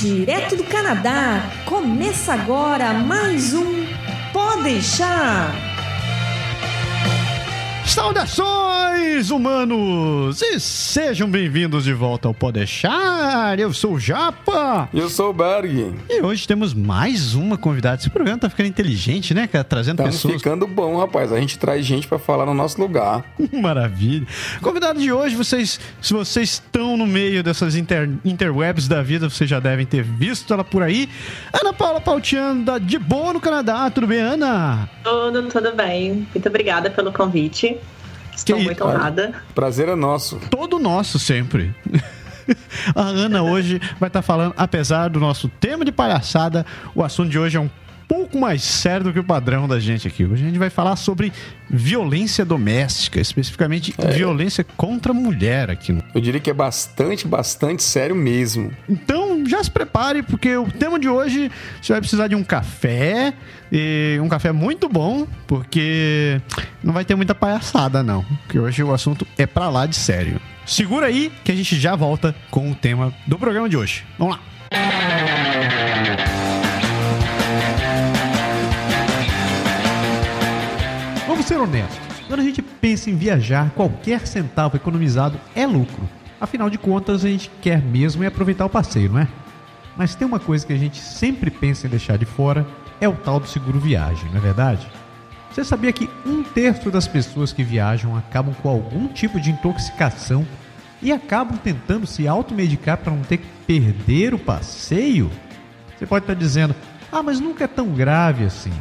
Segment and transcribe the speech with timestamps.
[0.00, 1.42] direto do Canadá.
[1.66, 3.84] Começa agora mais um
[4.32, 5.52] Pode deixar.
[7.84, 10.40] Saudações, humanos!
[10.40, 13.29] E sejam bem-vindos de volta ao Podeixar.
[13.58, 14.88] Eu sou o Japa.
[14.92, 15.94] E eu sou o Berg.
[16.08, 18.00] E hoje temos mais uma convidada.
[18.00, 19.64] Esse programa tá ficando inteligente, né, cara?
[19.64, 20.34] Trazendo Estamos pessoas.
[20.34, 21.32] ficando bom, rapaz.
[21.32, 23.24] A gente traz gente pra falar no nosso lugar.
[23.52, 24.26] Maravilha.
[24.60, 29.48] Convidado de hoje, vocês, se vocês estão no meio dessas inter, interwebs da vida, vocês
[29.48, 31.08] já devem ter visto ela por aí.
[31.52, 33.90] Ana Paula Pautiano, da De Boa no Canadá.
[33.90, 34.88] Tudo bem, Ana?
[35.02, 36.26] Tudo, tudo bem.
[36.34, 37.76] Muito obrigada pelo convite.
[38.34, 39.34] Estou Que- muito honrada.
[39.54, 40.40] Prazer é nosso.
[40.50, 41.74] Todo nosso sempre.
[42.94, 47.38] A Ana hoje vai estar falando, apesar do nosso tema de palhaçada, o assunto de
[47.38, 47.70] hoje é um
[48.10, 50.24] pouco mais sério do que o padrão da gente aqui.
[50.24, 51.32] Hoje a gente vai falar sobre
[51.68, 55.96] violência doméstica, especificamente violência contra a mulher aqui.
[56.12, 58.72] Eu diria que é bastante, bastante sério mesmo.
[58.88, 63.32] Então já se prepare, porque o tema de hoje você vai precisar de um café,
[63.70, 66.40] e um café muito bom, porque
[66.82, 70.40] não vai ter muita palhaçada não, porque hoje o assunto é pra lá de sério.
[70.70, 74.06] Segura aí que a gente já volta com o tema do programa de hoje.
[74.16, 74.42] Vamos lá.
[81.26, 81.98] Vamos ser honestos.
[82.28, 86.08] Quando a gente pensa em viajar, qualquer centavo economizado é lucro.
[86.40, 89.28] Afinal de contas, a gente quer mesmo é aproveitar o passeio, não é?
[89.96, 92.64] Mas tem uma coisa que a gente sempre pensa em deixar de fora,
[93.00, 94.86] é o tal do seguro viagem, não é verdade?
[95.50, 100.46] Você sabia que um terço das pessoas que viajam acabam com algum tipo de intoxicação
[101.02, 105.30] e acabam tentando se automedicar para não ter que perder o passeio?
[105.98, 106.74] Você pode estar dizendo,
[107.10, 108.72] ah, mas nunca é tão grave assim.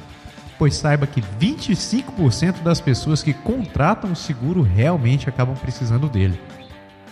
[0.59, 6.40] Pois saiba que 25% das pessoas que contratam o seguro realmente acabam precisando dele.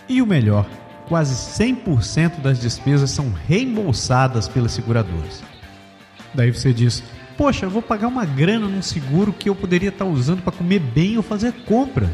[0.08, 0.66] E o melhor,
[1.08, 5.42] quase 100% das despesas são reembolsadas pelas seguradoras.
[6.32, 7.02] Daí você diz:
[7.38, 10.80] Poxa, eu vou pagar uma grana num seguro que eu poderia estar usando para comer
[10.80, 12.10] bem ou fazer compras.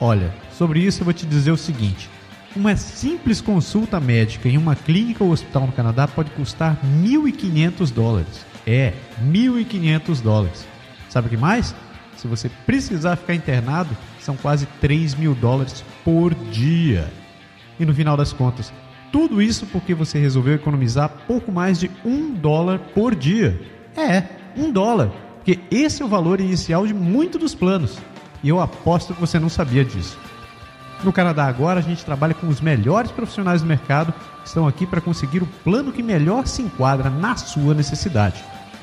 [0.00, 2.08] Olha, sobre isso eu vou te dizer o seguinte:
[2.56, 8.46] uma simples consulta médica em uma clínica ou hospital no Canadá pode custar 1.500 dólares.
[8.66, 10.66] É, 1.500 dólares.
[11.10, 11.74] Sabe o que mais?
[12.16, 17.12] Se você precisar ficar internado, são quase 3 mil dólares por dia.
[17.78, 18.72] E no final das contas,
[19.12, 23.60] tudo isso porque você resolveu economizar pouco mais de um dólar por dia.
[23.94, 25.10] É, um dólar.
[25.36, 27.98] Porque esse é o valor inicial de muitos dos planos.
[28.42, 30.18] E eu aposto que você não sabia disso.
[31.02, 34.12] No Canadá agora, a gente trabalha com os melhores profissionais do mercado
[34.42, 38.42] que estão aqui para conseguir o plano que melhor se enquadra na sua necessidade.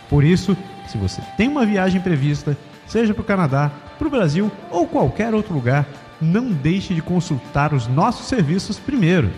[0.09, 0.55] Por isso,
[0.87, 2.55] se você tem uma viagem prevista,
[2.85, 5.87] seja para o Canadá, para o Brasil ou qualquer outro lugar,
[6.21, 9.31] não deixe de consultar os nossos serviços primeiro.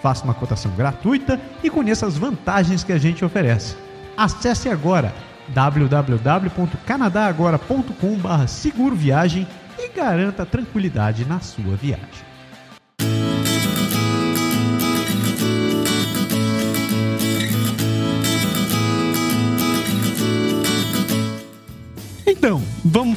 [0.00, 3.76] Faça uma cotação gratuita e conheça as vantagens que a gente oferece.
[4.16, 5.12] Acesse agora
[5.48, 9.48] www.canadagora.com.br seguro viagem
[9.78, 12.28] e garanta tranquilidade na sua viagem.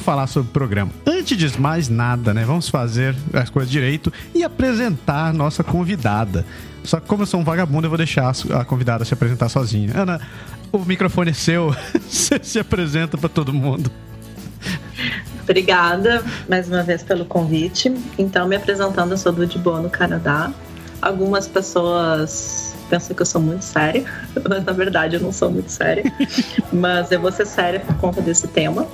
[0.02, 0.90] Vamos falar sobre o programa.
[1.06, 2.44] Antes de mais nada, né?
[2.44, 6.44] Vamos fazer as coisas direito e apresentar a nossa convidada.
[6.82, 9.92] Só que como eu sou um vagabundo, eu vou deixar a convidada se apresentar sozinha.
[9.94, 10.20] Ana,
[10.72, 11.74] o microfone é seu.
[12.08, 13.90] Você se apresenta para todo mundo.
[15.42, 17.94] Obrigada mais uma vez pelo convite.
[18.18, 20.52] Então, me apresentando, eu sou do Boa no Canadá.
[21.00, 24.04] Algumas pessoas pensam que eu sou muito séria,
[24.48, 26.04] mas na verdade eu não sou muito séria.
[26.72, 28.86] mas eu vou ser séria por conta desse tema.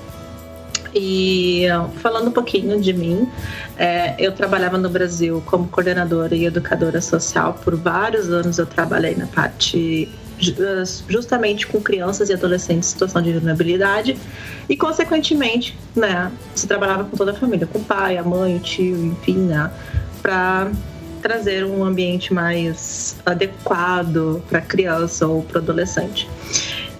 [0.95, 1.67] E
[1.97, 3.29] falando um pouquinho de mim,
[3.77, 7.55] é, eu trabalhava no Brasil como coordenadora e educadora social.
[7.63, 10.09] Por vários anos eu trabalhei na parte
[11.09, 14.17] justamente com crianças e adolescentes em situação de vulnerabilidade
[14.69, 18.61] e consequentemente, né, se trabalhava com toda a família, com o pai, a mãe, o
[18.61, 19.71] tio, enfim, né,
[20.23, 20.71] para
[21.21, 26.29] trazer um ambiente mais adequado para criança ou para adolescente.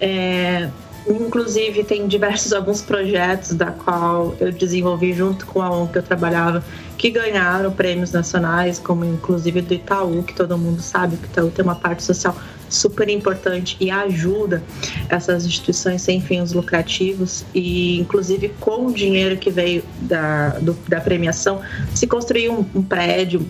[0.01, 0.69] É,
[1.09, 6.03] inclusive tem diversos alguns projetos da qual eu desenvolvi junto com a ONG que eu
[6.03, 6.63] trabalhava
[6.97, 11.49] que ganharam prêmios nacionais, como inclusive do Itaú, que todo mundo sabe que o Itaú
[11.49, 12.35] tem uma parte social
[12.69, 14.61] super importante e ajuda
[15.09, 17.45] essas instituições sem fins lucrativos.
[17.55, 21.61] E inclusive com o dinheiro que veio da, do, da premiação
[21.95, 23.47] se construiu um, um prédio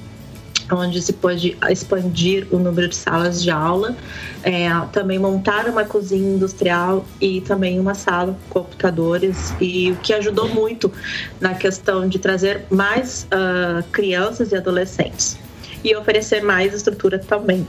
[0.71, 3.95] onde se pode expandir o número de salas de aula,
[4.43, 10.13] é, também montar uma cozinha industrial e também uma sala com computadores, e o que
[10.13, 10.91] ajudou muito
[11.39, 15.37] na questão de trazer mais uh, crianças e adolescentes
[15.83, 17.67] e oferecer mais estrutura também.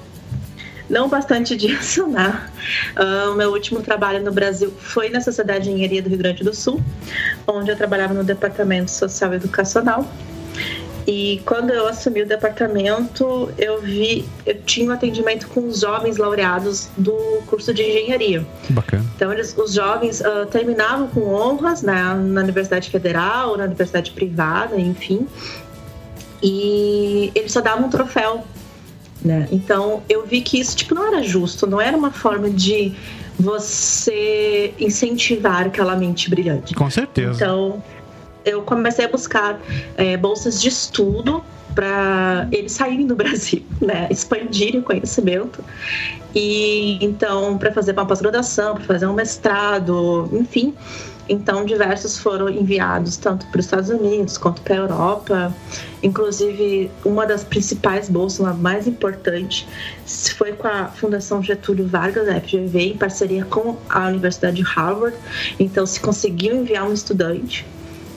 [0.88, 2.48] não bastante disso, né?
[2.96, 6.54] Uh, meu último trabalho no Brasil foi na Sociedade de Engenharia do Rio Grande do
[6.54, 6.82] Sul,
[7.46, 10.06] onde eu trabalhava no Departamento Social e Educacional.
[11.06, 16.18] E quando eu assumi o departamento, eu vi, eu tinha um atendimento com os jovens
[16.18, 17.14] laureados do
[17.46, 18.46] curso de engenharia.
[18.68, 19.04] Bacana.
[19.16, 24.78] Então, eles, os jovens uh, terminavam com honras né, na Universidade Federal, na Universidade Privada,
[24.78, 25.26] enfim.
[26.42, 28.44] E eles só davam um troféu.
[29.22, 29.48] Né?
[29.50, 32.94] Então, eu vi que isso tipo, não era justo, não era uma forma de
[33.38, 36.74] você incentivar aquela mente brilhante.
[36.74, 37.32] Com certeza.
[37.32, 37.82] Então,
[38.44, 39.60] eu comecei a buscar
[39.96, 41.42] é, bolsas de estudo
[41.74, 44.08] para eles saírem do Brasil, né?
[44.10, 45.62] expandirem o conhecimento.
[46.34, 50.74] E então, para fazer uma pós-graduação, para fazer um mestrado, enfim.
[51.28, 55.54] Então, diversos foram enviados tanto para os Estados Unidos quanto para a Europa.
[56.02, 59.66] Inclusive, uma das principais bolsas, a mais importante,
[60.36, 65.16] foi com a Fundação Getúlio Vargas, a FGV, em parceria com a Universidade de Harvard.
[65.60, 67.64] Então, se conseguiu enviar um estudante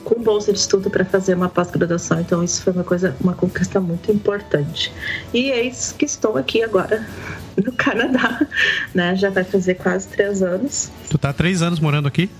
[0.04, 2.20] com bolsa de estudo para fazer uma pós-graduação.
[2.20, 4.92] Então isso foi uma coisa, uma conquista muito importante.
[5.32, 7.06] E eis que estou aqui agora
[7.62, 8.46] no Canadá,
[8.94, 9.16] né?
[9.16, 10.90] Já vai fazer quase três anos.
[11.10, 12.30] Tu tá três anos morando aqui?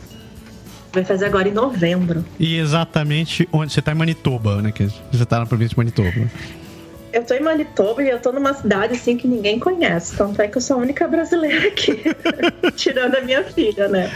[0.92, 2.24] Vai fazer agora em novembro.
[2.38, 4.72] E exatamente onde você tá em Manitoba, né?
[5.10, 6.30] Você tá na província de Manitoba.
[7.14, 10.16] Eu tô em Manitoba e eu tô numa cidade assim que ninguém conhece.
[10.16, 12.02] Tanto é que eu sou a única brasileira aqui,
[12.74, 14.10] tirando a minha filha, né?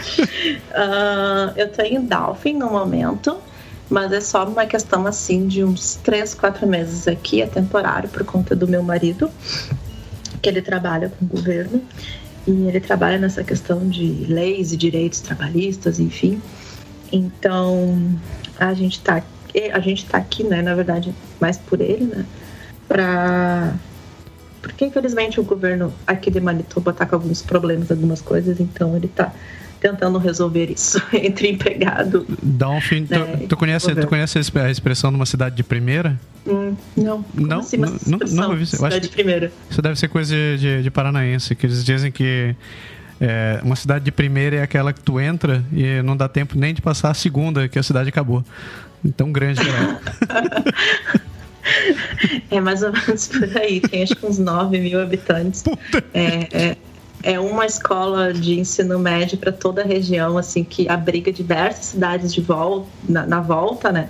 [0.71, 3.37] Uh, eu tô em Dauphin no momento,
[3.89, 8.25] mas é só uma questão assim de uns 3, 4 meses aqui, é temporário por
[8.25, 9.31] conta do meu marido,
[10.41, 11.81] que ele trabalha com o governo
[12.45, 16.41] e ele trabalha nessa questão de leis e direitos trabalhistas, enfim.
[17.13, 18.19] Então,
[18.59, 19.23] a gente tá
[19.73, 22.25] a gente tá aqui, né, na verdade, mais por ele, né?
[22.89, 23.73] Para
[24.61, 29.05] porque infelizmente o governo aqui de Manitoba está com alguns problemas, algumas coisas, então ele
[29.05, 29.31] está
[29.79, 32.25] tentando resolver isso entre empregado.
[32.43, 36.19] Dolphin, né, tu, tu, conhece, tu conhece a expressão de uma cidade de primeira?
[36.45, 37.23] Hum, não.
[37.33, 39.51] não, assim, não, não, não, eu cidade de primeira.
[39.69, 42.53] Isso deve ser coisa de, de paranaense, que eles dizem que
[43.21, 46.73] é, uma cidade de primeira é aquela que tu entra e não dá tempo nem
[46.73, 48.43] de passar a segunda, que a cidade acabou.
[49.15, 51.19] Tão grande que é.
[52.49, 55.63] É mais ou menos por aí, tem acho que uns 9 mil habitantes.
[56.13, 56.77] É, é,
[57.23, 62.33] é, uma escola de ensino médio para toda a região, assim, que abriga diversas cidades
[62.33, 64.09] de volta, na, na volta, né?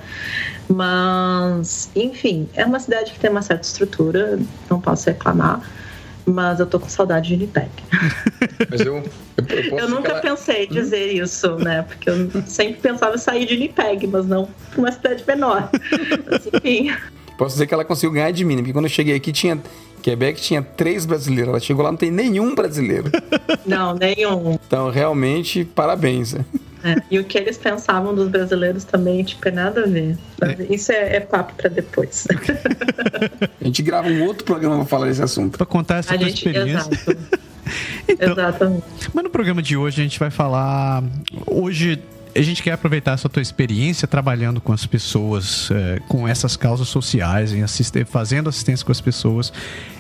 [0.70, 5.62] Mas, enfim, é uma cidade que tem uma certa estrutura, não posso reclamar
[6.30, 7.70] mas eu tô com saudade de Winnipeg.
[8.70, 9.04] Mas eu,
[9.38, 10.22] eu, eu nunca ela...
[10.22, 11.24] pensei em dizer hum?
[11.24, 11.82] isso, né?
[11.84, 15.70] Porque eu sempre pensava em sair de Winnipeg, mas não para uma cidade menor.
[16.30, 16.96] Mas, enfim.
[17.40, 18.62] Posso dizer que ela conseguiu ganhar de mim, né?
[18.62, 19.58] porque quando eu cheguei aqui tinha.
[20.02, 21.50] Quebec tinha três brasileiros.
[21.50, 23.12] Ela chegou lá, não tem nenhum brasileiro.
[23.66, 24.58] Não, nenhum.
[24.66, 26.34] Então, realmente, parabéns.
[26.34, 26.46] Né?
[26.86, 30.18] É, e o que eles pensavam dos brasileiros também, tipo, é nada a ver.
[30.42, 30.74] É.
[30.74, 32.26] Isso é, é papo para depois.
[33.60, 35.58] A gente grava um outro programa para falar desse assunto.
[35.58, 36.90] Para contar essa tua gente, experiência.
[36.90, 37.18] Exato.
[38.08, 38.84] então, Exatamente.
[39.14, 41.04] Mas no programa de hoje a gente vai falar.
[41.46, 42.02] Hoje
[42.40, 46.88] a gente quer aproveitar essa tua experiência trabalhando com as pessoas, é, com essas causas
[46.88, 47.64] sociais, em
[48.06, 49.52] fazendo assistência com as pessoas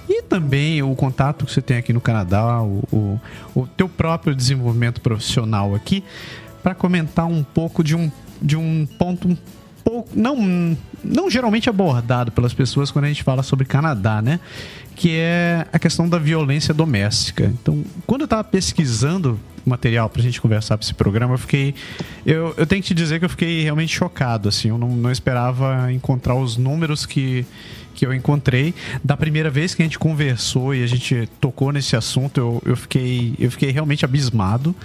[0.07, 3.19] e também o contato que você tem aqui no Canadá, o, o,
[3.53, 6.03] o teu próprio desenvolvimento profissional aqui,
[6.63, 8.11] para comentar um pouco de um,
[8.41, 9.37] de um ponto um
[9.83, 14.39] pouco não, não geralmente abordado pelas pessoas quando a gente fala sobre Canadá, né?
[14.95, 17.45] Que é a questão da violência doméstica.
[17.45, 21.73] Então, quando eu estava pesquisando material para a gente conversar para esse programa, eu fiquei.
[22.25, 24.49] Eu, eu tenho que te dizer que eu fiquei realmente chocado.
[24.49, 27.45] Assim, eu não, não esperava encontrar os números que,
[27.95, 28.73] que eu encontrei.
[29.03, 32.75] Da primeira vez que a gente conversou e a gente tocou nesse assunto, eu, eu,
[32.75, 34.75] fiquei, eu fiquei realmente abismado.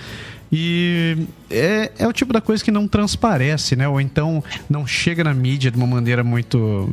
[0.56, 1.16] E
[1.50, 3.88] é, é o tipo da coisa que não transparece, né?
[3.88, 6.88] Ou então não chega na mídia de uma maneira muito.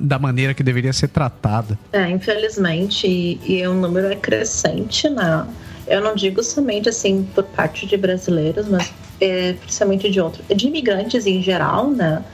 [0.00, 1.78] da maneira que deveria ser tratada.
[1.92, 5.46] É, infelizmente, e, e o número é crescente, né?
[5.86, 10.66] Eu não digo somente assim por parte de brasileiros, mas é, principalmente de outros, de
[10.66, 12.24] imigrantes em geral, né?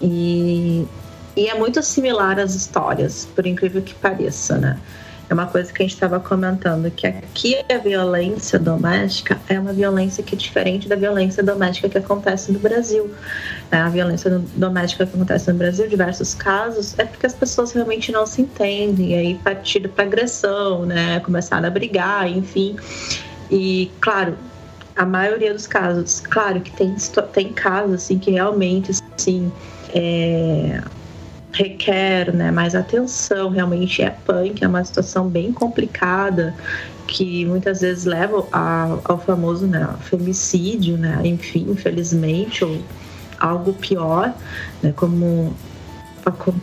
[0.00, 0.86] E,
[1.36, 4.78] e é muito similar às histórias, por incrível que pareça, né?
[5.28, 9.72] É uma coisa que a gente estava comentando, que aqui a violência doméstica é uma
[9.72, 13.10] violência que é diferente da violência doméstica que acontece no Brasil.
[13.70, 18.12] É, a violência doméstica que acontece no Brasil, diversos casos, é porque as pessoas realmente
[18.12, 21.20] não se entendem, e aí partiram para agressão, né?
[21.20, 22.76] Começaram a brigar, enfim.
[23.50, 24.36] E, claro,
[24.94, 26.94] a maioria dos casos, claro que tem,
[27.32, 29.50] tem casos assim que realmente assim,
[29.94, 30.80] é,
[31.54, 36.52] requer né, mais atenção, realmente é punk, é uma situação bem complicada
[37.06, 42.78] que muitas vezes leva a, ao famoso né, femicídio, né, enfim, infelizmente, ou
[43.38, 44.34] algo pior,
[44.82, 45.54] né, como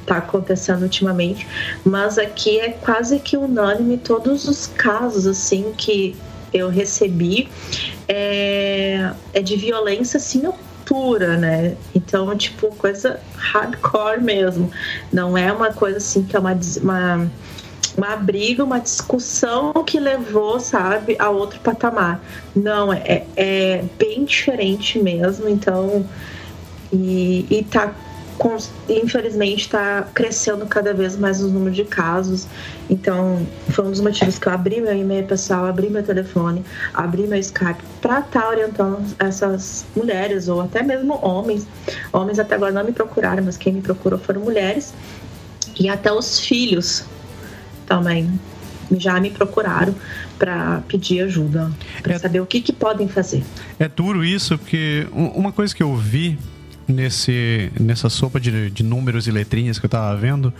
[0.02, 1.48] está acontecendo ultimamente,
[1.86, 6.16] mas aqui é quase que unânime todos os casos assim que
[6.52, 7.48] eu recebi
[8.08, 10.48] é, é de violência assim
[10.92, 11.78] pura, né?
[11.96, 14.70] Então, tipo, coisa hardcore mesmo.
[15.12, 17.32] Não é uma coisa assim que é uma, uma,
[17.98, 22.22] uma briga, uma discussão que levou, sabe, a outro patamar.
[22.54, 25.48] Não, é, é bem diferente mesmo.
[25.48, 26.06] Então,
[26.92, 27.94] e, e tá
[28.90, 32.48] infelizmente está crescendo cada vez mais o número de casos.
[32.90, 37.28] Então, foi um dos motivos que eu abri meu e-mail pessoal, abri meu telefone, abri
[37.28, 41.68] meu Skype para estar tá orientando essas mulheres ou até mesmo homens.
[42.12, 44.94] Homens até agora não me procuraram, mas quem me procurou foram mulheres
[45.80, 47.06] e até os filhos
[47.86, 48.40] também
[48.92, 49.96] já me procuraram
[50.38, 51.72] para pedir ajuda,
[52.02, 53.44] para é, saber o que, que podem fazer.
[53.80, 56.38] É duro isso, porque uma coisa que eu vi
[56.88, 60.54] nesse, nessa sopa de, de números e letrinhas que eu estava vendo.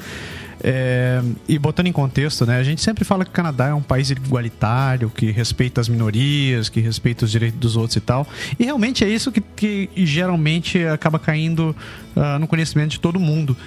[0.64, 3.82] É, e botando em contexto, né, a gente sempre fala que o Canadá é um
[3.82, 8.28] país igualitário, que respeita as minorias, que respeita os direitos dos outros e tal.
[8.60, 11.76] E realmente é isso que, que geralmente acaba caindo
[12.16, 13.58] uh, no conhecimento de todo mundo.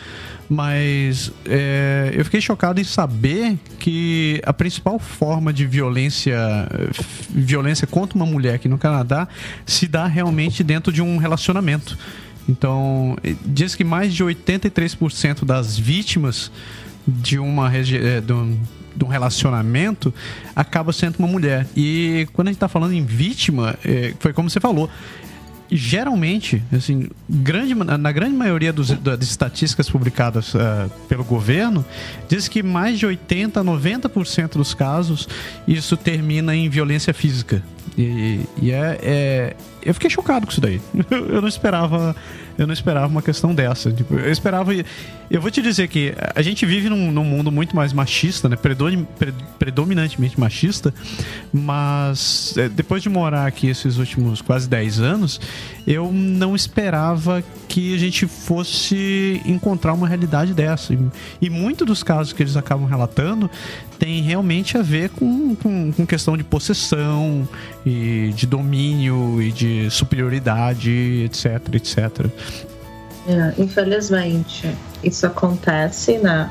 [0.48, 6.36] Mas é, eu fiquei chocado em saber que a principal forma de violência,
[7.30, 9.26] violência contra uma mulher aqui no Canadá
[9.64, 11.96] se dá realmente dentro de um relacionamento.
[12.48, 16.50] Então, diz que mais de 83% das vítimas
[17.06, 18.58] de uma é, de um,
[18.94, 20.12] de um relacionamento
[20.54, 21.66] acaba sendo uma mulher.
[21.76, 24.90] E quando a gente está falando em vítima, é, foi como você falou,
[25.70, 31.84] geralmente, assim, grande, na grande maioria dos, das estatísticas publicadas uh, pelo governo,
[32.28, 35.28] diz que mais de 80% a 90% dos casos
[35.66, 37.62] isso termina em violência física.
[37.96, 40.80] E, e é, é, Eu fiquei chocado com isso daí.
[41.10, 42.14] Eu não esperava.
[42.56, 43.90] Eu não esperava uma questão dessa.
[43.90, 44.72] Tipo, eu esperava.
[45.28, 48.56] Eu vou te dizer que a gente vive num, num mundo muito mais machista, né?
[49.58, 50.94] Predominantemente machista.
[51.52, 55.40] Mas é, depois de morar aqui esses últimos quase 10 anos,
[55.84, 60.94] eu não esperava que a gente fosse encontrar uma realidade dessa.
[60.94, 60.98] E,
[61.42, 63.50] e muitos dos casos que eles acabam relatando
[63.98, 67.48] tem realmente a ver com, com, com questão de possessão
[67.84, 72.26] e de domínio e de superioridade, etc, etc.
[73.26, 74.70] É, infelizmente,
[75.02, 76.50] isso acontece, né?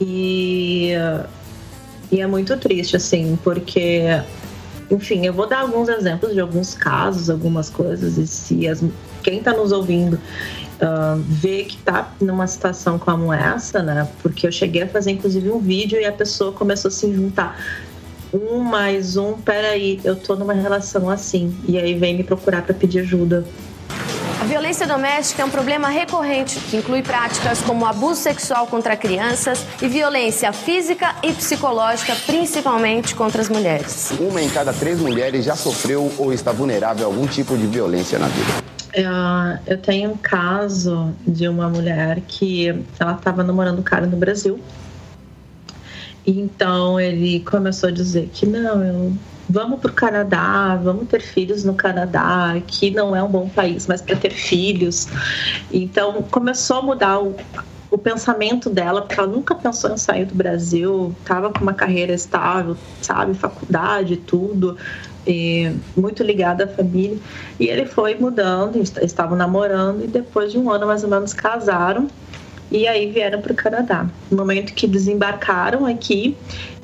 [0.00, 0.92] E,
[2.10, 4.02] e é muito triste, assim, porque,
[4.90, 8.82] enfim, eu vou dar alguns exemplos de alguns casos, algumas coisas, e se as,
[9.22, 14.08] quem está nos ouvindo uh, ver que tá numa situação como essa, né?
[14.22, 17.60] Porque eu cheguei a fazer inclusive um vídeo e a pessoa começou a se juntar.
[18.32, 21.54] Um mais um, peraí, eu tô numa relação assim.
[21.66, 23.44] E aí vem me procurar para pedir ajuda.
[24.40, 29.66] A violência doméstica é um problema recorrente que inclui práticas como abuso sexual contra crianças
[29.82, 34.12] e violência física e psicológica, principalmente contra as mulheres.
[34.20, 38.18] Uma em cada três mulheres já sofreu ou está vulnerável a algum tipo de violência
[38.18, 38.68] na vida.
[38.96, 42.68] Uh, eu tenho um caso de uma mulher que
[42.98, 44.60] ela estava namorando um cara no Brasil.
[46.28, 49.12] E então ele começou a dizer que não, eu,
[49.48, 53.86] vamos para o Canadá, vamos ter filhos no Canadá, que não é um bom país,
[53.86, 55.08] mas para ter filhos.
[55.72, 57.34] Então começou a mudar o,
[57.90, 62.12] o pensamento dela, porque ela nunca pensou em sair do Brasil, estava com uma carreira
[62.12, 64.76] estável, sabe, faculdade, tudo,
[65.96, 67.16] muito ligada à família.
[67.58, 72.06] E ele foi mudando, estavam namorando e depois de um ano mais ou menos casaram
[72.70, 74.06] e aí vieram para o Canadá.
[74.30, 76.36] No momento que desembarcaram aqui,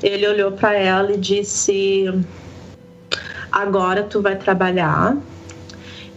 [0.03, 2.07] ele olhou para ela e disse:
[3.53, 5.17] Agora tu vai trabalhar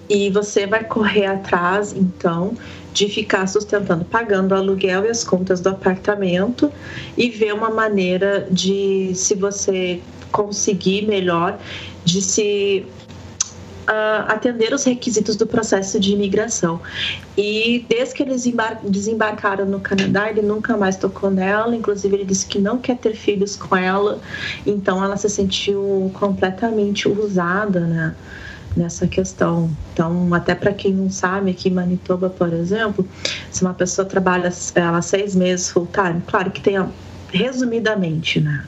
[0.10, 2.56] e você vai correr atrás, então,
[2.94, 6.72] de ficar sustentando, pagando o aluguel e as contas do apartamento
[7.18, 11.60] e ver uma maneira de, se você conseguir melhor,
[12.06, 12.86] de se
[13.88, 16.80] uh, atender os requisitos do processo de imigração.
[17.38, 18.44] E desde que eles
[18.84, 23.16] desembarcaram no Canadá, ele nunca mais tocou nela, inclusive ele disse que não quer ter
[23.16, 24.20] filhos com ela,
[24.66, 28.16] então ela se sentiu completamente usada, né?
[28.76, 29.70] nessa questão.
[29.92, 33.08] Então, até para quem não sabe, aqui em Manitoba, por exemplo,
[33.52, 36.78] se uma pessoa trabalha ela seis meses full time, claro que tem
[37.32, 38.64] resumidamente, né?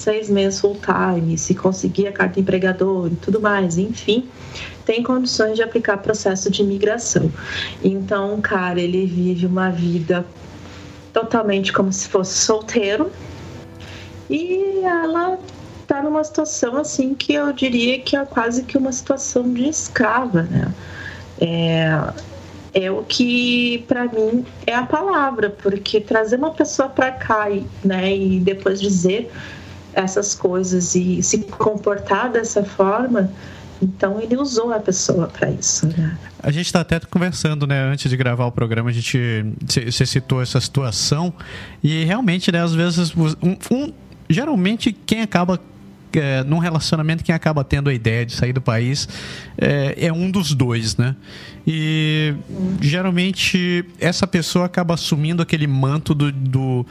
[0.00, 4.26] Seis meses full time, se conseguir a carta empregador e tudo mais, enfim,
[4.86, 7.30] tem condições de aplicar processo de imigração.
[7.84, 10.24] Então, cara, ele vive uma vida
[11.12, 13.12] totalmente como se fosse solteiro.
[14.30, 15.38] E ela
[15.86, 20.44] tá numa situação assim que eu diria que é quase que uma situação de escrava,
[20.44, 20.72] né?
[21.38, 22.12] É,
[22.72, 27.48] é o que para mim é a palavra, porque trazer uma pessoa para cá,
[27.84, 29.30] né, e depois dizer
[29.94, 33.30] essas coisas e se comportar dessa forma,
[33.82, 35.86] então ele usou a pessoa para isso.
[35.86, 36.16] Né?
[36.42, 39.18] A gente está até conversando, né, antes de gravar o programa, a gente
[39.86, 41.32] você citou essa situação
[41.82, 43.92] e realmente, né, às vezes um, um
[44.28, 45.58] geralmente quem acaba
[46.12, 49.08] é, num relacionamento quem acaba tendo a ideia de sair do país
[49.56, 51.14] é, é um dos dois, né?
[51.66, 52.34] E
[52.80, 56.86] geralmente essa pessoa acaba assumindo aquele manto do, do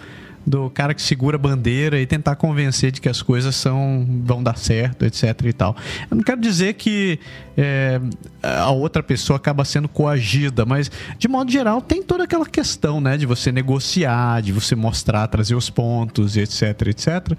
[0.50, 4.42] do cara que segura a bandeira e tentar convencer de que as coisas são vão
[4.42, 5.76] dar certo, etc e tal.
[6.10, 7.20] Eu não quero dizer que
[7.56, 8.02] é,
[8.42, 10.90] a outra pessoa acaba sendo coagida, mas
[11.20, 15.54] de modo geral tem toda aquela questão, né, de você negociar, de você mostrar, trazer
[15.54, 17.38] os pontos, etc, etc.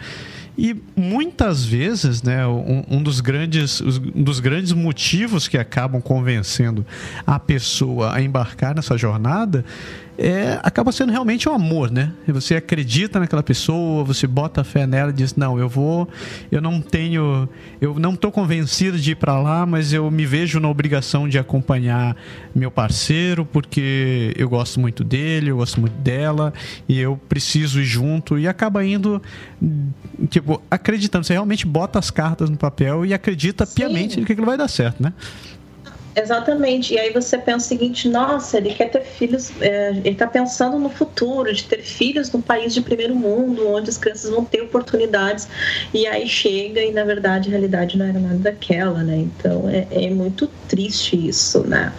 [0.56, 6.86] E muitas vezes, né, um, um, dos grandes, um dos grandes motivos que acabam convencendo
[7.26, 9.64] a pessoa a embarcar nessa jornada
[10.22, 12.12] é, acaba sendo realmente o um amor, né?
[12.28, 16.06] Você acredita naquela pessoa, você bota a fé nela e diz: Não, eu vou,
[16.52, 17.48] eu não tenho,
[17.80, 21.38] eu não estou convencido de ir para lá, mas eu me vejo na obrigação de
[21.38, 22.14] acompanhar
[22.54, 26.52] meu parceiro, porque eu gosto muito dele, eu gosto muito dela,
[26.86, 29.22] e eu preciso ir junto, e acaba indo,
[30.28, 31.24] tipo, acreditando.
[31.24, 33.74] Você realmente bota as cartas no papel e acredita Sim.
[33.74, 35.14] piamente que aquilo vai dar certo, né?
[36.20, 36.94] Exatamente.
[36.94, 40.78] E aí você pensa o seguinte: nossa, ele quer ter filhos, é, ele está pensando
[40.78, 44.62] no futuro, de ter filhos num país de primeiro mundo, onde as crianças vão ter
[44.62, 45.48] oportunidades.
[45.94, 49.16] E aí chega e, na verdade, a realidade não era nada daquela, né?
[49.16, 51.92] Então é, é muito triste isso, né?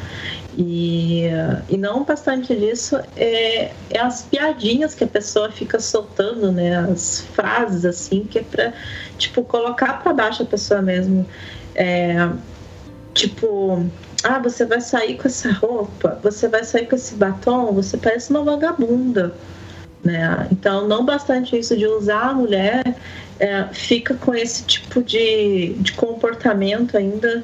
[0.57, 1.23] E,
[1.69, 6.77] e não bastante disso é, é, as piadinhas que a pessoa fica soltando, né?
[6.77, 8.73] As frases assim que é para
[9.17, 11.25] tipo colocar para baixo a pessoa mesmo.
[11.74, 12.29] É,
[13.13, 13.85] tipo,
[14.24, 18.29] ah, você vai sair com essa roupa, você vai sair com esse batom, você parece
[18.29, 19.34] uma vagabunda.
[20.03, 20.48] Né?
[20.51, 22.96] Então, não bastante isso de usar a mulher,
[23.40, 27.44] é, fica com esse tipo de, de comportamento ainda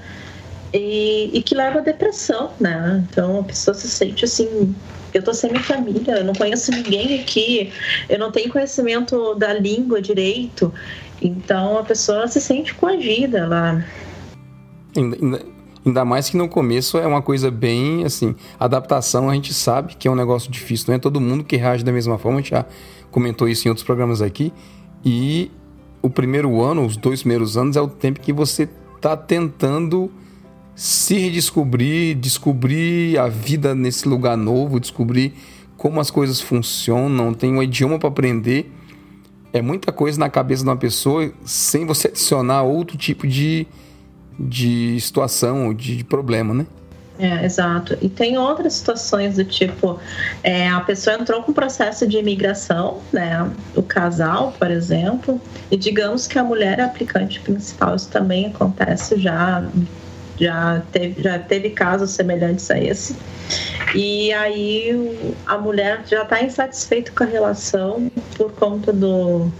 [0.73, 3.03] e, e, que leva à depressão, né?
[3.09, 4.75] Então, a pessoa se sente assim.
[5.13, 7.71] Eu tô sem minha família, eu não conheço ninguém aqui,
[8.09, 10.71] eu não tenho conhecimento da língua direito,
[11.21, 13.83] então a pessoa se sente coagida, ela
[15.87, 20.05] Ainda mais que no começo é uma coisa bem assim, adaptação a gente sabe que
[20.05, 22.51] é um negócio difícil, não é todo mundo que reage da mesma forma, a gente
[22.51, 22.65] já
[23.09, 24.51] comentou isso em outros programas aqui.
[25.05, 25.49] E
[26.01, 30.11] o primeiro ano, os dois primeiros anos é o tempo que você está tentando
[30.75, 35.35] se redescobrir, descobrir a vida nesse lugar novo, descobrir
[35.77, 38.69] como as coisas funcionam, tem um idioma para aprender.
[39.53, 43.65] É muita coisa na cabeça de uma pessoa sem você adicionar outro tipo de,
[44.39, 46.65] de situação, de, de problema, né?
[47.19, 47.97] É, exato.
[48.01, 49.99] E tem outras situações do tipo,
[50.43, 53.49] é, a pessoa entrou com processo de imigração, né?
[53.75, 59.19] O casal, por exemplo, e digamos que a mulher é aplicante principal, isso também acontece
[59.19, 59.67] já,
[60.39, 63.15] já teve, já teve casos semelhantes a esse.
[63.95, 69.51] E aí a mulher já está insatisfeita com a relação por conta do,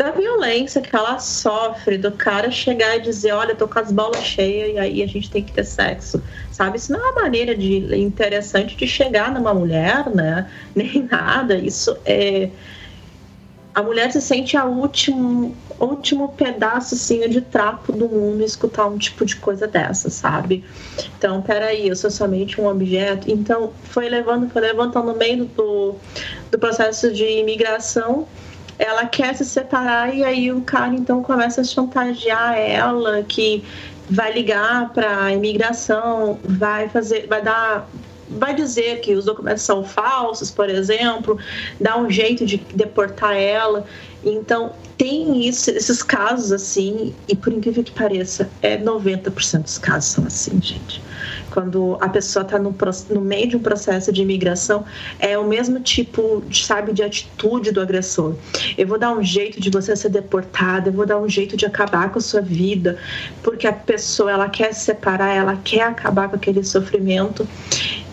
[0.00, 4.24] da violência que ela sofre, do cara chegar e dizer, olha, tô com as bolas
[4.24, 6.78] cheias e aí a gente tem que ter sexo, sabe?
[6.78, 10.50] Isso não é uma maneira de interessante de chegar numa mulher, né?
[10.74, 11.54] Nem nada.
[11.54, 12.48] Isso é
[13.74, 18.96] a mulher se sente a último último pedaço assim de trapo do mundo escutar um
[18.96, 20.64] tipo de coisa dessa, sabe?
[21.18, 23.30] Então, peraí, eu sou somente um objeto.
[23.30, 25.94] Então, foi levando, foi levantando no meio do,
[26.50, 28.26] do processo de imigração
[28.80, 33.62] ela quer se separar e aí o cara então começa a chantagear ela que
[34.08, 37.88] vai ligar para imigração, vai fazer, vai dar
[38.28, 41.36] vai dizer que os documentos são falsos, por exemplo,
[41.80, 43.84] dá um jeito de deportar ela.
[44.24, 50.10] Então, tem isso, esses casos assim, e por incrível que pareça, é 90% dos casos
[50.10, 51.02] são assim, gente
[51.50, 52.74] quando a pessoa está no,
[53.10, 54.84] no, meio de um processo de imigração,
[55.18, 58.34] é o mesmo tipo, sabe, de atitude do agressor.
[58.78, 61.66] Eu vou dar um jeito de você ser deportada, eu vou dar um jeito de
[61.66, 62.98] acabar com a sua vida,
[63.42, 67.46] porque a pessoa ela quer se separar, ela quer acabar com aquele sofrimento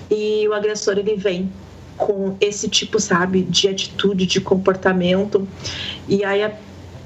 [0.10, 1.52] e o agressor ele vem
[1.98, 5.48] com esse tipo, sabe, de atitude, de comportamento
[6.08, 6.52] e aí a,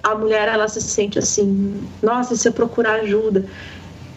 [0.03, 3.45] a mulher ela se sente assim, nossa, se eu procurar ajuda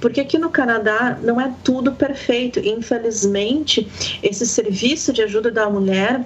[0.04, 2.60] porque aqui no Canadá não é tudo perfeito.
[2.60, 3.88] Infelizmente,
[4.22, 6.22] esse serviço de ajuda da mulher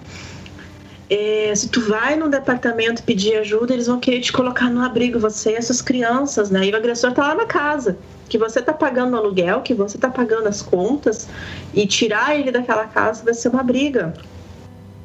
[1.09, 5.21] é, se tu vai no departamento pedir ajuda, eles vão querer te colocar no abrigo,
[5.21, 6.67] você e essas crianças, né?
[6.67, 7.97] E o agressor tá lá na casa,
[8.29, 11.29] que você tá pagando o aluguel, que você tá pagando as contas,
[11.73, 14.13] e tirar ele daquela casa vai ser uma briga,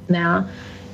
[0.09, 0.49] né?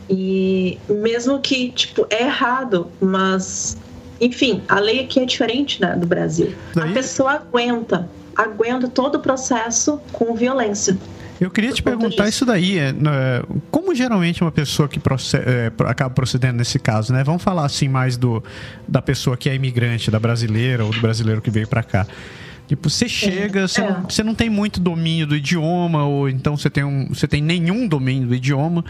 [0.09, 3.77] E mesmo que, tipo, é errado, mas,
[4.19, 6.53] enfim, a lei aqui é diferente né, do Brasil.
[6.73, 6.89] Daí?
[6.89, 10.97] A pessoa aguenta, aguenta todo o processo com violência.
[11.39, 12.77] Eu queria te perguntar isso daí.
[12.77, 17.23] É, né, como geralmente uma pessoa que procede, é, acaba procedendo nesse caso, né?
[17.23, 18.43] Vamos falar assim mais do
[18.85, 22.05] da pessoa que é imigrante, da brasileira ou do brasileiro que veio para cá.
[22.67, 23.89] Tipo, você chega, você, é.
[23.89, 27.41] não, você não tem muito domínio do idioma, ou então você tem, um, você tem
[27.41, 28.85] nenhum domínio do idioma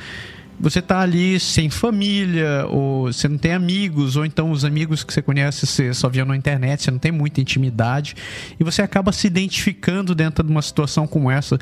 [0.59, 5.13] você tá ali sem família, ou você não tem amigos, ou então os amigos que
[5.13, 8.15] você conhece você só via na internet, você não tem muita intimidade,
[8.59, 11.57] e você acaba se identificando dentro de uma situação como essa.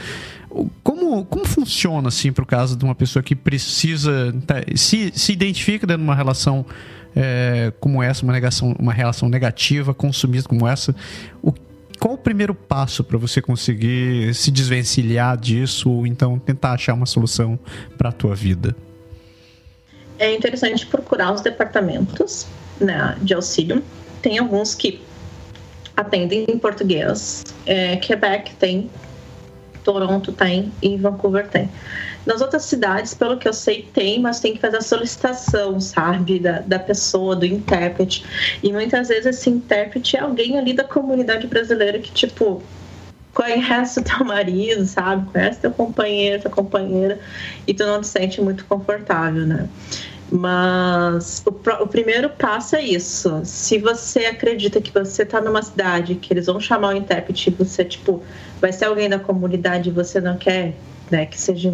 [0.82, 5.32] Como, como funciona, assim, para o caso de uma pessoa que precisa, tá, se, se
[5.32, 6.66] identifica dentro de uma relação
[7.16, 10.96] é, como essa, uma, negação, uma relação negativa, consumista como essa,
[11.44, 11.54] o
[12.00, 17.08] qual o primeiro passo para você conseguir se desvencilhar disso ou então tentar achar uma
[17.08, 17.60] solução
[17.98, 18.76] para a tua vida?
[20.20, 22.48] É interessante procurar os departamentos
[22.80, 23.84] né, de auxílio.
[24.22, 25.02] Tem alguns que
[25.96, 27.44] atendem em português.
[27.66, 28.90] É, Quebec tem,
[29.84, 31.70] Toronto tem e Vancouver tem.
[32.26, 36.40] Nas outras cidades, pelo que eu sei, tem, mas tem que fazer a solicitação, sabe,
[36.40, 38.26] da, da pessoa, do intérprete.
[38.62, 42.62] E muitas vezes esse intérprete é alguém ali da comunidade brasileira que, tipo,
[43.38, 45.32] conhece o teu marido, sabe?
[45.32, 47.20] Conhece teu companheiro, tua companheira,
[47.68, 49.70] e tu não te sente muito confortável, né?
[50.32, 51.52] Mas o,
[51.84, 53.42] o, primeiro passo é isso.
[53.46, 57.86] Se você acredita que você está numa cidade que eles vão chamar o intérprete, você
[57.86, 58.24] tipo
[58.60, 60.74] vai ser alguém da comunidade e você não quer,
[61.12, 61.72] né, que seja,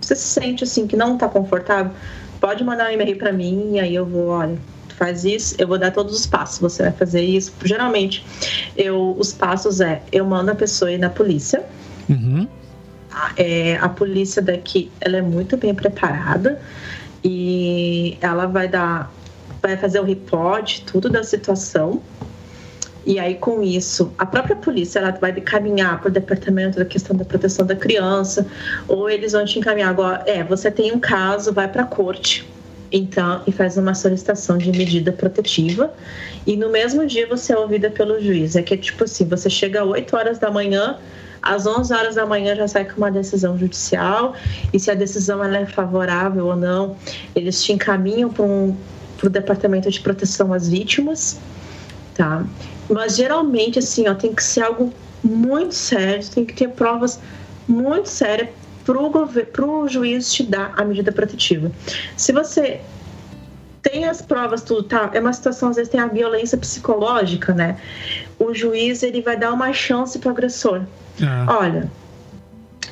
[0.00, 1.92] você se sente assim que não está confortável,
[2.38, 4.58] pode mandar um e-mail para mim e aí eu vou, olha,
[5.00, 7.54] faz isso, eu vou dar todos os passos, você vai fazer isso.
[7.64, 8.22] Geralmente,
[8.76, 11.64] eu, os passos é, eu mando a pessoa ir na polícia.
[12.06, 12.46] Uhum.
[13.34, 16.60] É, a polícia daqui, ela é muito bem preparada
[17.24, 19.10] e ela vai dar,
[19.62, 22.02] vai fazer o report, tudo da situação.
[23.06, 27.16] E aí, com isso, a própria polícia ela vai encaminhar para o departamento da questão
[27.16, 28.46] da proteção da criança,
[28.86, 30.22] ou eles vão te encaminhar agora.
[30.26, 32.46] É, você tem um caso, vai para a corte
[32.92, 35.92] então e faz uma solicitação de medida protetiva
[36.46, 38.56] e no mesmo dia você é ouvida pelo juiz.
[38.56, 40.98] É que tipo assim, você chega às 8 horas da manhã,
[41.42, 44.34] às 11 horas da manhã já sai com uma decisão judicial
[44.72, 46.96] e se a decisão ela é favorável ou não,
[47.34, 48.76] eles te encaminham para um,
[49.22, 51.38] o departamento de proteção às vítimas,
[52.14, 52.44] tá?
[52.88, 57.20] Mas geralmente assim, ó, tem que ser algo muito sério, tem que ter provas
[57.68, 58.48] muito sérias
[59.52, 61.70] para o juiz te dar a medida protetiva.
[62.16, 62.80] Se você
[63.82, 65.10] tem as provas, tudo, tá?
[65.12, 67.76] É uma situação, às vezes tem a violência psicológica, né?
[68.38, 70.82] O juiz, ele vai dar uma chance para o agressor.
[71.22, 71.46] Ah.
[71.60, 71.90] Olha,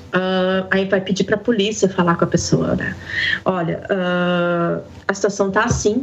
[0.08, 2.96] Uh, aí vai pedir para a polícia falar com a pessoa, né?
[3.44, 6.02] Olha, uh, a situação tá assim.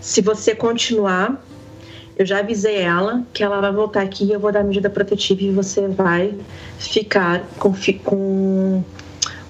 [0.00, 1.38] Se você continuar,
[2.16, 5.42] eu já avisei ela que ela vai voltar aqui e eu vou dar medida protetiva
[5.42, 6.34] e você vai
[6.78, 8.82] ficar com, com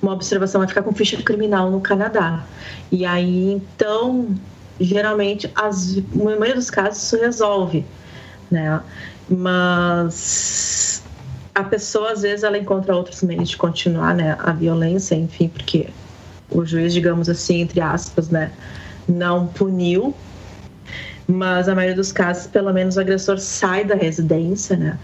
[0.02, 2.44] uma observação, vai ficar com ficha criminal no Canadá.
[2.90, 4.34] E aí, então,
[4.80, 7.84] geralmente, as, na maioria dos casos, isso resolve,
[8.50, 8.80] né?
[9.28, 11.02] Mas
[11.54, 14.36] a pessoa, às vezes, ela encontra outros meios de continuar, né?
[14.40, 15.88] A violência, enfim, porque
[16.50, 18.52] o juiz, digamos assim, entre aspas, né?
[19.08, 20.14] Não puniu,
[21.26, 24.98] mas a maioria dos casos, pelo menos, o agressor sai da residência, né?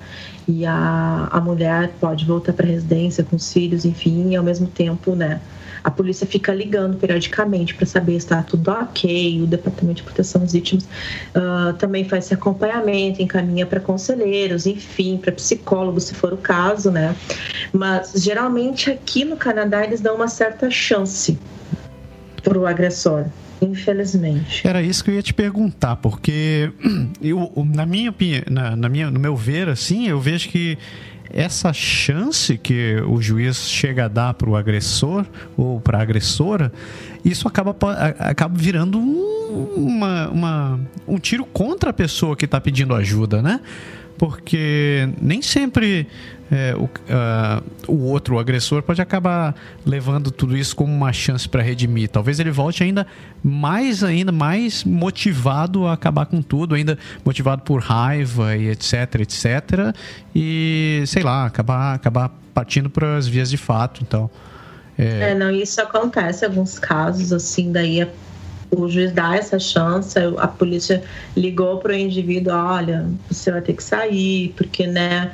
[0.48, 4.44] E a, a mulher pode voltar para a residência com os filhos, enfim, e ao
[4.44, 5.40] mesmo tempo, né?
[5.82, 10.42] A polícia fica ligando periodicamente para saber se está tudo ok, o Departamento de Proteção
[10.42, 16.32] às Vítimas uh, também faz esse acompanhamento, encaminha para conselheiros, enfim, para psicólogos, se for
[16.32, 17.14] o caso, né?
[17.72, 21.38] Mas geralmente aqui no Canadá eles dão uma certa chance
[22.42, 23.26] para o agressor.
[23.60, 24.66] Infelizmente.
[24.66, 26.70] Era isso que eu ia te perguntar, porque
[27.22, 28.14] eu, na minha
[28.50, 30.78] na, na minha, no meu ver, assim, eu vejo que
[31.30, 36.72] essa chance que o juiz chega a dar para o agressor ou para a agressora,
[37.24, 37.76] isso acaba,
[38.18, 43.60] acaba virando um, uma, uma, um tiro contra a pessoa que está pedindo ajuda, né?
[44.18, 46.06] Porque nem sempre
[46.50, 51.48] é, o, uh, o outro, o agressor, pode acabar levando tudo isso como uma chance
[51.48, 52.08] para redimir.
[52.08, 53.06] Talvez ele volte ainda
[53.42, 59.94] mais, ainda mais motivado a acabar com tudo, ainda motivado por raiva e etc, etc.
[60.34, 64.02] E sei lá, acabar, acabar partindo para as vias de fato.
[64.02, 64.30] Então,
[64.96, 65.32] É...
[65.32, 68.08] é, não, isso acontece em alguns casos, assim, daí
[68.70, 71.02] o juiz dá essa chance, a polícia
[71.36, 75.32] ligou para o indivíduo, olha, você vai ter que sair, porque, né,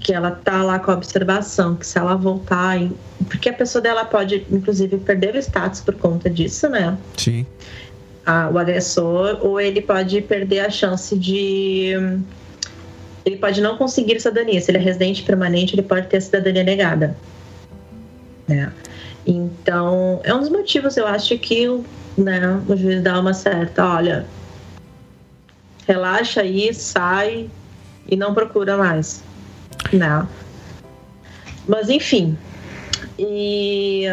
[0.00, 2.78] que ela tá lá com a observação, que se ela voltar,
[3.28, 6.96] porque a pessoa dela pode, inclusive, perder o status por conta disso, né?
[7.16, 7.46] Sim.
[8.26, 11.92] Ah, o agressor, ou ele pode perder a chance de
[13.24, 14.60] ele pode não conseguir cidadania.
[14.60, 17.16] Se ele é residente permanente, ele pode ter a cidadania negada.
[18.46, 18.70] Né?
[19.26, 21.66] Então, é um dos motivos, eu acho que
[22.16, 24.26] né, o juiz dá uma certa, olha,
[25.86, 27.48] relaxa aí, sai
[28.08, 29.22] e não procura mais.
[29.92, 30.26] Né?
[31.66, 32.36] Mas, enfim.
[33.18, 34.04] E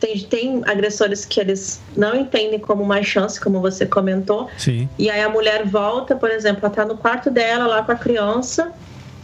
[0.00, 4.48] tem, tem agressores que eles não entendem como uma chance, como você comentou.
[4.58, 4.88] Sim.
[4.98, 7.96] E aí a mulher volta, por exemplo, ela tá no quarto dela lá com a
[7.96, 8.72] criança.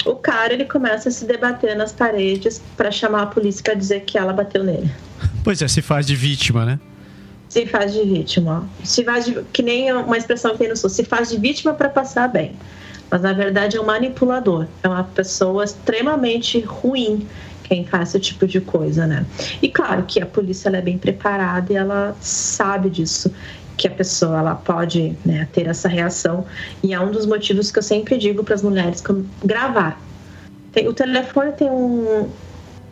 [0.05, 4.01] O cara ele começa a se debater nas paredes para chamar a polícia para dizer
[4.01, 4.91] que ela bateu nele.
[5.45, 6.81] Pois é, se faz de vítima, né?
[7.53, 8.67] Se faz de vítima.
[8.83, 11.75] Se faz de, que nem uma expressão que tem no sul, se faz de vítima
[11.75, 12.57] para passar bem.
[13.11, 17.27] Mas na verdade é um manipulador, é uma pessoa extremamente ruim
[17.65, 19.27] quem faz esse tipo de coisa, né?
[19.61, 23.31] E claro que a polícia é bem preparada e ela sabe disso
[23.77, 26.47] que a pessoa ela pode né, ter essa reação
[26.83, 29.05] e é um dos motivos que eu sempre digo para as mulheres
[29.45, 30.01] gravar.
[30.73, 32.31] Tem, o telefone tem um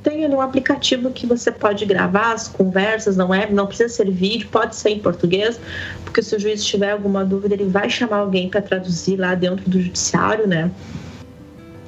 [0.03, 4.11] tem ali um aplicativo que você pode gravar as conversas, não é, não precisa ser
[4.11, 5.61] vídeo, pode ser em português,
[6.05, 9.69] porque se o juiz tiver alguma dúvida, ele vai chamar alguém para traduzir lá dentro
[9.69, 10.71] do judiciário, né?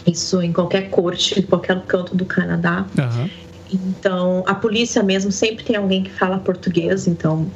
[0.07, 2.87] Isso em qualquer corte, em qualquer canto do Canadá.
[2.99, 3.31] Uhum.
[3.73, 7.47] Então, a polícia mesmo sempre tem alguém que fala português, então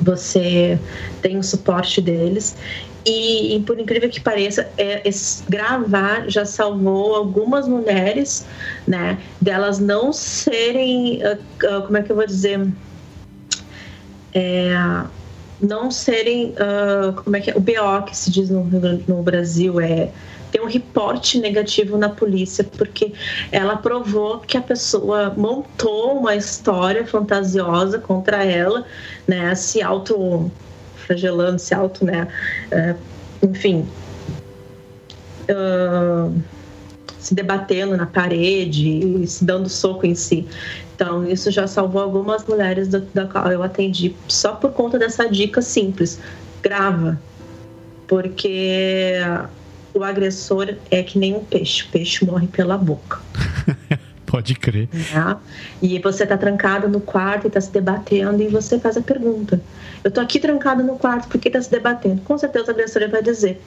[0.00, 0.78] você
[1.22, 2.56] tem o suporte deles.
[3.04, 5.02] E, e por incrível que pareça, é,
[5.48, 8.46] gravar já salvou algumas mulheres,
[8.86, 9.18] né?
[9.40, 12.68] Delas não serem, uh, uh, como é que eu vou dizer?
[14.34, 14.74] É,
[15.60, 17.56] não serem, uh, como é que é?
[17.56, 20.10] O BO que se diz no, no Brasil é
[20.50, 23.12] ter um reporte negativo na polícia, porque
[23.52, 28.84] ela provou que a pessoa montou uma história fantasiosa contra ela,
[29.26, 30.50] né, se auto
[31.08, 32.28] flagelando, se auto, né,
[32.70, 32.98] uh,
[33.42, 33.88] enfim,
[35.48, 36.40] uh,
[37.18, 40.46] se debatendo na parede, se dando soco em si.
[40.94, 45.28] Então, isso já salvou algumas mulheres da, da qual eu atendi só por conta dessa
[45.28, 46.20] dica simples.
[46.62, 47.20] Grava.
[48.06, 49.14] Porque
[49.94, 51.84] o agressor é que nem um peixe.
[51.84, 53.20] O peixe morre pela boca.
[54.38, 54.88] Pode crer.
[54.92, 55.36] Né?
[55.82, 59.60] E você tá trancado no quarto e tá se debatendo e você faz a pergunta.
[60.04, 62.20] Eu tô aqui trancado no quarto, por que tá se debatendo?
[62.22, 63.60] Com certeza o agressor vai dizer.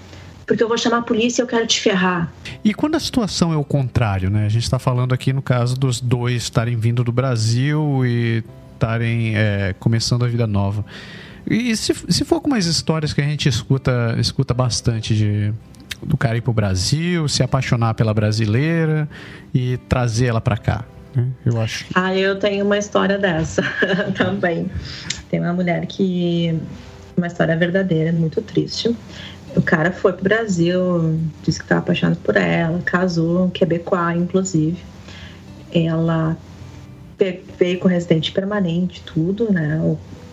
[0.47, 2.31] Porque eu vou chamar a polícia e eu quero te ferrar.
[2.63, 4.45] E quando a situação é o contrário, né?
[4.45, 8.41] A gente está falando aqui no caso dos dois estarem vindo do Brasil e
[8.73, 10.85] estarem é, começando a vida nova.
[11.45, 15.53] E se, se for com umas histórias que a gente escuta, escuta bastante de
[16.01, 19.07] do cara ir pro Brasil, se apaixonar pela brasileira
[19.53, 20.83] e trazer ela para cá.
[21.15, 21.27] Né?
[21.45, 21.85] Eu acho.
[21.93, 23.61] Ah, eu tenho uma história dessa
[24.17, 24.69] também.
[25.29, 26.59] Tem uma mulher que
[27.15, 28.95] uma história verdadeira, muito triste.
[29.55, 34.77] O cara foi pro Brasil, disse que estava apaixonado por ela, casou, quebecois, inclusive.
[35.73, 36.37] Ela
[37.59, 39.77] veio com residente permanente, tudo, né?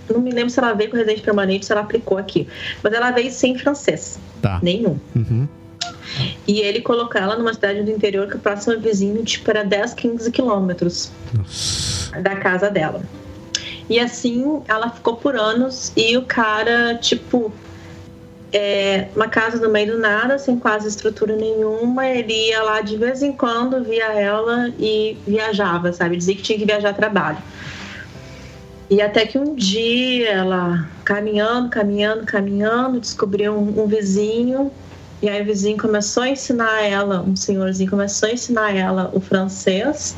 [0.09, 2.49] Não me lembro se ela veio com residente permanente, se ela aplicou aqui.
[2.83, 4.19] Mas ela veio sem francês.
[4.41, 4.59] Tá.
[4.63, 4.99] Nenhum.
[5.15, 5.49] Uhum.
[6.47, 9.95] E ele colocou ela numa cidade do interior que o próximo vizinho, tipo, era 10,
[9.95, 11.11] 15 quilômetros
[12.23, 13.03] da casa dela.
[13.89, 17.53] E assim ela ficou por anos e o cara, tipo,
[18.53, 22.07] é, uma casa no meio do nada, sem quase estrutura nenhuma.
[22.07, 26.17] Ele ia lá de vez em quando, via ela e viajava, sabe?
[26.17, 27.39] Dizia que tinha que viajar a trabalho.
[28.91, 34.73] E até que um dia ela, caminhando, caminhando, caminhando, descobriu um, um vizinho
[35.21, 39.21] e aí o vizinho começou a ensinar ela, um senhorzinho começou a ensinar ela o
[39.21, 40.17] francês.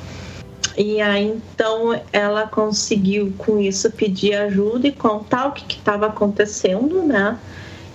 [0.77, 7.03] E aí então ela conseguiu com isso pedir ajuda e contar o que estava acontecendo,
[7.03, 7.39] né?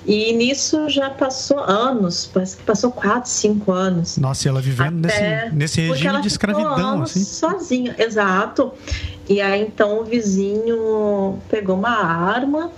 [0.05, 4.17] E nisso já passou anos, parece que passou quatro, cinco anos.
[4.17, 5.45] Nossa, e ela vivendo Até...
[5.45, 7.23] nesse, nesse regime de escravidão, assim?
[7.23, 8.71] Sozinha, exato.
[9.27, 12.71] E aí então o vizinho pegou uma arma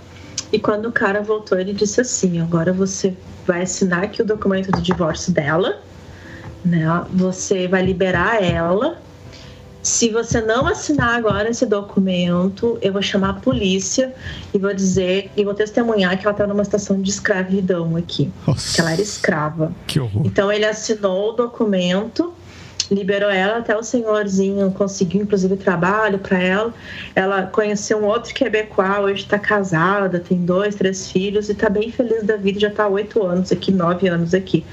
[0.50, 3.14] e quando o cara voltou, ele disse assim: agora você
[3.48, 5.80] vai assinar aqui o documento do divórcio dela,
[6.64, 6.86] né?
[7.14, 9.00] Você vai liberar ela.
[9.82, 14.14] Se você não assinar agora esse documento, eu vou chamar a polícia
[14.52, 18.74] e vou dizer e vou testemunhar que ela está numa situação de escravidão aqui, Nossa,
[18.74, 19.72] que ela era escrava.
[19.86, 20.22] Que horror.
[20.26, 22.34] Então ele assinou o documento
[22.90, 26.74] liberou ela, até o senhorzinho conseguiu inclusive trabalho para ela.
[27.14, 31.90] Ela conheceu um outro quebecois, hoje está casada, tem dois, três filhos e está bem
[31.90, 34.64] feliz da vida, já está oito anos aqui, nove anos aqui.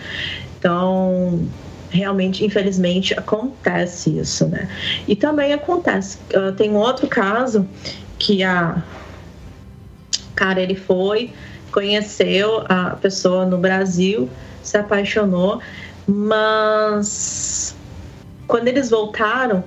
[0.58, 1.48] Então,
[1.90, 4.68] realmente, infelizmente, acontece isso, né?
[5.08, 7.68] E também acontece, uh, tem um outro caso
[8.18, 8.82] que a
[10.36, 11.32] cara ele foi,
[11.72, 14.30] conheceu a pessoa no Brasil,
[14.64, 15.62] se apaixonou,
[16.08, 17.75] mas
[18.48, 19.64] quando eles voltaram,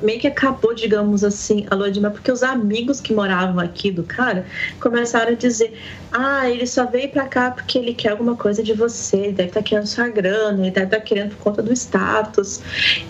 [0.00, 3.90] meio que acabou, digamos assim, a lua de mel, porque os amigos que moravam aqui
[3.90, 4.46] do cara
[4.80, 5.76] começaram a dizer:
[6.12, 9.48] ah, ele só veio pra cá porque ele quer alguma coisa de você, ele deve
[9.48, 12.60] estar tá querendo sua grana, ele deve estar tá querendo por conta do status.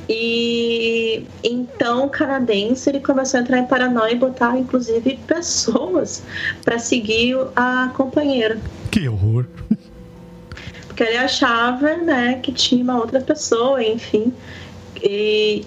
[0.09, 6.23] E então o canadense ele começou a entrar em paranoia e botar, inclusive, pessoas
[6.65, 8.59] para seguir a companheira.
[8.91, 9.47] Que horror!
[10.87, 14.33] Porque ele achava, né, que tinha uma outra pessoa, enfim.
[15.03, 15.65] E,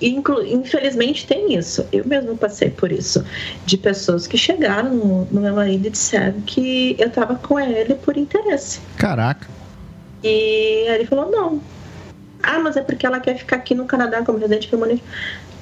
[0.48, 1.86] infelizmente tem isso.
[1.91, 3.24] Eu mesmo passei por isso.
[3.65, 7.96] De pessoas que chegaram no, no meu marido e disseram que eu tava com ele
[7.96, 8.82] por interesse.
[8.98, 9.48] Caraca.
[10.24, 11.62] E ele falou: não.
[12.44, 15.04] Ah, mas é porque ela quer ficar aqui no Canadá como residente permanente.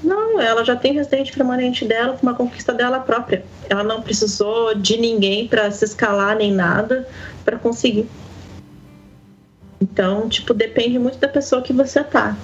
[0.02, 3.44] Não, ela já tem residente permanente dela, com uma conquista dela própria.
[3.70, 7.08] Ela não precisou de ninguém para se escalar nem nada
[7.44, 8.08] para conseguir.
[9.82, 12.38] Então, tipo, depende muito da pessoa que você tá.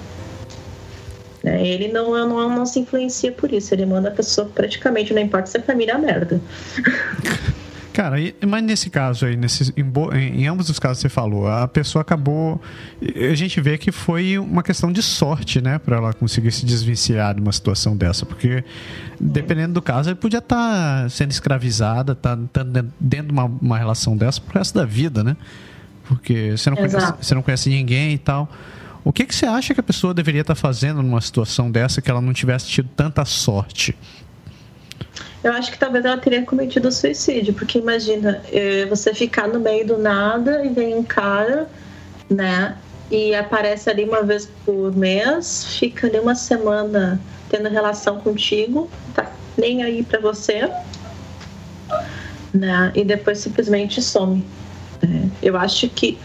[1.46, 1.64] Né?
[1.64, 5.46] Ele não, não, não se influencia por isso, ele manda a pessoa praticamente, não importa
[5.46, 6.40] se a família é merda.
[7.92, 11.66] Cara, mas nesse caso aí, nesse, em, em, ambos os casos que você falou, a
[11.66, 12.60] pessoa acabou.
[13.00, 15.78] A gente vê que foi uma questão de sorte, né?
[15.78, 18.26] Para ela conseguir se desvencilhar de uma situação dessa.
[18.26, 18.62] Porque,
[19.18, 22.62] dependendo do caso, ele podia estar tá sendo escravizada, tá, tá
[23.00, 25.34] dentro de uma, uma relação dessa pro resto da vida, né?
[26.06, 28.46] Porque você não, conhece, você não conhece ninguém e tal.
[29.06, 32.10] O que, que você acha que a pessoa deveria estar fazendo numa situação dessa que
[32.10, 33.96] ela não tivesse tido tanta sorte?
[35.44, 39.86] Eu acho que talvez ela teria cometido suicídio, porque imagina, eh, você ficar no meio
[39.86, 41.68] do nada e vem um cara,
[42.28, 42.76] né?
[43.08, 49.30] E aparece ali uma vez por mês, fica ali uma semana tendo relação contigo, tá
[49.56, 50.68] nem aí para você,
[52.52, 52.90] né?
[52.92, 54.44] E depois simplesmente some.
[55.00, 55.30] Né?
[55.40, 56.18] Eu acho que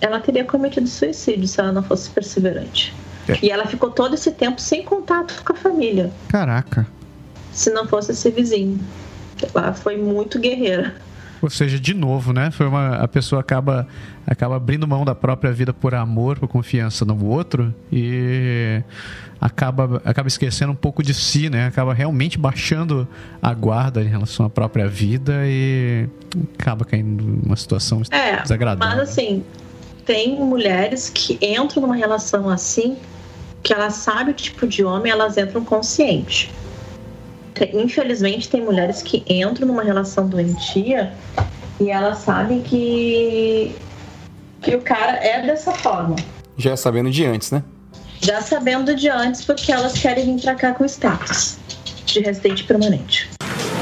[0.00, 2.94] ela teria cometido suicídio se ela não fosse perseverante.
[3.28, 3.38] É.
[3.42, 6.10] E ela ficou todo esse tempo sem contato com a família.
[6.28, 6.86] Caraca.
[7.52, 8.80] Se não fosse esse vizinho.
[9.54, 10.94] Ela foi muito guerreira.
[11.42, 12.50] Ou seja, de novo, né?
[12.50, 13.88] Foi uma, a pessoa acaba,
[14.26, 18.82] acaba abrindo mão da própria vida por amor, por confiança no outro e
[19.40, 21.66] acaba, acaba esquecendo um pouco de si, né?
[21.66, 23.08] Acaba realmente baixando
[23.40, 26.06] a guarda em relação à própria vida e
[26.58, 28.98] acaba caindo numa situação é, desagradável.
[28.98, 29.42] Mas assim,
[30.10, 32.96] tem mulheres que entram numa relação assim,
[33.62, 36.52] que elas sabem o tipo de homem, elas entram consciente.
[37.72, 41.12] Infelizmente, tem mulheres que entram numa relação doentia
[41.78, 43.72] e elas sabem que,
[44.60, 46.16] que o cara é dessa forma.
[46.56, 47.62] Já sabendo de antes, né?
[48.20, 51.56] Já sabendo de antes, porque elas querem vir pra cá com status
[52.04, 53.30] de residente permanente.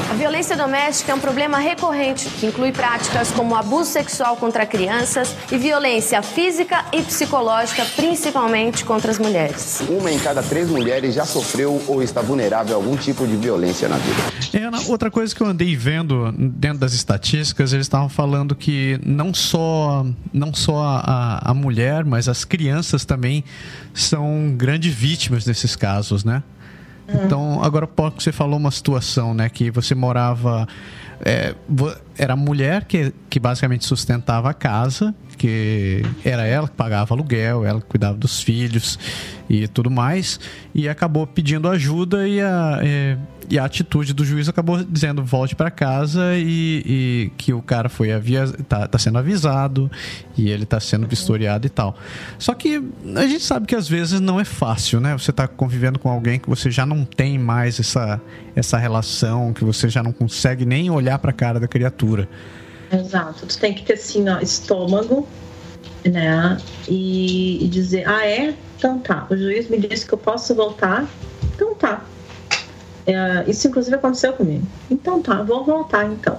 [0.09, 5.35] A violência doméstica é um problema recorrente que inclui práticas como abuso sexual contra crianças
[5.51, 9.83] e violência física e psicológica, principalmente contra as mulheres.
[9.87, 13.87] Uma em cada três mulheres já sofreu ou está vulnerável a algum tipo de violência
[13.87, 14.65] na vida.
[14.65, 19.31] Ana, outra coisa que eu andei vendo dentro das estatísticas, eles estavam falando que não
[19.31, 23.43] só, não só a, a mulher, mas as crianças também
[23.93, 26.41] são grandes vítimas nesses casos, né?
[27.13, 29.49] Então, agora pouco você falou uma situação, né?
[29.49, 30.67] Que você morava.
[31.21, 31.53] É,
[32.17, 37.65] era a mulher que, que basicamente sustentava a casa, que era ela que pagava aluguel,
[37.65, 38.99] ela que cuidava dos filhos
[39.49, 40.37] e tudo mais,
[40.75, 43.17] e acabou pedindo ajuda e a, é,
[43.49, 47.87] e a atitude do juiz acabou dizendo volte para casa e, e, que o cara
[47.87, 49.89] foi avia, tá, tá sendo avisado
[50.37, 51.97] e ele tá sendo vistoriado e tal.
[52.37, 52.83] Só que
[53.15, 55.17] a gente sabe que às vezes não é fácil, né?
[55.17, 58.21] Você tá convivendo com alguém que você já não tem mais essa,
[58.55, 62.27] essa relação, que você já não consegue nem olhar para a cara da criatura.
[62.91, 63.45] Exato.
[63.45, 65.27] Tu tem que ter assim, ó, estômago,
[66.03, 66.57] né?
[66.87, 68.55] E, e dizer, ah, é?
[68.77, 69.27] Então tá.
[69.29, 71.07] O juiz me disse que eu posso voltar.
[71.53, 72.03] Então tá
[73.09, 74.65] é, isso, inclusive, aconteceu comigo.
[74.89, 76.37] Então tá, vou voltar então.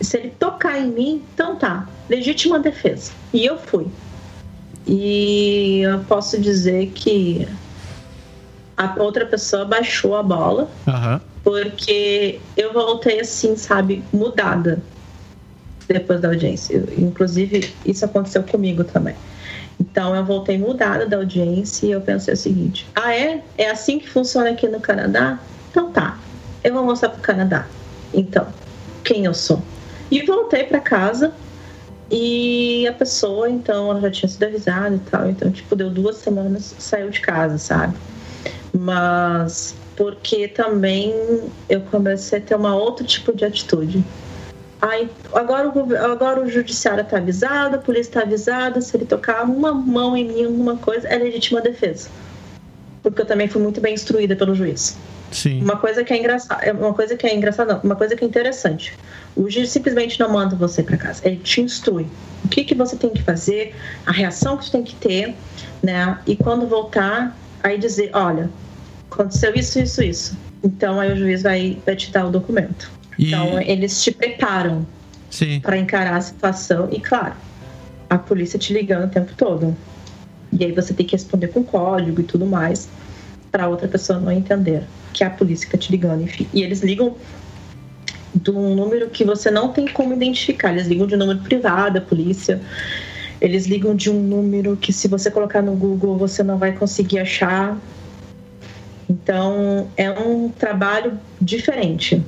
[0.00, 1.88] Se ele tocar em mim, então tá.
[2.08, 3.12] Legítima defesa.
[3.32, 3.86] E eu fui.
[4.86, 7.46] E eu posso dizer que
[8.76, 10.68] a outra pessoa baixou a bola.
[10.86, 11.20] Uhum.
[11.42, 14.82] Porque eu voltei assim, sabe, mudada
[15.94, 16.84] depois da audiência.
[16.96, 19.14] Inclusive, isso aconteceu comigo também.
[19.78, 23.42] Então eu voltei mudada da audiência e eu pensei o seguinte: ah, é?
[23.58, 25.38] É assim que funciona aqui no Canadá?
[25.70, 26.18] Então tá,
[26.64, 27.66] eu vou mostrar pro Canadá.
[28.14, 28.46] Então,
[29.04, 29.62] quem eu sou.
[30.10, 31.32] E voltei para casa
[32.10, 35.28] e a pessoa, então, ela já tinha sido avisada e tal.
[35.28, 37.96] Então, tipo, deu duas semanas, saiu de casa, sabe?
[38.72, 41.14] Mas porque também
[41.68, 44.04] eu comecei a ter uma outro tipo de atitude.
[44.86, 49.42] Aí, agora, o, agora o judiciário está avisado, a polícia está avisada, se ele tocar
[49.42, 52.08] uma mão em mim, alguma coisa, é legítima defesa.
[53.02, 54.96] Porque eu também fui muito bem instruída pelo juiz.
[55.32, 55.60] Sim.
[55.60, 58.26] Uma coisa que é engraçada, uma coisa que é engraçada, não, uma coisa que é
[58.28, 58.94] interessante.
[59.34, 62.06] O juiz simplesmente não manda você para casa, ele te instrui.
[62.44, 63.74] O que que você tem que fazer,
[64.06, 65.34] a reação que você tem que ter,
[65.82, 66.16] né?
[66.28, 68.48] E quando voltar, aí dizer, olha,
[69.10, 70.38] aconteceu isso, isso, isso.
[70.62, 72.95] Então aí o juiz vai, vai te dar o documento.
[73.18, 74.86] E- Então eles te preparam
[75.60, 77.34] para encarar a situação e claro,
[78.08, 79.76] a polícia te ligando o tempo todo.
[80.52, 82.88] E aí você tem que responder com código e tudo mais
[83.50, 86.46] para outra pessoa não entender que é a polícia que tá te ligando, enfim.
[86.52, 87.16] E eles ligam
[88.34, 90.70] de um número que você não tem como identificar.
[90.72, 92.60] Eles ligam de um número privado da polícia.
[93.40, 97.18] Eles ligam de um número que se você colocar no Google você não vai conseguir
[97.18, 97.80] achar.
[99.08, 102.22] Então é um trabalho diferente.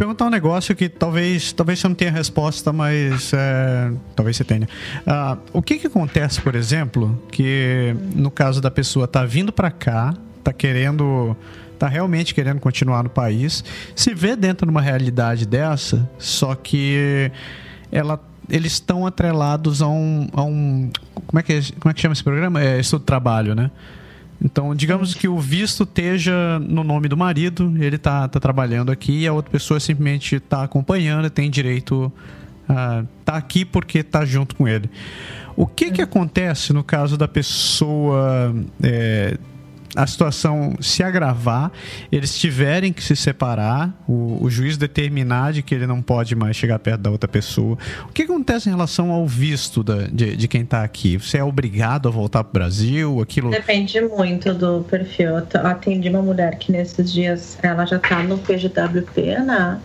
[0.00, 4.66] Perguntar um negócio que talvez, talvez você não tenha resposta, mas é, talvez você tenha.
[5.06, 9.70] Ah, o que que acontece, por exemplo, que no caso da pessoa tá vindo para
[9.70, 11.36] cá, tá querendo,
[11.78, 13.62] tá realmente querendo continuar no país,
[13.94, 17.30] se vê dentro de uma realidade dessa, só que
[17.92, 20.90] ela eles estão atrelados a um, a um
[21.26, 22.58] como é que é- como é que chama esse programa?
[22.64, 23.70] É estudo de trabalho, né?
[24.42, 29.20] Então, digamos que o visto esteja no nome do marido, ele tá, tá trabalhando aqui
[29.20, 32.10] e a outra pessoa simplesmente está acompanhando e tem direito
[32.68, 34.88] a tá aqui porque tá junto com ele.
[35.56, 39.36] O que que acontece no caso da pessoa é,
[39.96, 41.72] a situação se agravar,
[42.12, 46.56] eles tiverem que se separar, o, o juiz determinar de que ele não pode mais
[46.56, 47.76] chegar perto da outra pessoa.
[48.08, 51.16] O que acontece em relação ao visto da- de, de quem está aqui?
[51.16, 53.20] Você é obrigado a voltar para o Brasil?
[53.20, 53.50] Aquilo.
[53.50, 55.30] Depende muito do perfil.
[55.30, 59.78] Eu atendi uma mulher que nesses dias ela já tá no PGWP, né?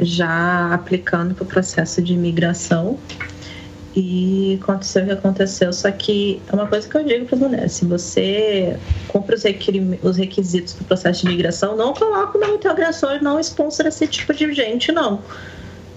[0.00, 2.98] Já aplicando para o processo de imigração.
[3.96, 5.72] E aconteceu o que aconteceu.
[5.72, 8.76] Só que é uma coisa que eu digo para as mulheres: se você
[9.08, 9.34] cumpre
[10.02, 13.86] os, requisitos do processo de imigração, não coloque o nome do teu agressor, não sponsor
[13.86, 15.22] esse tipo de gente, não.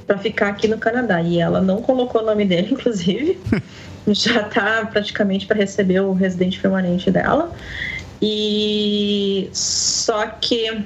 [0.07, 1.21] Para ficar aqui no Canadá.
[1.21, 3.37] E ela não colocou o nome dele, inclusive.
[4.07, 7.51] já tá praticamente para receber o residente permanente dela.
[8.21, 10.83] E só que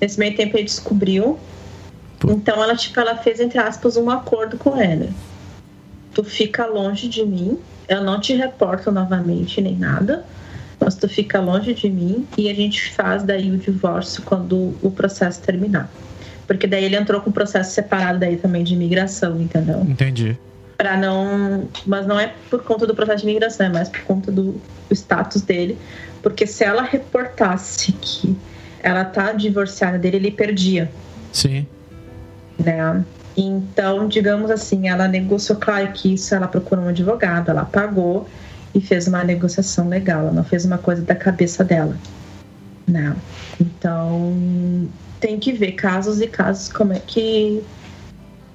[0.00, 1.36] nesse meio tempo ele descobriu.
[2.24, 5.10] Então ela tipo ela fez entre aspas um acordo com ele.
[6.16, 10.24] Tu fica longe de mim, eu não te reporto novamente nem nada,
[10.80, 14.90] mas tu fica longe de mim e a gente faz daí o divórcio quando o
[14.90, 15.90] processo terminar.
[16.46, 19.82] Porque daí ele entrou com um processo separado daí também de imigração, entendeu?
[19.82, 20.38] Entendi.
[20.78, 21.68] para não.
[21.86, 24.52] Mas não é por conta do processo de imigração, é mais por conta do,
[24.88, 25.76] do status dele.
[26.22, 28.34] Porque se ela reportasse que
[28.80, 30.90] ela tá divorciada dele, ele perdia,
[31.30, 31.66] Sim.
[32.58, 33.04] né?
[33.36, 38.26] Então, digamos assim, ela negociou, claro que isso ela procurou um advogado, ela pagou
[38.74, 41.96] e fez uma negociação legal, ela não fez uma coisa da cabeça dela,
[42.86, 43.14] né?
[43.60, 44.88] Então,
[45.20, 47.62] tem que ver casos e casos como é que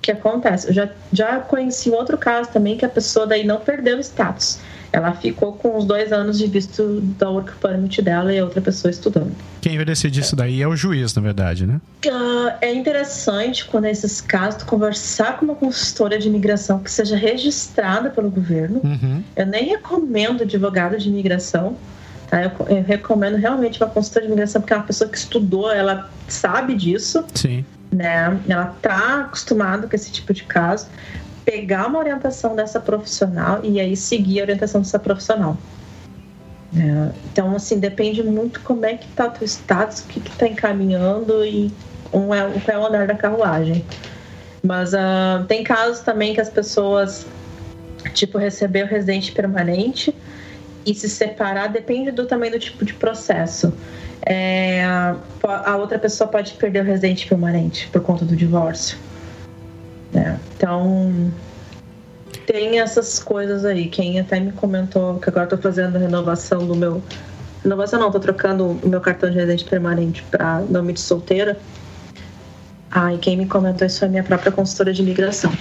[0.02, 0.68] que acontece.
[0.68, 4.60] Eu já, já conheci outro caso também que a pessoa daí não perdeu o status.
[4.94, 8.60] Ela ficou com os dois anos de visto da work permit dela e a outra
[8.60, 9.32] pessoa estudando.
[9.62, 11.80] Quem vai decidir isso daí é o juiz, na verdade, né?
[12.12, 18.10] Ah, é interessante quando nesses casos conversar com uma consultora de imigração que seja registrada
[18.10, 18.82] pelo governo.
[18.84, 19.24] Uhum.
[19.36, 21.78] Eu nem recomendo advogado de imigração.
[22.28, 22.44] Tá?
[22.44, 26.10] Eu, eu recomendo realmente uma consultora de imigração porque é uma pessoa que estudou, ela
[26.28, 27.64] sabe disso Sim.
[27.92, 28.39] né?
[28.48, 30.88] Ela tá acostumada com esse tipo de caso,
[31.52, 35.58] pegar uma orientação dessa profissional e aí seguir a orientação dessa profissional.
[36.72, 37.12] né?
[37.30, 40.47] então, assim, depende muito como é que tá o teu status, o que que tá
[40.47, 41.70] encaminhando e
[42.14, 43.84] um é, qual é o andar da carruagem.
[44.64, 47.26] Mas ah, tem casos também que as pessoas,
[48.14, 50.16] tipo, receber o residente permanente
[50.86, 53.74] e se separar, depende do tamanho do tipo de processo.
[54.26, 58.97] É, a outra pessoa pode perder o residente permanente por conta do divórcio.
[60.14, 60.39] Né?
[60.55, 61.32] Então,
[62.45, 63.88] tem essas coisas aí.
[63.88, 67.01] Quem até me comentou que agora tô fazendo a renovação do meu.
[67.64, 71.57] Renovação não, tô trocando o meu cartão de residente permanente para nome de solteira.
[72.89, 75.51] Ah, e quem me comentou isso foi minha própria consultora de imigração.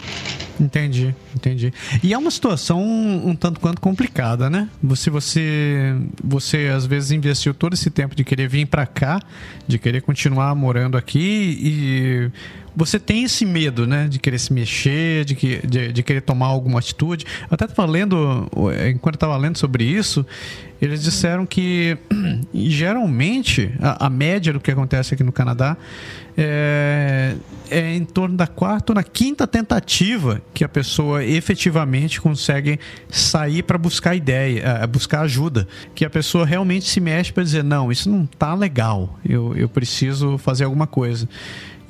[0.60, 1.72] Entendi, entendi.
[2.02, 4.68] E é uma situação um, um, tanto quanto complicada, né?
[4.94, 9.20] Se você, você às vezes investiu todo esse tempo de querer vir para cá,
[9.66, 12.30] de querer continuar morando aqui e
[12.74, 14.08] você tem esse medo, né?
[14.08, 17.24] De querer se mexer, de, que, de, de querer tomar alguma atitude.
[17.42, 18.48] Eu até estava lendo,
[18.90, 20.24] enquanto estava lendo sobre isso,
[20.80, 21.98] eles disseram que
[22.54, 25.76] geralmente a, a, média do que acontece aqui no Canadá
[26.36, 27.34] é,
[27.70, 32.78] é em torno da quarta ou na quinta tentativa que a pessoa efetivamente consegue
[33.10, 35.68] sair para buscar ideia, é, buscar ajuda.
[35.94, 39.68] Que a pessoa realmente se mexe para dizer: não, isso não está legal, eu, eu
[39.68, 41.28] preciso fazer alguma coisa.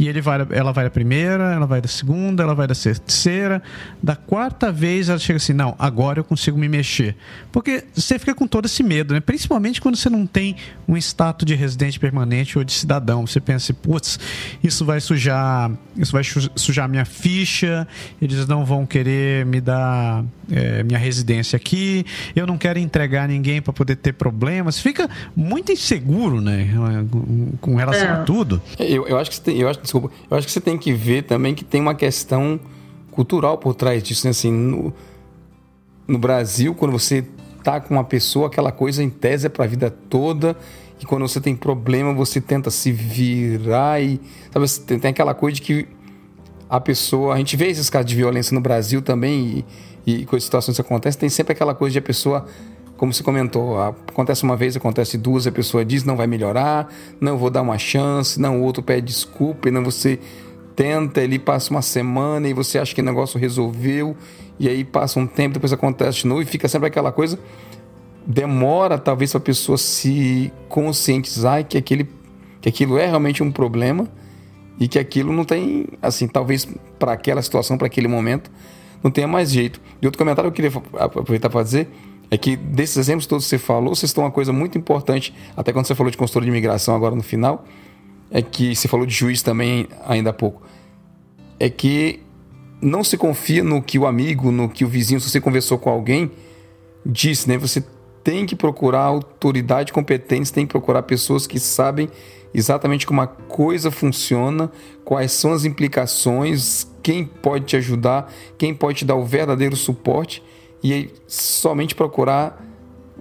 [0.01, 3.62] E ele vai, ela vai da primeira, ela vai da segunda, ela vai da terceira.
[4.03, 7.14] Da quarta vez ela chega assim: não, agora eu consigo me mexer.
[7.53, 9.20] Porque você fica com todo esse medo, né?
[9.20, 10.57] Principalmente quando você não tem
[10.88, 13.26] um status de residente permanente ou de cidadão.
[13.26, 14.18] Você pensa, putz,
[14.64, 16.22] isso vai sujar, isso vai
[16.57, 17.86] sujar minha ficha,
[18.22, 23.61] eles não vão querer me dar é, minha residência aqui, eu não quero entregar ninguém
[23.61, 24.80] para poder ter problemas.
[24.80, 26.70] Fica muito inseguro, né?
[27.61, 28.12] Com relação é.
[28.12, 28.62] a tudo.
[28.78, 30.93] Eu, eu acho que você tem, eu acho desculpa, eu acho que você tem que
[30.93, 32.61] ver também que tem uma questão
[33.11, 34.30] cultural por trás disso, né?
[34.30, 34.95] Assim, no,
[36.07, 37.24] no Brasil, quando você
[37.64, 40.57] tá com uma pessoa, aquela coisa em tese é para a vida toda,
[41.01, 44.20] e quando você tem problema, você tenta se virar e
[44.53, 45.88] sabe, tem, tem aquela coisa de que
[46.68, 49.64] a pessoa, a gente vê esses casos de violência no Brasil também
[50.07, 52.47] e, e as situações que acontecem, tem sempre aquela coisa de a pessoa
[53.01, 57.38] como você comentou, acontece uma vez, acontece duas, a pessoa diz não vai melhorar, não
[57.38, 60.18] vou dar uma chance, não o outro pede desculpa, e não você
[60.76, 64.14] tenta, ele passa uma semana e você acha que o negócio resolveu,
[64.59, 67.38] e aí passa um tempo, depois acontece de novo e fica sempre aquela coisa.
[68.26, 72.07] Demora talvez para a pessoa se conscientizar que, aquele,
[72.61, 74.07] que aquilo é realmente um problema
[74.78, 78.51] e que aquilo não tem, assim, talvez para aquela situação, para aquele momento,
[79.03, 79.80] não tenha mais jeito.
[80.03, 81.88] E outro comentário que eu queria aproveitar para dizer
[82.31, 85.72] é que desses exemplos todos que você falou, vocês estão uma coisa muito importante, até
[85.72, 87.64] quando você falou de consultor de imigração agora no final,
[88.31, 90.62] é que você falou de juiz também ainda há pouco,
[91.59, 92.20] é que
[92.81, 95.91] não se confia no que o amigo, no que o vizinho, se você conversou com
[95.91, 96.31] alguém,
[97.05, 97.59] disse, né?
[97.59, 97.85] Você
[98.22, 102.09] tem que procurar autoridade competente, tem que procurar pessoas que sabem
[102.55, 104.70] exatamente como a coisa funciona,
[105.05, 110.43] quais são as implicações, quem pode te ajudar, quem pode te dar o verdadeiro suporte
[110.83, 112.64] e somente procurar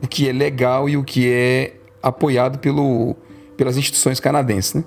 [0.01, 3.16] o que é legal e o que é apoiado pelo,
[3.57, 4.84] pelas instituições canadenses, né?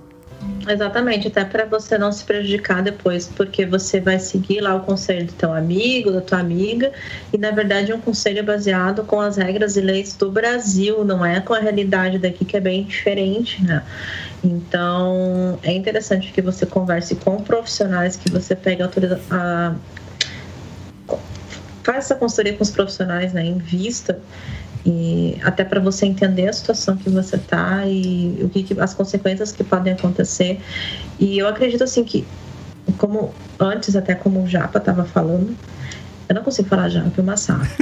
[0.68, 5.26] Exatamente, até para você não se prejudicar depois, porque você vai seguir lá o conselho
[5.26, 6.92] do teu amigo, da tua amiga,
[7.32, 11.24] e na verdade é um conselho baseado com as regras e leis do Brasil, não
[11.24, 13.82] é com a realidade daqui que é bem diferente, né?
[14.42, 19.74] Então é interessante que você converse com profissionais, que você pegue a,
[21.82, 24.18] faz essa consultoria com os profissionais, né, em vista
[24.84, 28.94] e até para você entender a situação que você está e o que, que, as
[28.94, 30.60] consequências que podem acontecer.
[31.20, 32.26] E eu acredito assim que
[32.98, 35.56] como antes até como o Japa estava falando,
[36.28, 37.66] eu não consigo falar Japa, é uma sala.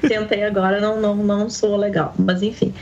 [0.00, 2.72] Tentei agora, não, não, não sou legal, mas enfim.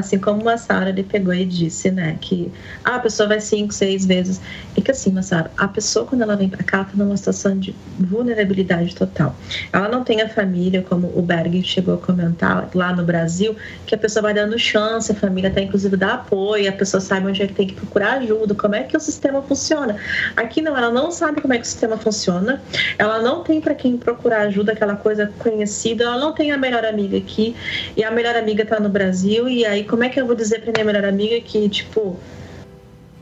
[0.00, 2.50] Assim como a Sara ele pegou e disse, né, que
[2.84, 4.40] ah, a pessoa vai cinco, seis vezes.
[4.76, 7.74] É que assim, Sara, a pessoa quando ela vem para cá tá numa situação de
[7.98, 9.34] vulnerabilidade total.
[9.72, 13.54] Ela não tem a família, como o Berg chegou a comentar lá no Brasil,
[13.86, 17.26] que a pessoa vai dando chance, a família até inclusive dá apoio, a pessoa sabe
[17.26, 19.96] onde é que tem que procurar ajuda, como é que o sistema funciona.
[20.36, 22.62] Aqui não, ela não sabe como é que o sistema funciona,
[22.98, 26.84] ela não tem para quem procurar ajuda, aquela coisa conhecida, ela não tem a melhor
[26.84, 27.54] amiga aqui,
[27.96, 30.62] e a melhor amiga tá no Brasil, e aí como é que eu vou dizer
[30.62, 32.16] pra minha melhor amiga que, tipo,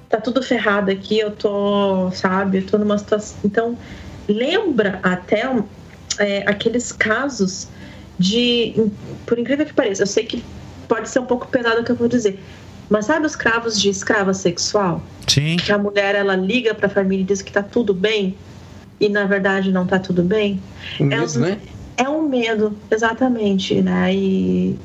[0.06, 3.38] tá tudo ferrado aqui, eu tô, sabe, eu tô numa situação.
[3.42, 3.78] Então,
[4.28, 5.50] lembra até
[6.18, 7.68] é, aqueles casos
[8.18, 8.74] de.
[9.24, 10.44] Por incrível que pareça, eu sei que
[10.86, 12.38] pode ser um pouco pesado o que eu vou dizer.
[12.90, 15.02] Mas sabe os cravos de escrava sexual?
[15.26, 15.56] Sim.
[15.56, 18.36] Que a mulher ela liga para a família e diz que tá tudo bem
[19.00, 20.60] e na verdade não tá tudo bem.
[21.00, 21.58] Um é, medo, né?
[21.96, 24.14] é um medo, exatamente, né?
[24.14, 24.78] E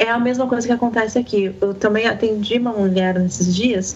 [0.00, 1.54] é a mesma coisa que acontece aqui.
[1.60, 3.94] Eu também atendi uma mulher nesses dias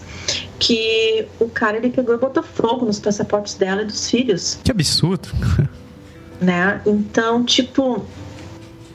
[0.59, 4.59] que o cara ele pegou e botou fogo nos passaportes dela e dos filhos.
[4.63, 5.29] Que absurdo.
[6.41, 6.81] Né?
[6.85, 8.05] Então, tipo,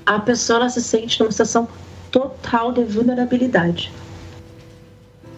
[0.04, 1.66] a pessoa se sente numa situação
[2.10, 3.90] total de vulnerabilidade.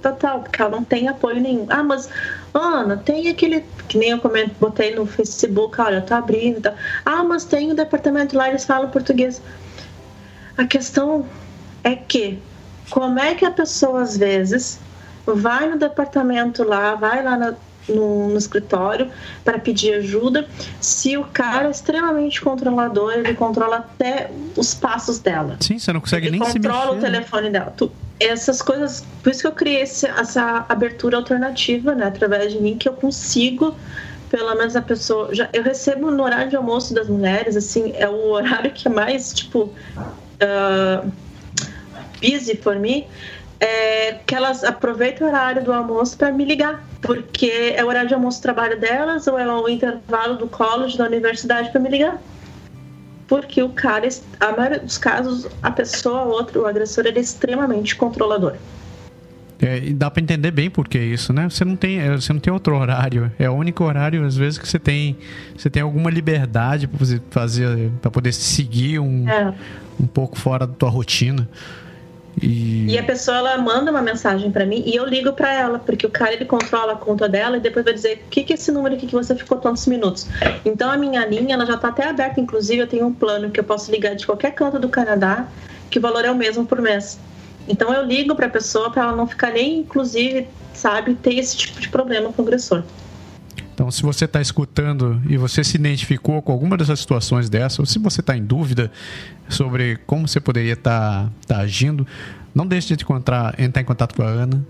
[0.02, 1.64] Total, porque ela não tem apoio nenhum.
[1.70, 2.10] Ah, mas
[2.52, 3.64] Ana, tem aquele.
[3.86, 6.74] Que nem eu comento, botei no Facebook, olha, eu tô abrindo e tal.
[7.06, 9.40] Ah, mas tem o um departamento lá, eles falam português.
[10.58, 11.24] A questão
[11.84, 12.38] é que
[12.90, 14.78] como é que a pessoa às vezes
[15.26, 17.54] vai no departamento lá, vai lá na,
[17.88, 19.10] no, no escritório
[19.44, 20.46] para pedir ajuda.
[20.80, 25.56] Se o cara é extremamente controlador, ele controla até os passos dela.
[25.60, 26.98] Sim, você não consegue ele nem se controla mexer.
[26.98, 27.72] o telefone dela.
[27.76, 32.60] Tu- essas coisas, por isso que eu criei esse- essa abertura alternativa, né, através de
[32.60, 33.74] mim, que eu consigo,
[34.28, 35.34] pelo menos a pessoa.
[35.34, 38.90] Já, eu recebo no horário de almoço das mulheres, assim, é o horário que é
[38.90, 39.72] mais, tipo,
[40.40, 41.04] ah,
[42.22, 43.06] busy for me,
[43.60, 48.08] é que elas aproveitam o horário do almoço para me ligar, porque é o horário
[48.08, 51.88] de almoço do trabalho delas ou é o intervalo do college, da universidade para me
[51.88, 52.20] ligar.
[53.28, 54.08] Porque o cara,
[54.40, 58.54] a maioria dos casos, a pessoa, o outro, o agressor, ele é extremamente controlador.
[59.60, 61.48] É, e dá pra entender bem por que isso, né?
[61.48, 63.30] Você não tem, é, você não tem outro horário.
[63.38, 65.16] É o único horário, às vezes, que você tem,
[65.56, 69.54] você tem alguma liberdade para fazer, fazer para poder seguir um, É.
[70.00, 71.48] um pouco fora da tua rotina.
[72.40, 75.78] E, E a pessoa ela manda uma mensagem para mim e eu ligo para ela,
[75.78, 78.52] porque o cara ele controla a conta dela e depois vai dizer o que, que
[78.52, 80.26] é esse número aqui que você ficou tantos minutos.
[80.64, 83.60] Então a minha linha ela já tá até aberta, inclusive eu tenho um plano que
[83.60, 85.46] eu posso ligar de qualquer canto do Canadá,
[85.90, 87.18] que o valor é o mesmo por mês.
[87.68, 91.56] Então eu ligo para a pessoa para ela não ficar nem, inclusive, sabe, ter esse
[91.56, 92.82] tipo de problema com o agressor.
[93.82, 97.84] Então, se você está escutando e você se identificou com alguma dessas situações dessas, ou
[97.84, 98.92] se você está em dúvida
[99.48, 102.06] sobre como você poderia estar agindo,
[102.54, 104.64] não deixe de encontrar, entrar em contato com a Ana.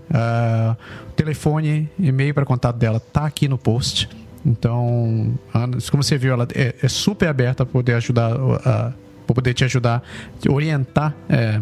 [1.09, 4.09] O telefone, e-mail para contato dela está aqui no post.
[4.43, 8.31] Então, Ana, como você viu, ela é, é super aberta para poder ajudar
[8.65, 8.93] a,
[9.25, 10.03] para poder te ajudar,
[10.39, 11.59] te orientar é,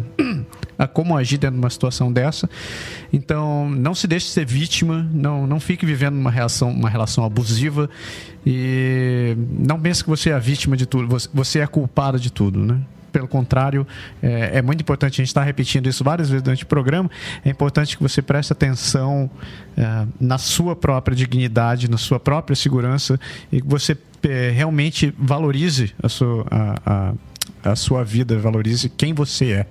[0.78, 2.48] a como agir dentro de uma situação dessa.
[3.12, 7.88] Então, não se deixe ser vítima, não, não fique vivendo uma relação, uma relação abusiva
[8.44, 12.18] e não pense que você é a vítima de tudo, você, você é a culpada
[12.18, 12.80] de tudo, né?
[13.12, 13.86] Pelo contrário,
[14.22, 17.10] é, é muito importante, a gente está repetindo isso várias vezes durante o programa,
[17.44, 19.30] é importante que você preste atenção
[19.76, 23.20] é, na sua própria dignidade, na sua própria segurança
[23.52, 27.14] e que você é, realmente valorize a sua, a, a,
[27.64, 29.66] a sua vida, valorize quem você é.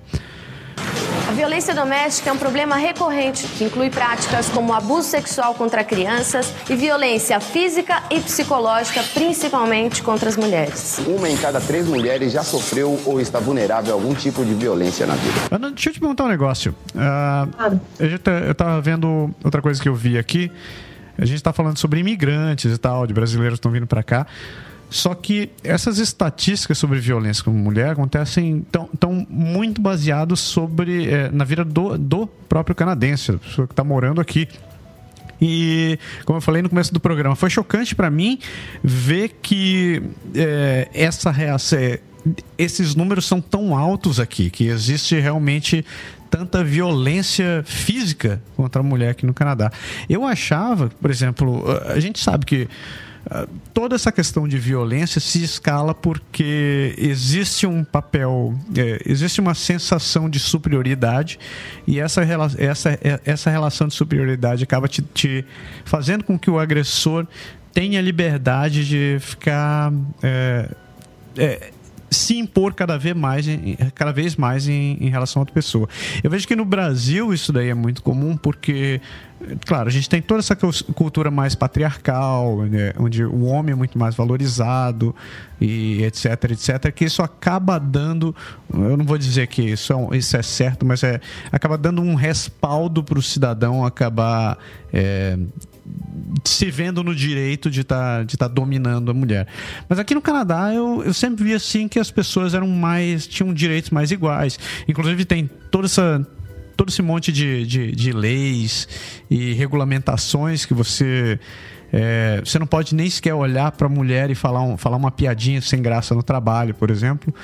[1.28, 6.52] A violência doméstica é um problema recorrente que inclui práticas como abuso sexual contra crianças
[6.68, 11.00] e violência física e psicológica, principalmente contra as mulheres.
[11.06, 15.06] Uma em cada três mulheres já sofreu ou está vulnerável a algum tipo de violência
[15.06, 15.34] na vida.
[15.50, 16.74] Ana, deixa eu te perguntar um negócio.
[16.92, 17.80] Claro.
[17.98, 20.50] eu, já tá- eu tava vendo outra coisa que eu vi aqui.
[21.16, 24.26] A gente tá falando sobre imigrantes e tal, de brasileiros que estão vindo para cá.
[24.92, 31.30] Só que essas estatísticas sobre violência com mulher acontecem tão, tão muito baseados sobre eh,
[31.32, 34.46] na vida do, do próprio canadense, a pessoa que está morando aqui.
[35.40, 38.38] E, como eu falei no começo do programa, foi chocante para mim
[38.84, 40.02] ver que
[40.34, 41.98] eh, essa reação, eh,
[42.58, 45.86] esses números são tão altos aqui, que existe realmente
[46.30, 49.72] tanta violência física contra a mulher aqui no Canadá.
[50.06, 52.68] Eu achava, por exemplo, a gente sabe que
[53.72, 60.28] toda essa questão de violência se escala porque existe um papel, é, existe uma sensação
[60.28, 61.38] de superioridade
[61.86, 62.22] e essa,
[62.58, 65.44] essa, é- essa relação de superioridade acaba te, te
[65.84, 67.26] fazendo com que o agressor
[67.72, 69.92] tenha liberdade de ficar.
[70.22, 70.68] é,
[71.36, 71.70] é,
[72.12, 75.88] se impor cada vez mais, em, cada vez mais em, em relação a outra pessoa.
[76.22, 79.00] Eu vejo que no Brasil isso daí é muito comum porque,
[79.66, 83.98] claro, a gente tem toda essa cultura mais patriarcal, né, onde o homem é muito
[83.98, 85.14] mais valorizado
[85.60, 88.34] e etc, etc, que isso acaba dando,
[88.72, 92.02] eu não vou dizer que isso é, um- isso é certo, mas é acaba dando
[92.02, 94.58] um respaldo para o cidadão acabar
[94.92, 95.38] é,
[96.44, 99.46] se vendo no direito de estar de tá dominando a mulher.
[99.88, 103.52] Mas aqui no Canadá eu, eu sempre vi assim que as pessoas eram mais tinham
[103.52, 104.58] direitos mais iguais.
[104.88, 106.26] Inclusive tem toda essa
[106.76, 108.88] todo esse monte de, de, de leis
[109.30, 111.38] e regulamentações que você
[111.92, 115.10] é, você não pode nem sequer olhar para a mulher e falar, um, falar uma
[115.10, 117.34] piadinha sem graça no trabalho, por exemplo.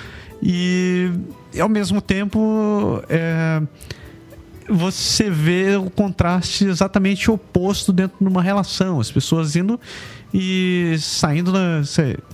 [0.43, 1.11] E
[1.61, 3.61] ao mesmo tempo é,
[4.69, 9.01] você vê o contraste exatamente oposto dentro de uma relação.
[9.01, 9.81] As pessoas indo
[10.33, 11.83] e saindo, na,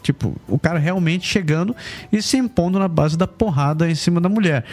[0.02, 1.74] tipo, o cara realmente chegando
[2.12, 4.64] e se impondo na base da porrada em cima da mulher.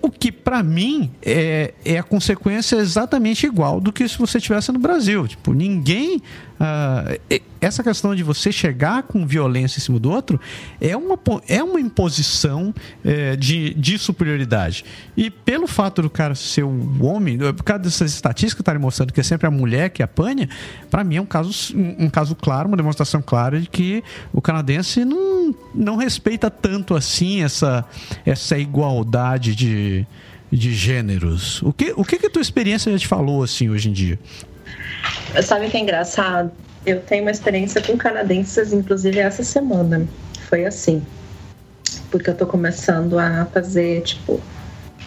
[0.00, 4.70] O que, pra mim, é, é a consequência exatamente igual do que se você estivesse
[4.70, 5.26] no Brasil.
[5.26, 6.22] Tipo, ninguém.
[7.28, 10.40] e- essa questão de você chegar com violência em cima do outro
[10.80, 14.84] é uma, é uma imposição é, de, de superioridade.
[15.16, 19.12] E pelo fato do cara ser um homem, por causa dessas estatísticas que estarem mostrando
[19.12, 20.48] que é sempre a mulher que apanha,
[20.90, 24.02] pra mim é um caso, um, um caso claro, uma demonstração clara de que
[24.32, 27.84] o canadense não, não respeita tanto assim essa,
[28.24, 30.06] essa igualdade de,
[30.50, 31.62] de gêneros.
[31.62, 34.18] O que, o que, que a tua experiência já te falou assim hoje em dia?
[35.42, 36.50] Sabe o que é engraçado?
[36.90, 40.06] Eu tenho uma experiência com canadenses, inclusive essa semana.
[40.48, 41.02] Foi assim.
[42.10, 44.40] Porque eu tô começando a fazer, tipo,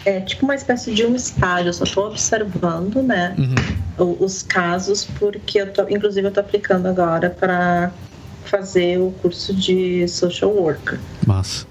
[0.06, 4.18] é tipo uma espécie de um estágio, eu só estou observando, né, uhum.
[4.20, 7.92] os casos, porque eu tô, inclusive eu tô aplicando agora para
[8.46, 11.00] fazer o curso de social worker.
[11.26, 11.66] Massa.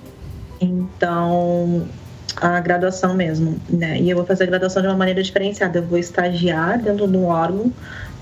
[0.60, 1.88] Então,
[2.36, 4.00] a graduação mesmo, né?
[4.00, 5.78] E eu vou fazer a graduação de uma maneira diferenciada.
[5.78, 7.72] Eu vou estagiar dentro de um órgão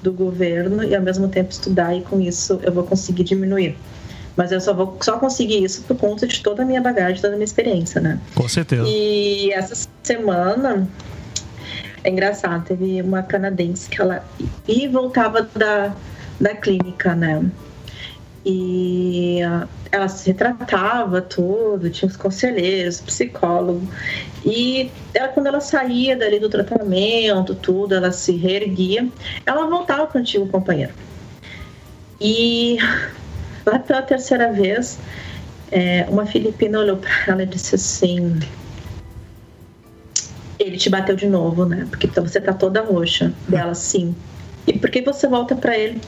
[0.02, 3.76] do governo e ao mesmo tempo estudar e com isso eu vou conseguir diminuir.
[4.36, 7.34] Mas eu só vou só conseguir isso por conta de toda a minha bagagem, toda
[7.34, 8.20] a minha experiência, né?
[8.34, 8.84] Com certeza.
[8.86, 10.88] E essa semana
[12.04, 14.24] é engraçado, teve uma canadense que ela
[14.66, 15.92] e voltava da,
[16.40, 17.44] da clínica, né?
[18.50, 19.40] E
[19.92, 23.86] ela se retratava tudo, tinha os conselheiros, psicólogo.
[24.42, 29.06] E ela, quando ela saía dali do tratamento, tudo, ela se reerguia,
[29.44, 30.94] ela voltava para o antigo companheiro.
[32.18, 32.78] E
[33.66, 34.98] lá pela terceira vez,
[35.70, 38.40] é, uma filipina olhou para ela e disse assim:
[40.58, 41.86] Ele te bateu de novo, né?
[41.90, 43.30] Porque você tá toda roxa.
[43.46, 44.16] Dela, sim.
[44.66, 46.00] E por que você volta para ele?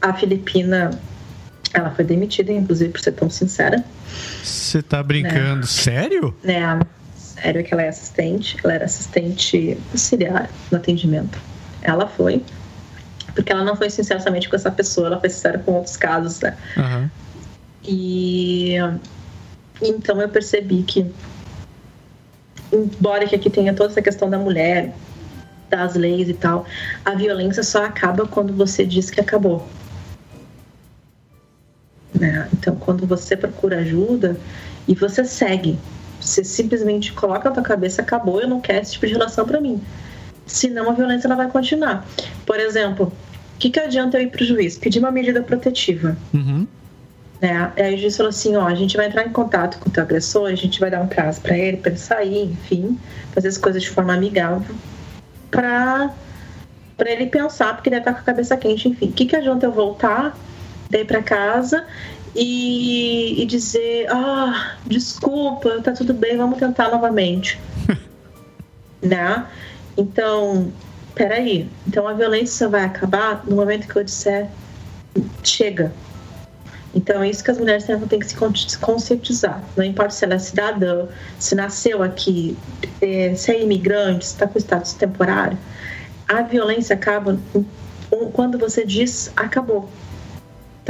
[0.00, 0.90] A Filipina,
[1.72, 3.84] ela foi demitida, inclusive, por ser tão sincera.
[4.42, 5.60] Você tá brincando?
[5.60, 5.66] Né?
[5.66, 6.34] Sério?
[6.42, 6.80] Né?
[7.16, 8.56] Sério que ela é assistente.
[8.64, 11.38] Ela era assistente auxiliar no atendimento.
[11.82, 12.42] Ela foi.
[13.34, 16.40] Porque ela não foi sincera somente com essa pessoa, ela foi sincera com outros casos,
[16.40, 16.56] né?
[16.76, 17.08] Uhum.
[17.84, 18.76] E
[19.80, 21.06] então eu percebi que,
[22.72, 24.92] embora que aqui tenha toda essa questão da mulher,
[25.70, 26.66] das leis e tal,
[27.04, 29.66] a violência só acaba quando você diz que acabou.
[32.20, 32.46] Né?
[32.52, 34.36] Então, quando você procura ajuda
[34.86, 35.78] e você segue,
[36.20, 39.58] você simplesmente coloca na tua cabeça, acabou, eu não quero esse tipo de relação para
[39.58, 39.80] mim.
[40.46, 42.06] Senão a violência ela vai continuar.
[42.44, 44.76] Por exemplo, o que, que adianta eu ir pro juiz?
[44.76, 46.14] Pedir uma medida protetiva.
[46.34, 46.66] Uhum.
[47.40, 47.72] Né?
[47.74, 50.02] Aí o juiz falou assim: ó, a gente vai entrar em contato com o teu
[50.02, 52.98] agressor, a gente vai dar um prazo para ele, para ele sair, enfim,
[53.32, 54.74] fazer as coisas de forma amigável,
[55.50, 56.12] para
[56.98, 59.06] para ele pensar, porque ele deve estar com a cabeça quente, enfim.
[59.06, 60.36] O que, que adianta eu voltar
[60.90, 61.86] daí para casa
[62.34, 67.58] e, e, dizer: Ah, desculpa, tá tudo bem, vamos tentar novamente.
[69.00, 69.46] né?
[69.96, 70.72] Então,
[71.14, 71.68] peraí.
[71.86, 74.48] Então a violência vai acabar no momento que eu disser:
[75.42, 75.92] chega.
[76.92, 79.62] Então é isso que as mulheres têm que se conscientizar.
[79.76, 81.06] Não importa se ela é cidadã,
[81.38, 82.56] se nasceu aqui,
[83.00, 85.56] é, se é imigrante, se está com status temporário.
[86.28, 87.38] A violência acaba
[88.32, 89.88] quando você diz acabou.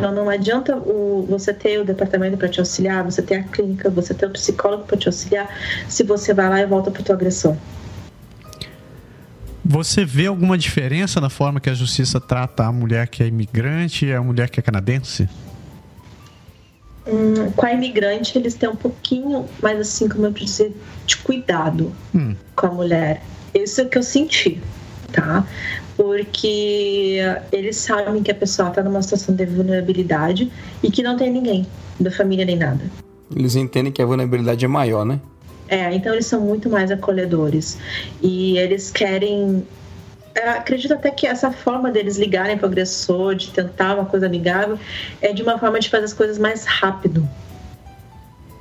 [0.00, 3.90] Então não adianta o, você ter o departamento para te auxiliar, você ter a clínica,
[3.90, 5.46] você ter o psicólogo para te auxiliar,
[5.90, 7.54] se você vai lá e volta para o teu agressor.
[9.62, 14.06] Você vê alguma diferença na forma que a justiça trata a mulher que é imigrante
[14.06, 15.28] e a mulher que é canadense?
[17.06, 20.74] Hum, com a imigrante, eles têm um pouquinho mais assim, como eu dizer,
[21.04, 22.34] de cuidado hum.
[22.56, 23.22] com a mulher.
[23.54, 24.62] Isso é o que eu senti,
[25.12, 25.46] tá?
[26.00, 27.18] Porque
[27.52, 30.50] eles sabem que a pessoa está numa situação de vulnerabilidade
[30.82, 31.66] e que não tem ninguém
[32.00, 32.80] da família nem nada.
[33.36, 35.20] Eles entendem que a vulnerabilidade é maior, né?
[35.68, 37.76] É, então eles são muito mais acolhedores
[38.22, 39.62] e eles querem
[40.34, 44.24] eu acredito até que essa forma deles ligarem para o agressor, de tentar uma coisa
[44.24, 44.78] amigável,
[45.20, 47.28] é de uma forma de fazer as coisas mais rápido.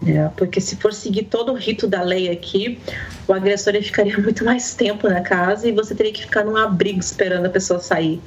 [0.06, 2.80] É, porque se for seguir todo o rito da lei aqui,
[3.28, 7.00] o agressor ficaria muito mais tempo na casa e você teria que ficar num abrigo
[7.00, 8.22] esperando a pessoa sair,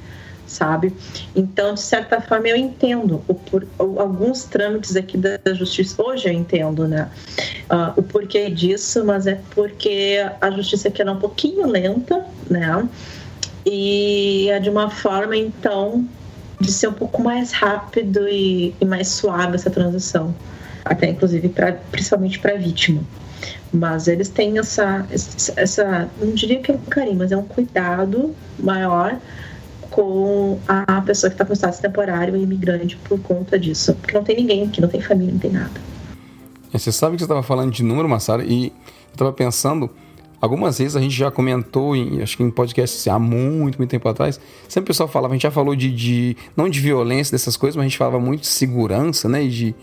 [0.45, 0.93] sabe?
[1.35, 5.99] Então, de certa forma, eu entendo o, por, alguns trâmites aqui da, justiça.
[6.01, 7.09] Hoje eu entendo, né?
[7.71, 12.87] Uh, o porquê disso, mas é porque a justiça aqui é um pouquinho lenta, né?
[13.65, 16.07] E é de uma forma, então,
[16.61, 20.35] de ser um pouco mais rápido e, e mais suave essa transição
[20.83, 23.01] até inclusive pra, principalmente para a vítima.
[23.71, 25.05] Mas eles têm essa,
[25.55, 29.17] essa, não diria que é um carinho, mas é um cuidado maior
[29.89, 33.93] com a pessoa que está com status temporário e imigrante por conta disso.
[33.95, 35.71] Porque não tem ninguém aqui, não tem família, não tem nada.
[36.73, 38.71] É, você sabe que você estava falando de número, Massara, e eu
[39.11, 39.89] estava pensando,
[40.41, 43.89] algumas vezes a gente já comentou, em, acho que em podcast assim, há muito, muito
[43.91, 47.31] tempo atrás, sempre o pessoal falava, a gente já falou de, de não de violência,
[47.31, 49.75] dessas coisas, mas a gente falava muito de segurança, né, e de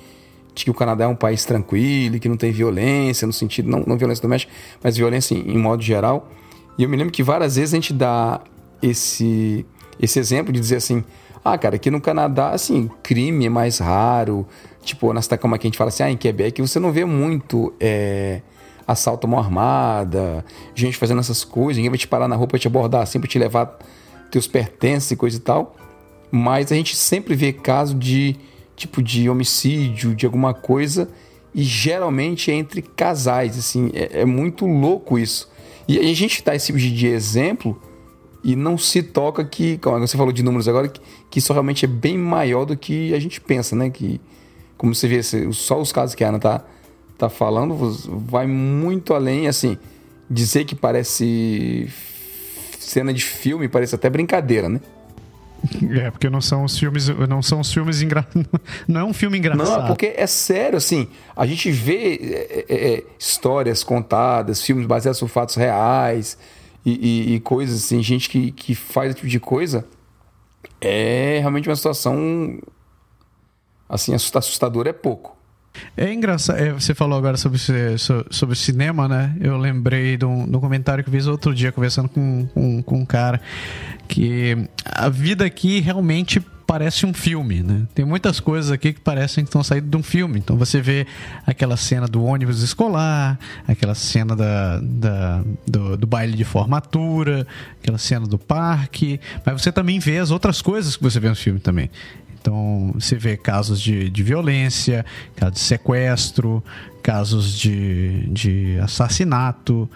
[0.55, 3.85] de que o Canadá é um país tranquilo, que não tem violência, no sentido, não,
[3.87, 6.29] não violência doméstica, mas violência em, em modo geral.
[6.77, 8.41] E eu me lembro que várias vezes a gente dá
[8.83, 9.67] esse,
[10.01, 11.05] esse exemplo de dizer assim:
[11.45, 14.47] ah, cara, aqui no Canadá, assim, crime é mais raro.
[14.83, 17.05] Tipo, na cidade como aqui a gente fala assim, ah, em Quebec você não vê
[17.05, 18.41] muito é,
[18.87, 20.45] assalto à mão armada,
[20.75, 23.29] gente fazendo essas coisas, ninguém vai te parar na rua pra te abordar assim, pra
[23.29, 23.79] te levar
[24.31, 25.77] teus pertences e coisa e tal.
[26.31, 28.37] Mas a gente sempre vê caso de
[28.81, 31.09] tipo de homicídio, de alguma coisa,
[31.55, 35.51] e geralmente é entre casais, assim, é, é muito louco isso.
[35.87, 37.81] E a gente dá esse tipo de exemplo
[38.43, 41.85] e não se toca que, como você falou de números agora, que, que isso realmente
[41.85, 43.91] é bem maior do que a gente pensa, né?
[43.91, 44.21] Que,
[44.79, 45.23] como você vê,
[45.53, 46.65] só os casos que a Ana tá,
[47.19, 47.75] tá falando,
[48.27, 49.77] vai muito além, assim,
[50.31, 51.89] dizer que parece
[52.79, 54.81] cena de filme, parece até brincadeira, né?
[55.91, 58.27] É, porque não são os filmes, não são os filmes engra...
[58.89, 59.81] não é um filme engraçado.
[59.81, 65.21] Não, porque é sério, assim, a gente vê é, é, é histórias contadas, filmes baseados
[65.23, 66.39] em fatos reais
[66.85, 69.87] e, e, e, coisas assim, gente que, que faz esse tipo de coisa,
[70.81, 72.59] é realmente uma situação
[73.89, 75.40] assim, assustadora é pouco.
[75.97, 77.59] É engraçado, é, você falou agora sobre,
[78.31, 79.35] sobre cinema, né?
[79.41, 83.05] Eu lembrei de um, comentário que eu fiz outro dia, conversando com, com, com um
[83.05, 83.41] cara,
[84.09, 87.83] que a vida aqui realmente parece um filme, né?
[87.93, 90.39] Tem muitas coisas aqui que parecem que estão saindo de um filme.
[90.39, 91.05] Então você vê
[91.45, 97.45] aquela cena do ônibus escolar, aquela cena da, da do, do, baile de formatura,
[97.83, 101.35] aquela cena do parque, mas você também vê as outras coisas que você vê no
[101.35, 101.91] filme também.
[102.41, 105.05] Então, você vê casos de, de violência,
[105.37, 106.65] casos de sequestro,
[107.03, 109.89] casos de, de assassinato.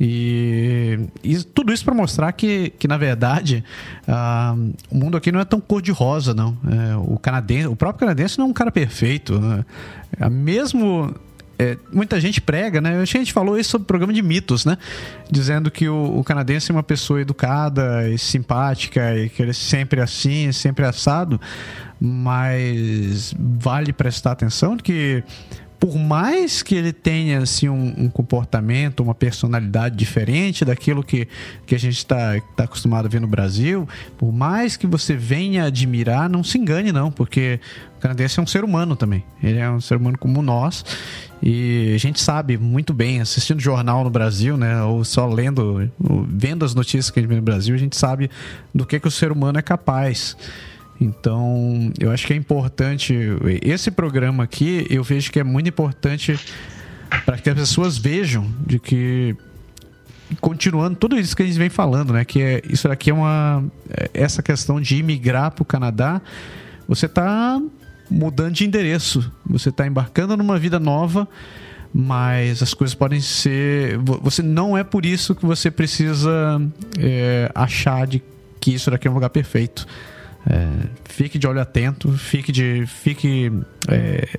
[0.00, 3.62] E, e tudo isso para mostrar que, que, na verdade,
[4.08, 6.58] uh, o mundo aqui não é tão cor-de-rosa, não.
[6.68, 9.38] É, o, canadense, o próprio canadense não é um cara perfeito.
[9.38, 9.64] Né?
[10.18, 11.14] É, mesmo
[11.62, 13.00] é, muita gente prega, né?
[13.00, 14.76] A gente falou isso sobre o programa de mitos, né?
[15.30, 19.54] Dizendo que o, o, canadense é uma pessoa educada e simpática e que ele é
[19.54, 21.40] sempre assim, sempre assado.
[22.00, 25.22] Mas vale prestar atenção que
[25.82, 31.26] por mais que ele tenha assim, um, um, comportamento, uma personalidade diferente daquilo que,
[31.66, 35.64] que a gente está tá acostumado a ver no Brasil, por mais que você venha
[35.64, 37.58] admirar, não se engane não, porque
[37.96, 39.24] o canadense é um ser humano também.
[39.42, 40.84] Ele é um ser humano como nós
[41.42, 45.90] e a gente sabe muito bem, assistindo jornal no Brasil, né, ou só lendo,
[46.28, 48.30] vendo as notícias que a gente vê no Brasil, a gente sabe
[48.72, 50.36] do que, que o ser humano é capaz.
[51.00, 53.14] Então, eu acho que é importante.
[53.62, 56.38] Esse programa aqui, eu vejo que é muito importante
[57.26, 59.36] para que as pessoas vejam de que
[60.40, 62.24] continuando tudo isso que a gente vem falando, né?
[62.24, 63.64] Que é isso aqui é uma
[64.14, 66.22] essa questão de imigrar para o Canadá,
[66.88, 67.60] você está
[68.10, 71.28] mudando de endereço, você está embarcando numa vida nova,
[71.92, 76.60] mas as coisas podem ser, você não é por isso que você precisa
[76.98, 78.22] é, achar de
[78.60, 79.86] que isso daqui é um lugar perfeito.
[80.48, 82.84] É, fique de olho atento, fique de.
[82.86, 83.52] Fique.
[83.88, 84.38] É,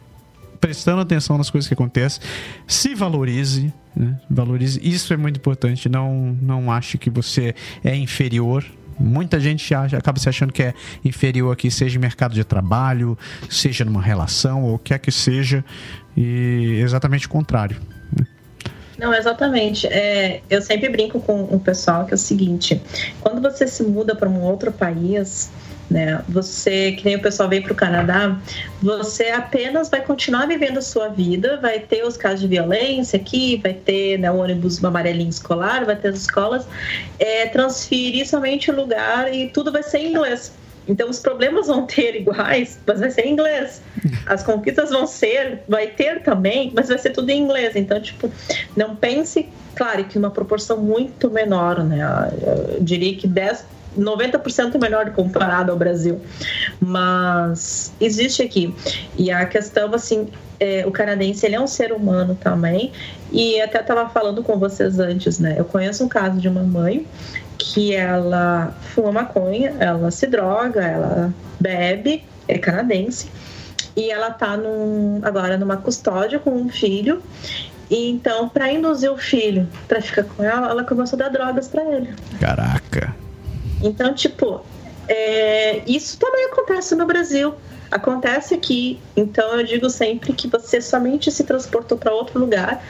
[0.59, 2.21] prestando atenção nas coisas que acontecem,
[2.65, 4.17] se valorize, né?
[4.29, 4.79] valorize.
[4.81, 5.89] Isso é muito importante.
[5.89, 8.63] Não, não ache que você é inferior.
[8.97, 10.73] Muita gente acha, acaba se achando que é
[11.03, 13.17] inferior aqui, seja em mercado de trabalho,
[13.49, 15.65] seja numa relação, ou o que é que seja,
[16.15, 17.75] e exatamente o contrário.
[18.17, 18.25] Né?
[18.97, 19.85] Não, exatamente.
[19.87, 22.81] É, eu sempre brinco com o pessoal que é o seguinte:
[23.19, 25.51] quando você se muda para um outro país,
[25.89, 26.23] né?
[26.29, 28.38] Você, que nem o pessoal vem para o Canadá,
[28.81, 33.59] você apenas vai continuar vivendo a sua vida, vai ter os casos de violência aqui,
[33.61, 36.65] vai ter né, o ônibus amarelinho escolar, vai ter as escolas,
[37.19, 40.51] é, transferir somente o lugar e tudo vai ser em inglês.
[40.88, 43.81] Então os problemas vão ter iguais, mas vai ser em inglês.
[44.25, 47.75] As conquistas vão ser, vai ter também, mas vai ser tudo em inglês.
[47.75, 48.29] Então, tipo,
[48.75, 52.01] não pense, claro, que uma proporção muito menor, né?
[52.41, 53.65] Eu diria que 10
[53.97, 56.21] 90% melhor comparado ao Brasil.
[56.79, 58.73] Mas existe aqui.
[59.17, 60.27] E a questão, assim,
[60.59, 62.91] é, o canadense ele é um ser humano também.
[63.31, 65.55] E até estava falando com vocês antes, né?
[65.57, 67.05] Eu conheço um caso de uma mãe
[67.57, 73.31] que ela fuma maconha, ela se droga, ela bebe, é canadense.
[73.95, 77.21] E ela tá num, agora numa custódia com um filho.
[77.89, 81.67] E então, para induzir o filho para ficar com ela, ela começou a dar drogas
[81.67, 82.13] para ele.
[82.39, 83.22] Caraca.
[83.84, 84.61] Então, tipo,
[85.07, 87.53] é, isso também acontece no Brasil.
[87.91, 88.99] Acontece aqui.
[89.15, 92.84] Então, eu digo sempre que você somente se transportou para outro lugar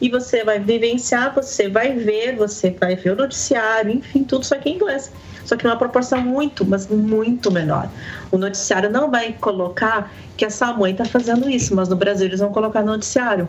[0.00, 4.56] e você vai vivenciar, você vai ver, você vai ver o noticiário, enfim, tudo só
[4.56, 5.12] que em inglês.
[5.44, 7.88] Só que numa proporção muito, mas muito menor.
[8.30, 12.40] O noticiário não vai colocar que essa mãe está fazendo isso, mas no Brasil eles
[12.40, 13.48] vão colocar no noticiário.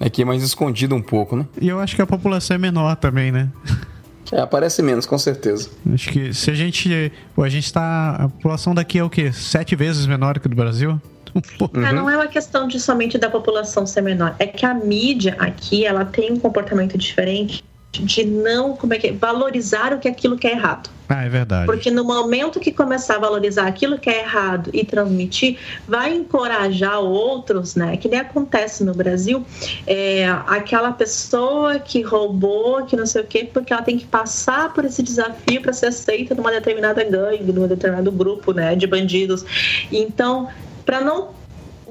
[0.00, 1.46] Aqui é mais escondido um pouco, né?
[1.60, 3.48] E eu acho que a população é menor também, né?
[4.34, 5.70] É, aparece menos, com certeza.
[5.92, 7.12] Acho que se a gente.
[7.38, 8.16] A gente está.
[8.16, 9.32] A população daqui é o quê?
[9.32, 11.00] Sete vezes menor que do Brasil?
[11.34, 11.92] Uhum.
[11.92, 14.36] Não é uma questão de somente da população ser menor.
[14.38, 17.64] É que a mídia aqui ela tem um comportamento diferente
[18.02, 20.90] de não como é que é, valorizar o que é aquilo que é errado.
[21.08, 21.66] Ah, é verdade.
[21.66, 26.98] Porque no momento que começar a valorizar aquilo que é errado e transmitir, vai encorajar
[27.00, 27.96] outros, né?
[27.98, 29.44] Que nem acontece no Brasil,
[29.86, 34.72] é, aquela pessoa que roubou, que não sei o quê, porque ela tem que passar
[34.72, 38.74] por esse desafio para ser aceita numa determinada gangue, num determinado grupo, né?
[38.74, 39.44] De bandidos.
[39.92, 40.48] Então,
[40.86, 41.30] para não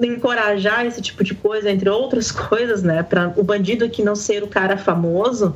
[0.01, 3.03] encorajar esse tipo de coisa, entre outras coisas, né?
[3.03, 5.55] Para o bandido que não ser o cara famoso,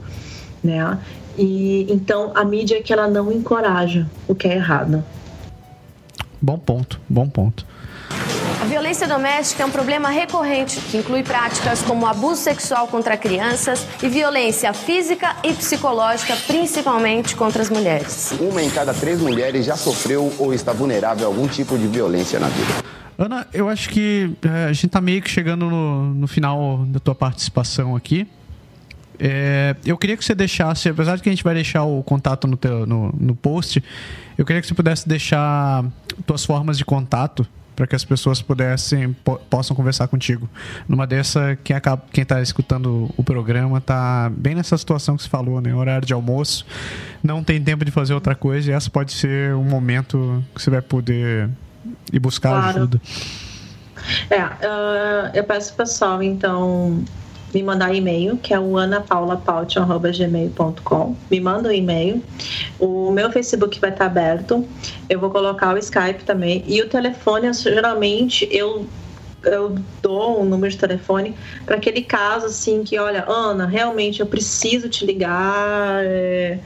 [0.64, 0.97] né?
[1.38, 5.03] E então a mídia é que ela não encoraja o que é errado.
[6.41, 7.66] Bom ponto, bom ponto.
[8.62, 13.86] A violência doméstica é um problema recorrente que inclui práticas como abuso sexual contra crianças
[14.01, 18.34] e violência física e psicológica, principalmente contra as mulheres.
[18.39, 22.39] Uma em cada três mulheres já sofreu ou está vulnerável a algum tipo de violência
[22.39, 22.84] na vida.
[23.18, 26.99] Ana, eu acho que é, a gente está meio que chegando no, no final da
[26.99, 28.28] tua participação aqui.
[29.20, 32.47] É, eu queria que você deixasse, apesar de que a gente vai deixar o contato
[32.47, 33.84] no, teu, no, no post,
[34.38, 35.86] eu queria que você pudesse deixar
[36.26, 40.49] suas formas de contato para que as pessoas pudessem po possam conversar contigo.
[40.89, 45.30] Numa dessa, quem acaba, quem está escutando o programa está bem nessa situação que você
[45.30, 45.74] falou, né?
[45.76, 46.65] Horário de almoço,
[47.24, 50.72] não tem tempo de fazer outra coisa e essa pode ser um momento que você
[50.72, 51.49] vai poder
[52.11, 52.78] ir buscar claro.
[52.78, 53.01] ajuda.
[54.30, 57.03] É, uh, eu peço pessoal, então,
[57.54, 61.16] me mandar e-mail, que é o anapaulapaut.gmail.com.
[61.32, 62.22] Me manda um e-mail.
[62.80, 64.68] O meu Facebook vai estar aberto.
[65.10, 66.66] Eu vou colocar o Skype também.
[66.68, 68.86] E o telefone, geralmente, eu
[69.43, 71.36] eu dou um número de telefone
[71.66, 76.58] para aquele caso assim que olha Ana realmente eu preciso te ligar é,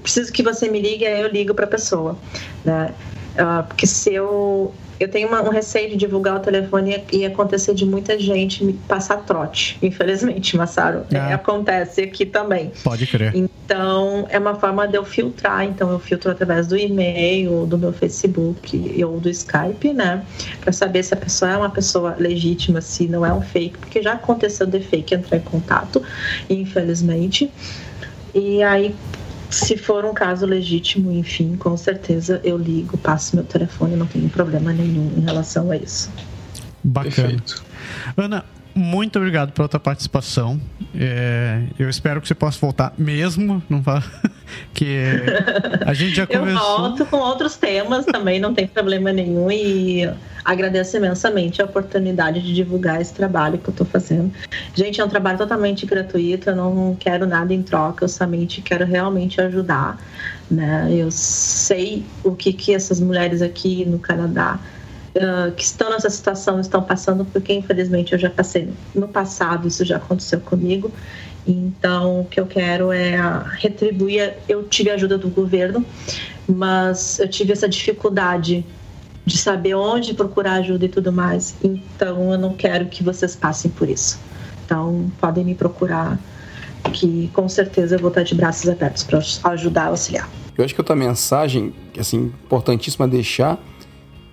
[0.00, 2.16] preciso que você me ligue aí eu ligo para a pessoa
[2.64, 2.94] né
[3.34, 7.74] uh, porque se eu eu tenho uma, um receio de divulgar o telefone e acontecer
[7.74, 11.04] de muita gente passar trote, infelizmente, Massaro.
[11.12, 11.34] É, ah.
[11.34, 12.72] acontece aqui também.
[12.82, 13.34] Pode crer.
[13.34, 15.64] Então, é uma forma de eu filtrar.
[15.64, 20.24] Então, eu filtro através do e-mail, do meu Facebook ou do Skype, né?
[20.60, 24.02] Para saber se a pessoa é uma pessoa legítima, se não é um fake, porque
[24.02, 26.02] já aconteceu de fake entrar em contato,
[26.48, 27.50] infelizmente.
[28.34, 28.94] E aí,
[29.50, 34.28] se for um caso legítimo, enfim, com certeza eu ligo, passo meu telefone, não tenho
[34.28, 36.10] problema nenhum em relação a isso.
[36.82, 37.14] Bacana.
[37.14, 37.64] Perfeito.
[38.16, 38.44] Ana,
[38.74, 40.60] muito obrigado pela tua participação.
[40.94, 44.02] É, eu espero que você possa voltar mesmo, não vá,
[44.74, 44.98] que
[45.86, 46.72] a gente já conversou.
[46.72, 50.10] Eu volto com outros temas também, não tem problema nenhum e
[50.44, 54.32] agradeço imensamente a oportunidade de divulgar esse trabalho que eu estou fazendo.
[54.74, 58.84] Gente, é um trabalho totalmente gratuito, eu não quero nada em troca, eu somente quero
[58.84, 59.98] realmente ajudar,
[60.50, 60.88] né?
[60.90, 64.58] Eu sei o que que essas mulheres aqui no Canadá
[65.16, 69.84] uh, que estão nessa situação estão passando, porque infelizmente eu já passei no passado, isso
[69.84, 70.90] já aconteceu comigo.
[71.46, 73.16] Então, o que eu quero é
[73.58, 74.34] retribuir.
[74.48, 75.84] Eu tive a ajuda do governo,
[76.48, 78.64] mas eu tive essa dificuldade
[79.26, 81.54] de saber onde procurar ajuda e tudo mais.
[81.62, 84.18] Então, eu não quero que vocês passem por isso.
[84.64, 86.18] Então, podem me procurar,
[86.92, 89.20] que com certeza eu vou estar de braços abertos para
[89.52, 90.28] ajudar, auxiliar.
[90.56, 93.58] Eu acho que outra mensagem, assim, importantíssima deixar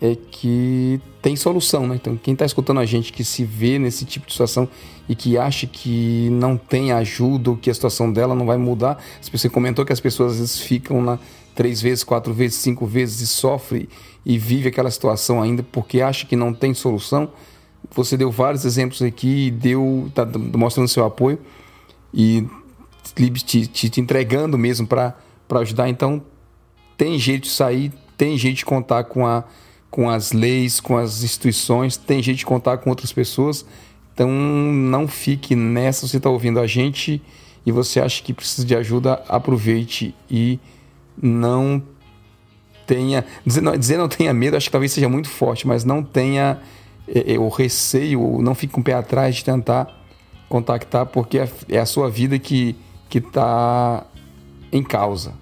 [0.01, 1.95] é que tem solução, né?
[1.95, 4.67] Então, quem está escutando a gente que se vê nesse tipo de situação
[5.07, 8.97] e que acha que não tem ajuda ou que a situação dela não vai mudar,
[9.31, 11.19] você comentou que as pessoas às vezes ficam lá
[11.53, 13.87] três vezes, quatro vezes, cinco vezes e sofre
[14.25, 17.29] e vive aquela situação ainda porque acha que não tem solução.
[17.91, 20.25] Você deu vários exemplos aqui, deu, tá
[20.55, 21.37] mostrando seu apoio
[22.11, 22.47] e
[23.13, 25.13] te, te, te entregando mesmo para
[25.51, 25.89] ajudar.
[25.89, 26.23] Então,
[26.97, 29.43] tem jeito de sair, tem jeito de contar com a
[29.91, 33.65] com as leis, com as instituições, tem jeito de contar com outras pessoas.
[34.13, 37.21] Então não fique nessa, você está ouvindo a gente
[37.65, 40.57] e você acha que precisa de ajuda, aproveite e
[41.21, 41.83] não
[42.87, 43.25] tenha.
[43.45, 46.59] Dizer não, dizer não tenha medo, acho que talvez seja muito forte, mas não tenha
[47.07, 49.87] é, é, o receio, não fique com o pé atrás de tentar
[50.47, 52.75] contactar, porque é, é a sua vida que
[53.13, 54.05] está
[54.71, 55.40] em causa.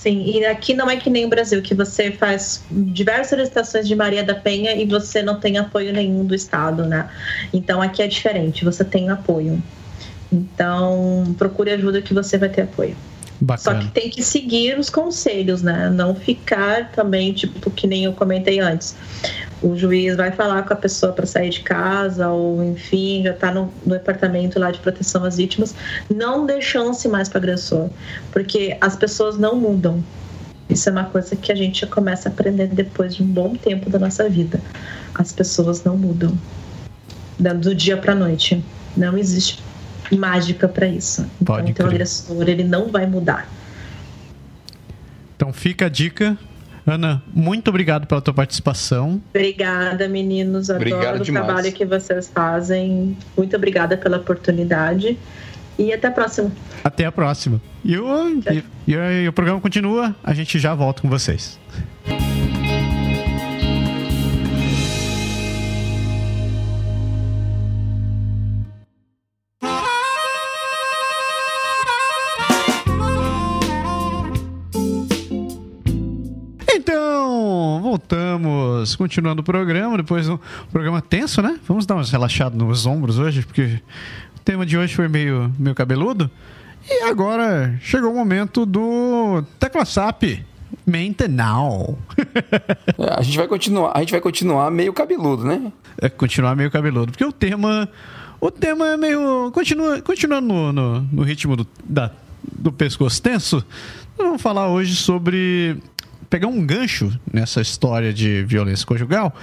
[0.00, 3.96] Sim, e aqui não é que nem o Brasil, que você faz diversas solicitações de
[3.96, 7.10] Maria da Penha e você não tem apoio nenhum do Estado, né?
[7.52, 9.60] Então aqui é diferente, você tem apoio.
[10.30, 12.96] Então procure ajuda que você vai ter apoio.
[13.40, 13.80] Bacana.
[13.80, 15.88] Só que tem que seguir os conselhos, né?
[15.90, 18.96] Não ficar também, tipo, que nem eu comentei antes.
[19.62, 23.52] O juiz vai falar com a pessoa para sair de casa, ou enfim, já está
[23.52, 25.74] no, no, departamento lá de proteção às vítimas.
[26.12, 27.88] Não dê chance mais para agressor,
[28.32, 30.02] porque as pessoas não mudam.
[30.68, 33.88] Isso é uma coisa que a gente começa a aprender depois de um bom tempo
[33.88, 34.60] da nossa vida.
[35.14, 36.36] As pessoas não mudam
[37.38, 38.62] do dia para noite.
[38.96, 39.62] Não existe
[40.16, 41.22] mágica para isso.
[41.40, 43.48] Então, Pode então o agressor ele não vai mudar.
[45.36, 46.36] Então fica a dica.
[46.86, 49.20] Ana, muito obrigado pela tua participação.
[49.30, 50.70] Obrigada, meninos.
[50.70, 51.44] Adoro Obrigado o demais.
[51.46, 53.16] trabalho que vocês fazem.
[53.36, 55.18] Muito obrigada pela oportunidade.
[55.78, 56.50] E até a próxima.
[56.82, 57.60] Até a próxima.
[57.84, 60.16] E o, e, e- e o programa continua.
[60.24, 61.58] A gente já volta com vocês.
[78.96, 81.58] Continuando o programa, depois do programa tenso, né?
[81.66, 83.80] Vamos dar umas relaxadas nos ombros hoje, porque
[84.36, 86.30] o tema de hoje foi meio, meio cabeludo.
[86.88, 90.42] E agora chegou o momento do Tecla SAP
[90.86, 91.98] Maintenal.
[92.98, 95.72] É, A gente vai continuar, a gente vai continuar meio cabeludo, né?
[96.00, 97.88] É continuar meio cabeludo, porque o tema
[98.40, 102.10] o tema é meio continua continuando no, no, no ritmo do, da,
[102.42, 103.64] do pescoço tenso.
[104.18, 105.76] Nós vamos falar hoje sobre
[106.28, 109.34] pegar um gancho nessa história de violência conjugal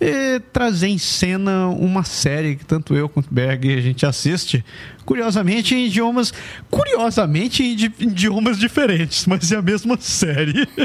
[0.00, 4.64] e trazer em cena uma série que tanto eu quanto Berg a gente assiste,
[5.04, 6.32] curiosamente em idiomas,
[6.70, 10.66] curiosamente em idi- idiomas diferentes, mas é a mesma série.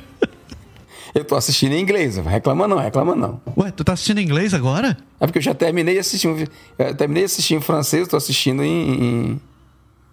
[1.15, 3.39] Eu tô assistindo em inglês, reclama não, reclama não.
[3.55, 4.97] Ué, tu tá assistindo em inglês agora?
[5.19, 6.49] É porque eu já terminei assistindo,
[6.97, 9.41] terminei assistindo em francês, tô assistindo em, em-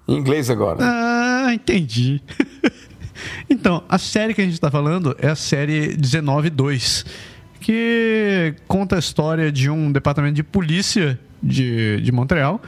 [0.07, 0.76] em inglês agora.
[0.82, 2.20] Ah, entendi.
[3.49, 7.05] então, a série que a gente está falando é a série 192,
[7.61, 12.61] que conta a história de um departamento de polícia de, de Montreal,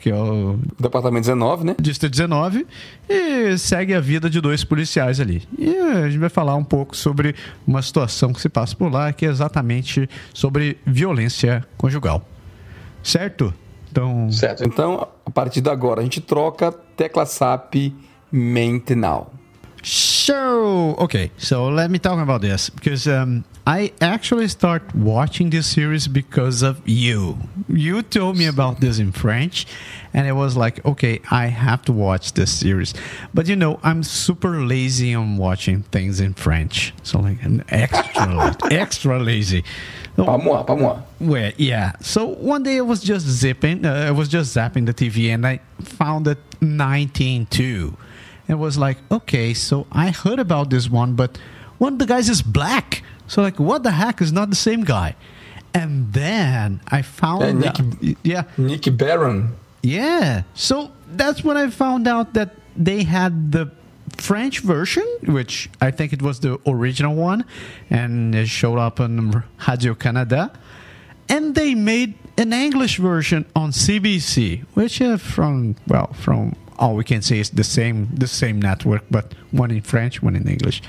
[0.00, 1.76] que é o Departamento 19, né?
[1.80, 2.66] Distrito 19,
[3.08, 5.42] e segue a vida de dois policiais ali.
[5.58, 7.34] E a gente vai falar um pouco sobre
[7.66, 12.26] uma situação que se passa por lá, que é exatamente sobre violência conjugal.
[13.02, 13.52] Certo?
[13.90, 14.64] Então, Certo.
[14.64, 17.92] Então, a partir de agora, a gente troca tecla SAP
[18.30, 19.32] Maintenal.
[19.82, 25.66] So, okay, so let me talk about this because um, I actually start watching this
[25.66, 27.38] series because of you.
[27.68, 29.66] You told me about this in French,
[30.12, 32.94] and it was like, okay, I have to watch this series.
[33.32, 38.56] But you know, I'm super lazy on watching things in French, so like I'm extra,
[38.70, 39.64] extra lazy.
[40.16, 40.98] Pas moi, pas moi.
[41.20, 41.92] Well, yeah.
[42.00, 45.46] So one day I was just zipping, uh, I was just zapping the TV, and
[45.46, 47.94] I found it 19.2.
[48.48, 51.38] And was like, okay, so I heard about this one, but
[51.78, 53.02] one of the guys is black.
[53.26, 55.14] So like, what the heck is not the same guy?
[55.74, 59.54] And then I found Yeah, Nick- out, yeah, Nick Barron.
[59.82, 60.42] yeah.
[60.54, 63.70] So that's when I found out that they had the
[64.16, 67.44] French version, which I think it was the original one,
[67.90, 70.50] and it showed up on Radio Canada.
[71.28, 77.04] And they made an English version on CBC, which is from well, from all we
[77.04, 80.82] can say is the same the same network, but one in French, one in English.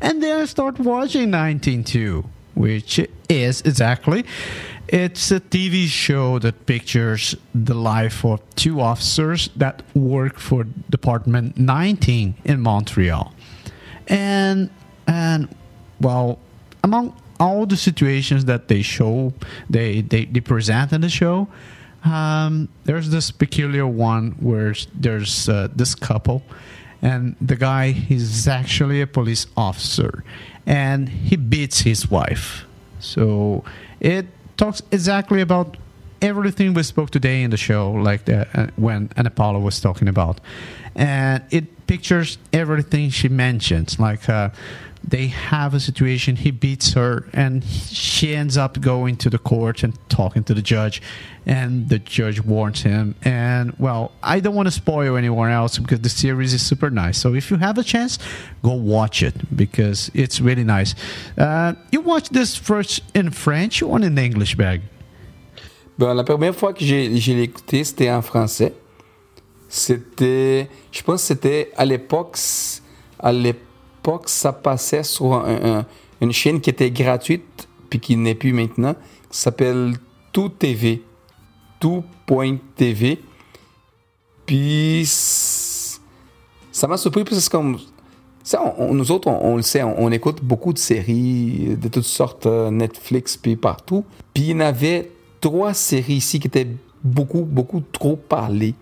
[0.00, 2.24] And then I start watching 192,
[2.54, 4.24] which is exactly
[4.88, 11.58] it's a TV show that pictures the life of two officers that work for Department
[11.58, 13.32] 19 in Montreal.
[14.06, 14.70] And
[15.06, 15.48] and
[16.00, 16.38] well,
[16.84, 19.32] among all the situations that they show,
[19.68, 21.48] they they, they present in the show,
[22.06, 26.42] um, there's this peculiar one where there's uh, this couple,
[27.02, 30.22] and the guy is actually a police officer,
[30.66, 32.64] and he beats his wife.
[33.00, 33.64] So
[34.00, 34.26] it
[34.56, 35.76] talks exactly about
[36.22, 40.08] everything we spoke today in the show, like the, uh, when Anna Paula was talking
[40.08, 40.40] about,
[40.94, 44.28] and it pictures everything she mentions, like.
[44.28, 44.50] Uh,
[45.08, 49.82] they have a situation he beats her and she ends up going to the court
[49.82, 51.00] and talking to the judge
[51.46, 53.14] and the judge warns him.
[53.22, 57.18] And well i don't want to spoil anyone else because the series is super nice.
[57.18, 58.18] So if you have a chance
[58.62, 60.94] go watch it because it's really nice.
[61.38, 64.82] Uh, you watch this first in french or in english bag?
[65.98, 68.74] Ben, la première fois que j'ai j'ai écouté, c'était en français.
[69.68, 72.36] C'était, je pense c'était à l'époque,
[73.18, 73.65] à l'époque,
[74.26, 75.86] ça passait sur un- un-
[76.20, 78.94] une chaîne qui était gratuite, puis qui n'est plus maintenant,
[79.30, 79.94] qui s'appelle
[80.32, 81.02] Tout TV.
[81.80, 83.20] Tout.tv.
[84.46, 87.56] Puis, ça m'a surpris parce que
[88.92, 92.70] nous autres, on, le sait, on, on écoute beaucoup de séries de toutes sortes, euh,
[92.70, 94.04] Netflix, puis partout.
[94.32, 95.10] Puis il y en avait
[95.40, 96.68] trois séries ici qui étaient
[97.02, 98.74] beaucoup, beaucoup trop parlées.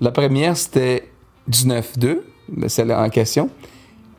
[0.00, 1.08] La première, c'était
[1.48, 2.22] 19-2,
[2.66, 3.50] celle en question.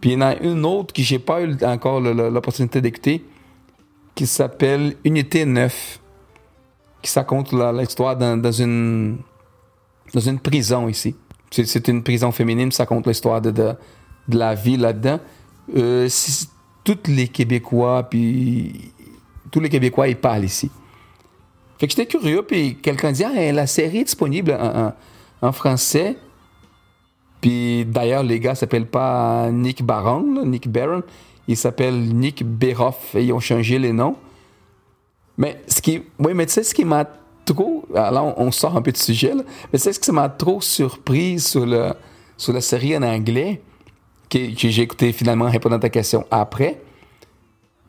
[0.03, 3.23] Puis il y en a une autre que j'ai pas eu encore l'opportunité d'écouter,
[4.13, 6.01] qui s'appelle Unité 9,
[7.01, 7.09] qui
[7.53, 9.19] la- l'histoire dans, une,
[10.13, 11.15] dans une prison ici.
[11.51, 13.77] C'est, une prison féminine, ça compte l'histoire de, de,
[14.27, 15.21] la vie là-dedans.
[15.73, 16.09] Euh,
[16.83, 18.91] tous les Québécois, puis
[19.51, 20.69] tous les Québécois, ils parlent ici.
[21.79, 24.51] Fait que j'étais curieux, puis quelqu'un dit Ah, la série est disponible
[25.41, 26.17] en français.
[27.43, 31.03] Puis d'ailleurs, les gars s'appellent pas Nick Baron, Nick Barron.
[31.49, 34.15] Ils s'appellent Nick Beroff et ils ont changé les noms.
[35.37, 37.05] Mais ce qui, mais tu sais ce qui m'a
[37.43, 39.43] trop, alors on, sort un peu de sujet, là,
[39.73, 41.91] mais sais ce qui m'a trop surpris sur le,
[42.37, 43.61] sur la série en anglais,
[44.29, 46.79] que, que j'ai écouté finalement en répondant à ta question après,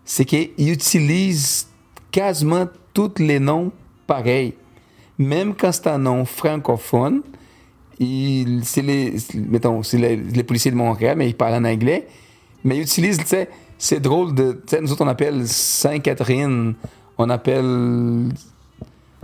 [0.05, 1.69] c'est qu'ils utilisent
[2.11, 3.71] quasiment tous les noms
[4.09, 4.55] pareils.
[5.17, 7.23] Même quand c'est un nom francophone,
[7.99, 12.07] il- c'est les, mettons, c'est les, policiers de Montréal, mais ils parlent en anglais.
[12.65, 13.49] Mais ils utilisent, tu sais,
[13.79, 16.75] c'est drôle de, tu sais, nous autres on appelle Sainte-Catherine,
[17.19, 18.29] on appelle,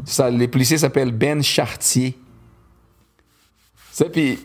[0.05, 2.19] ça, les policiers s'appellent Ben Chartier.
[3.97, 4.39] Tu puis,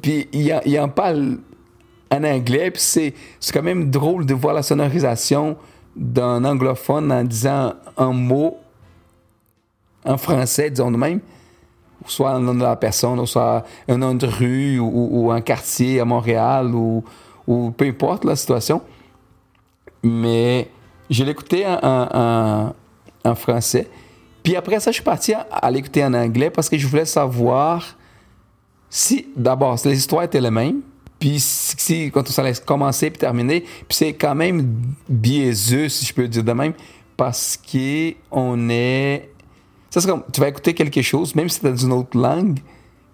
[0.00, 1.38] puis il en, en parle
[2.10, 5.56] en anglais, puis c'est, c'est quand même drôle de voir la sonorisation
[5.96, 8.58] d'un anglophone en disant un mot
[10.04, 11.20] en français, disons de même,
[12.06, 16.00] soit un nom de la personne, ou soit un nom de rue, ou, un quartier
[16.00, 17.04] à Montréal, ou,
[17.76, 18.80] peu importe la situation.
[20.02, 20.68] Mais
[21.10, 22.72] je écouté en,
[23.24, 23.88] en- français.
[24.42, 27.96] Puis après ça, je suis parti à, l'écouter en anglais parce que je voulais savoir
[28.88, 30.80] si, d'abord, si les histoires étaient les mêmes.
[31.18, 33.62] Puis si- quand ça allait commencer puis terminer.
[33.62, 34.76] Puis c'est quand même
[35.08, 36.72] biaiseux, si je peux dire de même,
[37.16, 39.28] parce qu'on est...
[40.00, 42.58] C'est comme, tu vas écouter quelque chose, même si c'est dans une autre langue,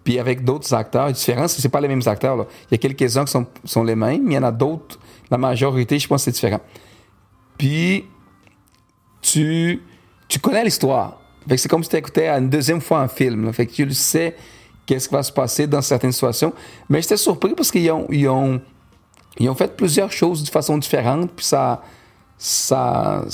[0.04, 2.46] puis avec d'autres acteurs différents, c'est pas les mêmes acteurs.
[2.70, 4.98] Il y a quelques-uns qui sont, sont les mêmes, mais il y en a d'autres,
[5.30, 6.60] la majorité, je pense c'est différent.
[7.56, 8.04] Puis,
[9.20, 9.80] tu,
[10.26, 11.20] tu connais l'histoire.
[11.48, 13.46] Fait c'est comme si tu écoutais une deuxième fois un film.
[13.46, 13.52] là.
[13.52, 14.36] Tu le sais
[14.84, 16.52] qu'est-ce qui va se passer dans certaines situations.
[16.88, 18.60] Mais j'étais surpris parce qu'ils ont, ils ont,
[19.38, 21.82] ils ont fait plusieurs choses de façon différente, puis ça,
[22.36, 23.24] ça,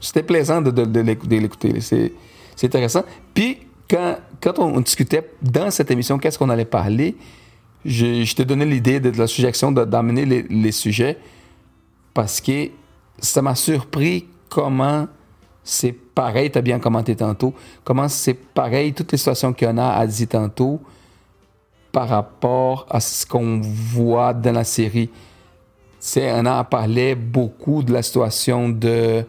[0.00, 1.74] c'était plaisant de, de, de l'écouter.
[2.56, 3.02] C'est, intéressant.
[3.34, 3.58] Puis,
[3.88, 7.16] quand, quand on, discutait dans cette émission, qu'est-ce qu'on allait parler,
[7.84, 11.18] je, je t'ai l'idée de, la suggestion d'amener les, les sujets
[12.14, 12.68] parce que
[13.18, 15.08] ça m'a surpris comment
[15.64, 17.54] c'est pareil, tu as bien commenté tantôt,
[17.84, 20.80] comment c'est pareil, toutes les situations qu'il y en a a dit tantôt
[21.92, 25.10] par rapport à ce qu'on voit dans la série.
[26.00, 29.24] C'est, on a parlé beaucoup de la situation de,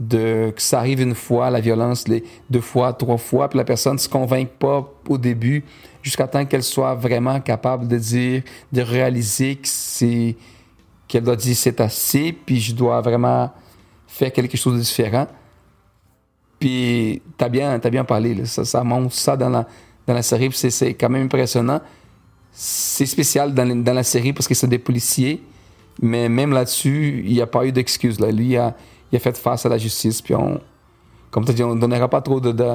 [0.00, 3.64] de que ça arrive une fois, la violence, les deux fois, trois fois, puis la
[3.64, 5.64] personne ne se convainc pas au début
[6.02, 8.42] jusqu'à temps qu'elle soit vraiment capable de dire,
[8.72, 10.36] de réaliser que c'est
[11.06, 13.50] qu'elle doit dire c'est assez, puis je dois vraiment
[14.06, 15.26] faire quelque chose de différent.
[16.58, 18.44] Puis t'as bien, t'as bien parlé.
[18.46, 19.66] Ça, ça montre ça dans la,
[20.06, 21.80] dans la série, c'est, quand même impressionnant.
[22.52, 25.42] C'est spécial dans, dans la série parce que c'est des policiers,
[26.00, 28.18] mais même là-dessus, il n'y a pas eu d'excuses.
[28.18, 28.30] Là.
[28.30, 28.76] Lui, il a,
[29.12, 29.76] il a face à la
[31.30, 32.52] comme tu as dit, on ne donnera pas trop de...
[32.52, 32.74] de,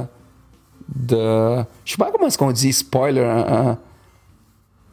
[0.96, 1.64] de
[1.98, 3.78] pas comment est-ce qu'on dit spoiler en-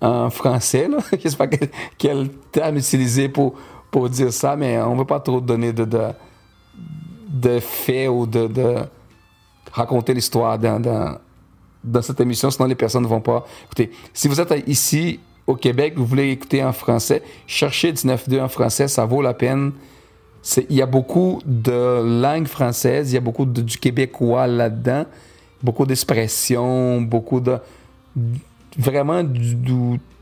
[0.02, 0.98] en français, là.
[1.22, 1.68] Je sais pas quel,
[1.98, 3.54] quel terme utiliser pour,
[3.90, 6.00] pour dire ça, mais on ne veut pas trop donner de, de,
[7.28, 8.76] de faits ou de, de
[9.72, 11.18] raconter l'histoire dans, dans,
[11.84, 13.90] dans cette émission, sinon les personnes ne vont pas écouter.
[14.14, 18.88] Si vous êtes ici au Québec, vous voulez écouter en français, cherchez 19.2 en français,
[18.88, 19.72] ça vaut la peine.
[20.70, 25.04] Il y a beaucoup de langue française, il y a beaucoup de- du québécois là-dedans,
[25.62, 27.58] beaucoup d'expressions, beaucoup de...
[28.78, 29.22] Vraiment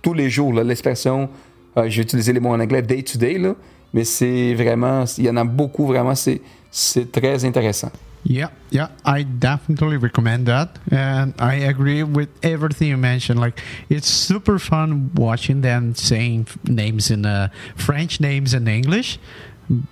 [0.02, 1.28] tous les jours, l'expression,
[1.76, 3.54] euh, j'ai utilisé les mots en anglais, day to day, là,
[3.92, 7.90] mais c'est vraiment, il y en a beaucoup, vraiment, c'est très intéressant.
[8.24, 13.40] Yeah, yeah, I definitely recommend that, and I agree with everything you mentioned.
[13.40, 19.18] Like, it's super fun watching them saying names in uh, French names in English,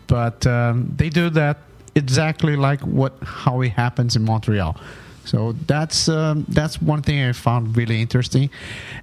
[0.07, 1.59] but um, they do that
[1.95, 4.77] exactly like what how it happens in Montreal.
[5.25, 8.49] So that's um, that's one thing I found really interesting,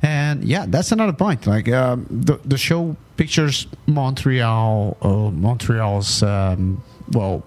[0.01, 1.45] and yeah, that's another point.
[1.45, 6.81] Like um, the the show pictures Montreal, uh, Montreal's um,
[7.11, 7.43] well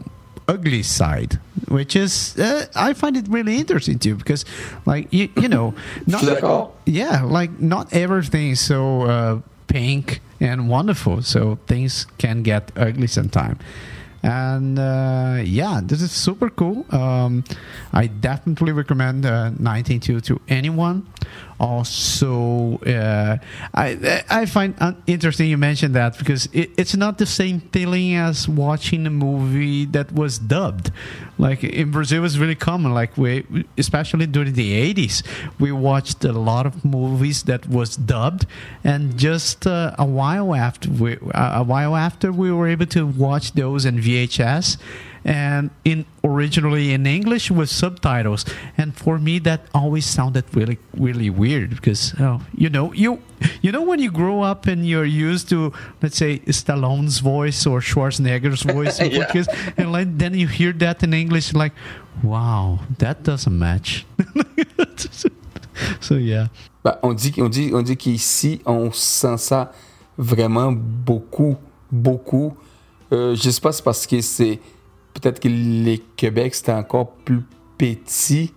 [0.46, 4.44] ugly side, which is uh, I find it really interesting too because,
[4.84, 5.74] like you you know,
[6.06, 6.22] not
[6.84, 11.22] yeah, like not everything is so uh, pink and wonderful.
[11.22, 13.58] So things can get ugly sometimes.
[14.22, 16.84] And uh, yeah, this is super cool.
[16.90, 17.44] Um,
[17.92, 21.06] I definitely recommend uh, 192 to anyone.
[21.58, 23.38] Also uh,
[23.74, 24.74] I I find
[25.06, 29.84] interesting you mentioned that because it, it's not the same feeling as watching a movie
[29.86, 30.90] that was dubbed.
[31.38, 32.92] Like in Brazil, it's really common.
[32.92, 33.44] Like we,
[33.78, 35.22] especially during the '80s,
[35.58, 38.46] we watched a lot of movies that was dubbed,
[38.84, 43.52] and just uh, a while after we, a while after we were able to watch
[43.52, 44.78] those in VHS
[45.26, 48.44] and in originally in English with subtitles.
[48.78, 53.20] And for me, that always sounded really, really weird because oh, you know, you
[53.60, 57.80] you know when you grow up and you're used to let's say Stallone's voice or
[57.80, 59.26] Schwarzenegger's voice, yeah.
[59.76, 61.72] and like, then you hear that in English, like,
[62.22, 64.06] wow, that doesn't match.
[66.00, 66.46] so yeah.
[66.84, 69.72] Bah, on dit, on dit, on dit qu'ici on sent ça
[70.16, 71.56] vraiment beaucoup,
[71.90, 72.56] beaucoup.
[73.12, 74.60] Euh, je sais pas si parce que c'est
[75.20, 77.42] peut-être que les Québec, c'était encore plus
[77.78, 78.52] petit.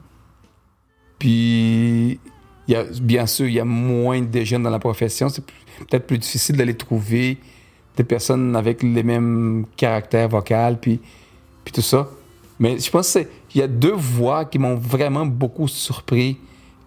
[1.17, 2.19] Puis,
[2.67, 5.29] il y a, bien sûr, il y a moins de jeunes dans la profession.
[5.29, 7.37] C'est peut-être plus difficile d'aller trouver
[7.95, 10.99] des personnes avec les mêmes caractères vocaux, puis,
[11.63, 12.09] puis tout ça.
[12.59, 13.17] Mais je pense
[13.49, 16.37] qu'il y a deux voix qui m'ont vraiment beaucoup surpris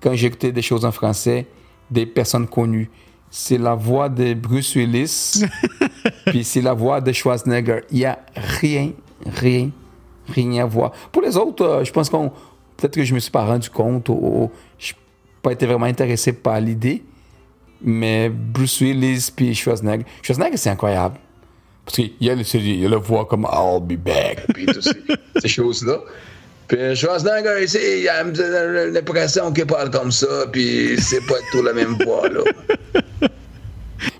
[0.01, 1.47] quand écouté des choses en français,
[1.91, 2.91] des personnes connues.
[3.31, 5.45] C'est la voix de Bruce Willis,
[6.27, 7.81] puis c'est la voix de Schwarzenegger.
[7.91, 8.19] Il n'y a
[8.61, 8.93] rien
[9.27, 9.71] rien,
[10.29, 10.93] rien à voir.
[11.11, 12.31] Pour les autres, euh, je pense qu'on.
[12.77, 14.99] Peut-être que je me suis pas rendu compte ou, je n'ai
[15.43, 17.03] pas été vraiment intéressé par l'idée.
[17.81, 20.05] Mais Bruce Willis puis Schwarzenegger.
[20.23, 21.17] Schwarzenegger, c'est incroyable.
[21.85, 24.89] Parce qu'il y a, il a la voix comme I'll be back, puis toutes
[25.41, 25.99] ces, choses-là.
[26.69, 31.73] Puis Schwarzenegger, ici, il a l'impression qu'il parle comme ça, puis c'est pas tout la
[31.73, 32.41] même voix, là.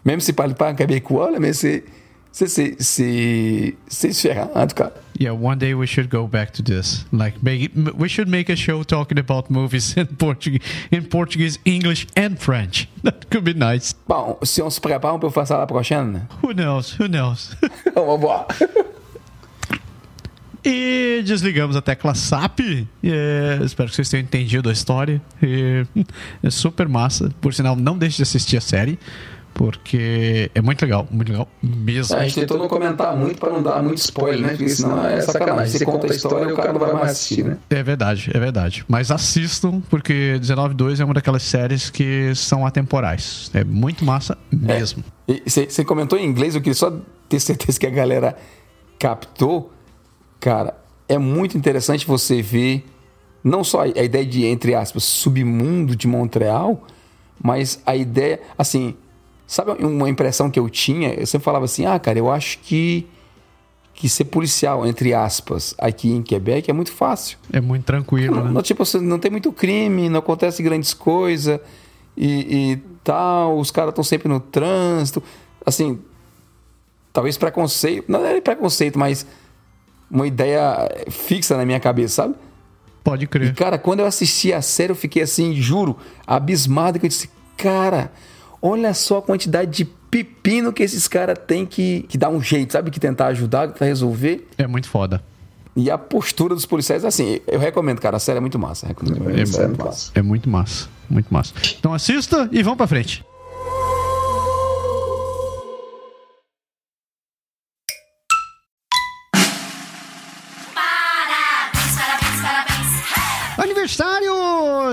[0.05, 1.85] Même s'il parle pas en québécois, là, mais c'est
[2.33, 3.77] c'est
[4.09, 4.91] différent, en tout cas.
[5.19, 7.05] Yeah, one day we should go back to this.
[7.13, 11.59] Like, make it, we should make a show talking about movies in Portuguese, in Portuguese,
[11.65, 12.89] English, and French.
[13.05, 13.95] That could be nice.
[14.09, 16.27] Bom, si on se prépare, on peut faire ça la prochaine.
[16.43, 16.97] Who knows?
[16.99, 17.55] Who knows?
[17.95, 18.49] on va voir.
[20.65, 22.61] E desligamos a tecla SAP.
[23.03, 25.21] É, espero que vocês tenham entendido a história.
[25.43, 25.85] E,
[26.43, 27.31] é super massa.
[27.41, 28.99] Por sinal, não deixe de assistir a série
[29.55, 32.17] porque é muito legal, muito legal mesmo.
[32.17, 34.49] A gente tentou não comentar muito para não dar muito spoiler, né?
[34.49, 35.79] Porque senão é sacanagem.
[35.79, 37.59] Você conta a história e o cara não vai mais assistir, né?
[37.71, 38.85] É verdade, é verdade.
[38.89, 43.51] Mas assistam, porque 19.2 é uma daquelas séries que são atemporais.
[43.55, 45.05] É muito massa mesmo.
[45.29, 45.41] É.
[45.47, 46.93] Você comentou em inglês, eu queria só
[47.29, 48.37] ter certeza que a galera
[48.99, 49.73] captou.
[50.41, 50.75] Cara,
[51.09, 52.87] é muito interessante você ver
[53.45, 56.87] não só a ideia de, entre aspas, submundo de Montreal,
[57.43, 58.95] mas a ideia, assim,
[59.53, 61.13] Sabe uma impressão que eu tinha?
[61.13, 63.07] Eu sempre falava assim: ah, cara, eu acho que,
[63.93, 67.37] que ser policial, entre aspas, aqui em Quebec é muito fácil.
[67.53, 68.51] É muito tranquilo, não, né?
[68.51, 71.61] Não, tipo, não tem muito crime, não acontece grandes coisas
[72.17, 75.23] e, e tal, os caras estão sempre no trânsito.
[75.67, 75.99] Assim,
[77.13, 79.27] talvez preconceito, não é preconceito, mas
[80.11, 82.37] uma ideia fixa na minha cabeça, sabe?
[83.05, 83.51] Pode crer.
[83.51, 87.29] E, cara, quando eu assisti a série, eu fiquei assim, juro, abismado, que eu disse,
[87.55, 88.11] cara,
[88.63, 92.73] Olha só a quantidade de pepino que esses caras têm que, que dar um jeito,
[92.73, 92.91] sabe?
[92.91, 94.47] Que tentar ajudar, que tentar resolver.
[94.57, 95.23] É muito foda.
[95.75, 98.19] E a postura dos policiais, assim, eu recomendo, cara.
[98.19, 98.87] A série é muito massa.
[98.87, 100.13] Recomendo, é, é, é, muito massa.
[100.15, 100.89] é muito massa.
[101.09, 101.55] Muito massa.
[101.79, 103.25] Então assista e vamos pra frente.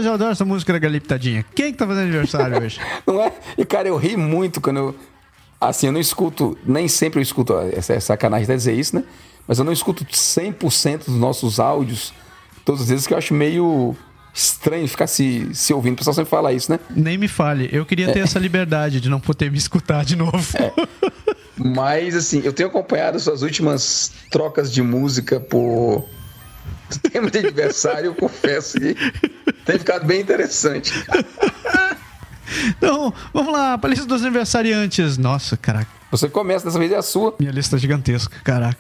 [0.05, 1.45] Eu adoro essa música da Galiptadinha.
[1.55, 2.80] Quem que tá fazendo aniversário hoje?
[3.05, 3.34] não é?
[3.57, 4.95] E, cara, eu ri muito quando eu...
[5.59, 6.57] Assim, eu não escuto...
[6.65, 7.53] Nem sempre eu escuto...
[7.73, 9.03] Essa é sacanagem até dizer isso, né?
[9.47, 12.13] Mas eu não escuto 100% dos nossos áudios
[12.63, 13.95] todas as vezes que eu acho meio
[14.34, 15.93] estranho ficar se, se ouvindo.
[15.93, 16.80] O pessoal sempre fala isso, né?
[16.89, 17.67] Nem me fale.
[17.71, 18.21] Eu queria ter é.
[18.21, 20.38] essa liberdade de não poder me escutar de novo.
[20.55, 20.71] É.
[21.57, 26.07] Mas, assim, eu tenho acompanhado suas últimas trocas de música por
[26.98, 28.95] tema de aniversário, eu confesso que
[29.66, 30.94] tem ficado bem interessante.
[32.68, 35.18] Então, vamos lá, para a lista dos aniversariantes.
[35.18, 35.99] Nossa, caraca.
[36.11, 37.36] Você começa, dessa vez é a sua.
[37.40, 38.80] Minha lista é gigantesca, caraca.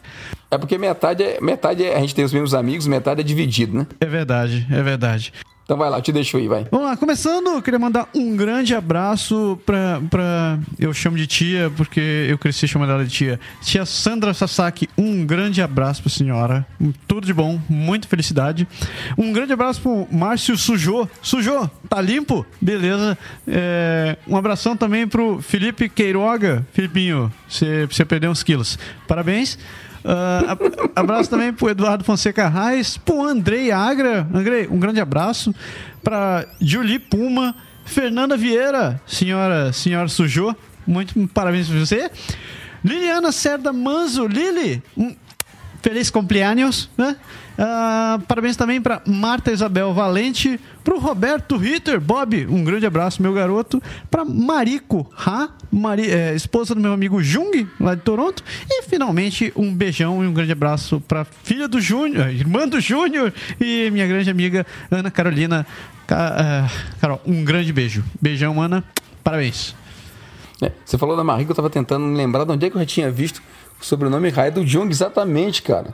[0.49, 3.77] É porque metade é, metade é, a gente tem os mesmos amigos, metade é dividido,
[3.77, 3.87] né?
[3.99, 5.31] É verdade, é verdade.
[5.69, 6.65] Então vai lá, te deixo aí, vai.
[6.71, 10.57] Vamos lá, começando, eu queria mandar um grande abraço pra, pra.
[10.79, 13.39] Eu chamo de tia, porque eu cresci chamando ela de tia.
[13.61, 16.65] Tia Sandra Sasaki, um grande abraço pra senhora.
[17.07, 18.67] Tudo de bom, muita felicidade.
[19.15, 21.07] Um grande abraço pro Márcio Sujô.
[21.21, 22.43] Sujô, tá limpo?
[22.59, 23.15] Beleza.
[23.47, 26.65] É, um abração também pro Felipe Queiroga.
[26.73, 28.79] Filipinho, você, perdeu uns quilos.
[29.07, 29.55] Parabéns.
[30.03, 34.27] Uh, abraço também pro Eduardo Fonseca Reis, pro Andrei Agra.
[34.33, 35.53] Andrei, um grande abraço.
[36.03, 37.55] Pra Julie Puma,
[37.85, 40.55] Fernanda Vieira, senhora, senhora sujou,
[40.87, 42.09] muito parabéns pra você.
[42.83, 45.13] Liliana Cerda Manzo, Lili, um
[45.81, 47.15] feliz cumpleaños, né?
[47.61, 53.21] Ah, parabéns também para Marta Isabel Valente, para o Roberto Ritter, Bob, um grande abraço,
[53.21, 58.41] meu garoto, para Mariko Ha, Mari, é, esposa do meu amigo Jung, lá de Toronto,
[58.69, 63.33] e finalmente um beijão e um grande abraço para filha do Júnior, irmã do Júnior
[63.59, 65.67] e minha grande amiga Ana Carolina.
[66.07, 66.69] Ca- ah,
[67.01, 68.03] Carol, um grande beijo.
[68.21, 68.83] Beijão, Ana.
[69.21, 69.75] Parabéns.
[70.61, 72.79] É, você falou da Marika, eu tava tentando me lembrar de onde é que eu
[72.81, 73.41] já tinha visto
[73.79, 75.91] o sobrenome Raia do Jung, exatamente, cara.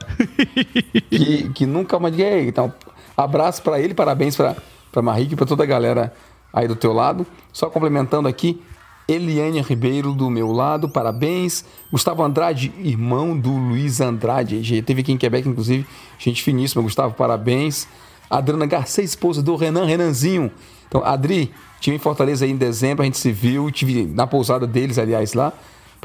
[1.10, 2.18] que, que nunca mais.
[2.20, 2.74] É, Então,
[3.16, 4.56] abraço pra ele, parabéns pra,
[4.92, 6.14] pra Marika e pra toda a galera
[6.52, 7.26] aí do teu lado.
[7.54, 8.62] Só complementando aqui,
[9.08, 11.64] Eliane Ribeiro do meu lado, parabéns.
[11.92, 15.86] Gustavo Andrade, irmão do Luiz Andrade, já teve aqui em Quebec, inclusive,
[16.18, 16.82] gente finíssima.
[16.82, 17.88] Gustavo, parabéns.
[18.30, 20.52] Adriana Garcia, esposa do Renan, Renanzinho.
[20.88, 24.66] Então, Adri, tive em Fortaleza aí em dezembro, a gente se viu, tive na pousada
[24.66, 25.54] deles, aliás, lá.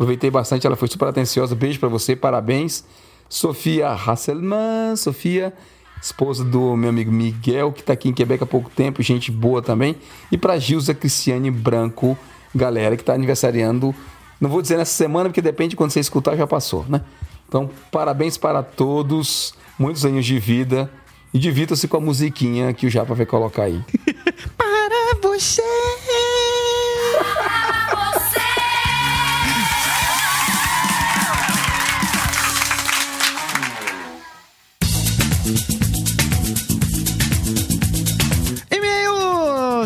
[0.00, 1.54] Aproveitei bastante, ela foi super atenciosa.
[1.54, 2.86] Beijo pra você, parabéns.
[3.28, 5.52] Sofia Hasselman, Sofia,
[6.00, 9.60] esposa do meu amigo Miguel, que tá aqui em Quebec há pouco tempo, gente boa
[9.60, 9.94] também.
[10.32, 12.16] E pra Gilza Cristiane Branco,
[12.54, 13.94] galera que tá aniversariando,
[14.40, 17.02] não vou dizer nessa semana, porque depende de quando você escutar, já passou, né?
[17.46, 20.90] Então, parabéns para todos, muitos anos de vida.
[21.34, 23.84] E divirta-se com a musiquinha que o Japa vai colocar aí.
[24.56, 25.62] Para você!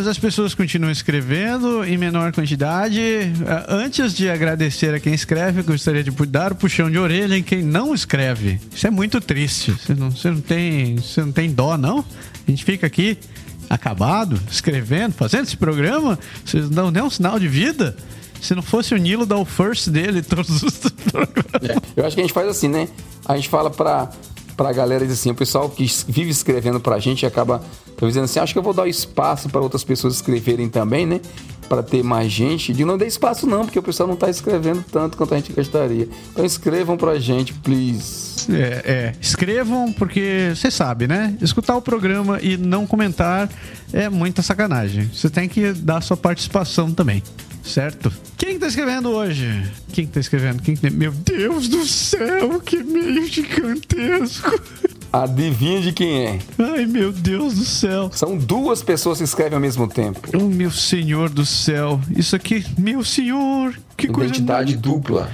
[0.04, 0.06] E-mails!
[0.06, 3.00] As pessoas continuam escrevendo em menor quantidade.
[3.46, 7.42] Ah, Antes de agradecer a quem escreve, gostaria de dar o puxão de orelha em
[7.42, 8.60] quem não escreve.
[8.74, 9.72] Isso é muito triste.
[9.72, 12.04] Você não, você não, tem, você não tem dó, não?
[12.46, 13.18] A gente fica aqui
[13.68, 16.18] acabado, escrevendo, fazendo esse programa.
[16.44, 17.96] Vocês não dão nem um sinal de vida.
[18.40, 20.78] Se não fosse o Nilo dar o first dele todos os
[21.10, 21.82] programas.
[21.96, 22.88] Eu acho que a gente faz assim, né?
[23.24, 24.10] A gente fala pra,
[24.56, 27.62] pra galera, assim, o pessoal que vive escrevendo pra gente acaba
[28.06, 31.20] dizendo assim, acho que eu vou dar espaço para outras pessoas escreverem também, né?
[31.68, 32.72] Pra ter mais gente.
[32.72, 35.52] De não dê espaço não, porque o pessoal não tá escrevendo tanto quanto a gente
[35.52, 36.08] gostaria.
[36.32, 38.52] Então escrevam pra gente, please.
[38.52, 39.12] É, é.
[39.20, 41.34] escrevam, porque você sabe, né?
[41.40, 43.48] Escutar o programa e não comentar
[43.92, 45.10] é muita sacanagem.
[45.12, 47.22] Você tem que dar sua participação também,
[47.64, 48.12] certo?
[48.36, 49.62] Quem tá escrevendo hoje?
[49.92, 50.62] Quem tá escrevendo?
[50.62, 54.50] Quem que- Meu Deus do céu, que meio gigantesco!
[55.12, 56.38] Adivinha de quem é?
[56.58, 58.10] Ai, meu Deus do céu!
[58.12, 60.20] São duas pessoas que escrevem ao mesmo tempo.
[60.34, 62.00] Oh, meu senhor do céu!
[62.16, 63.78] Isso aqui, meu senhor!
[63.96, 65.30] Que coisa Identidade dupla.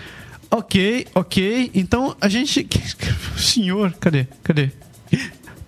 [0.50, 1.70] Ok, ok.
[1.74, 2.66] Então a gente.
[3.38, 4.26] Senhor, cadê?
[4.42, 4.70] Cadê?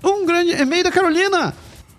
[0.04, 1.54] Um grande e-mail da Carolina!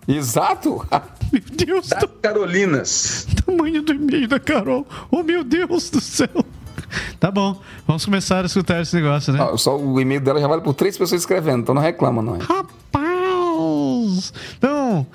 [0.07, 0.85] Exato!
[1.33, 3.27] Meu Deus, Das Carolinas.
[3.45, 4.87] tamanho do e-mail da Carol.
[5.11, 6.29] Oh, meu Deus do céu.
[7.19, 9.41] Tá bom, vamos começar a escutar esse negócio, né?
[9.41, 12.35] Ó, só o e-mail dela já vale por três pessoas escrevendo, então não reclama, não
[12.35, 12.39] é?
[12.39, 14.31] Rapaz!
[14.57, 15.07] Então,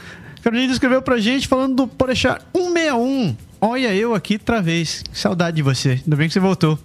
[0.43, 3.37] Carolina escreveu pra gente falando do Porechar 161.
[3.61, 5.03] Olha eu aqui outra vez.
[5.11, 6.01] Que saudade de você.
[6.05, 6.79] Ainda bem que você voltou.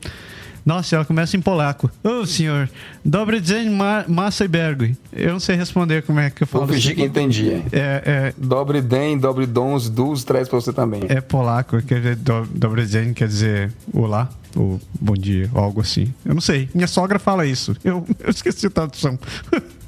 [0.66, 1.92] Nossa, ela começa em polaco.
[2.04, 2.70] Ô, senhor,
[3.04, 4.96] dobre dzień ma massa e bergui.
[5.12, 6.74] Eu não sei responder como é que eu Vou falo.
[6.74, 7.62] fingir que entendi.
[7.72, 11.02] É, Dobre den, dobre dons, dus, traz pra você também.
[11.10, 15.62] é, é polaco, quer dizer, do, dobre dzień quer dizer olá, ou bom dia, ou
[15.62, 16.14] algo assim.
[16.26, 16.70] Eu não sei.
[16.74, 17.76] Minha sogra fala isso.
[17.84, 19.20] Eu, eu esqueci a tradução.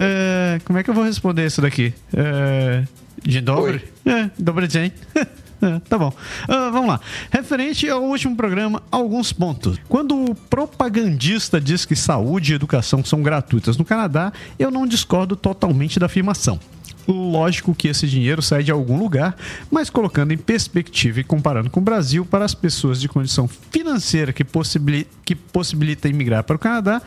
[0.00, 1.92] É, como é que eu vou responder isso daqui?
[2.14, 2.84] É,
[3.24, 3.82] de dobre?
[4.06, 4.92] É, dobre dzień.
[5.60, 6.12] É, tá bom.
[6.46, 7.00] Ah, vamos lá.
[7.30, 9.78] Referente ao último programa, alguns pontos.
[9.88, 15.34] Quando o propagandista diz que saúde e educação são gratuitas no Canadá, eu não discordo
[15.34, 16.60] totalmente da afirmação.
[17.08, 19.34] Lógico que esse dinheiro sai de algum lugar,
[19.70, 24.30] mas colocando em perspectiva e comparando com o Brasil, para as pessoas de condição financeira
[24.30, 27.00] que, possibili que possibilita imigrar para o Canadá,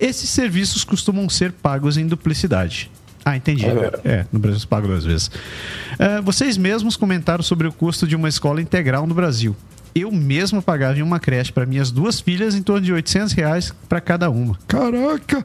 [0.00, 2.90] esses serviços costumam ser pagos em duplicidade.
[3.24, 3.64] Ah, entendi.
[4.04, 5.30] É, no Brasil se paga duas vezes.
[5.98, 9.56] É, vocês mesmos comentaram sobre o custo de uma escola integral no Brasil.
[9.94, 13.74] Eu mesmo pagava em uma creche para minhas duas filhas em torno de 800 reais
[13.88, 14.58] para cada uma.
[14.66, 15.44] Caraca!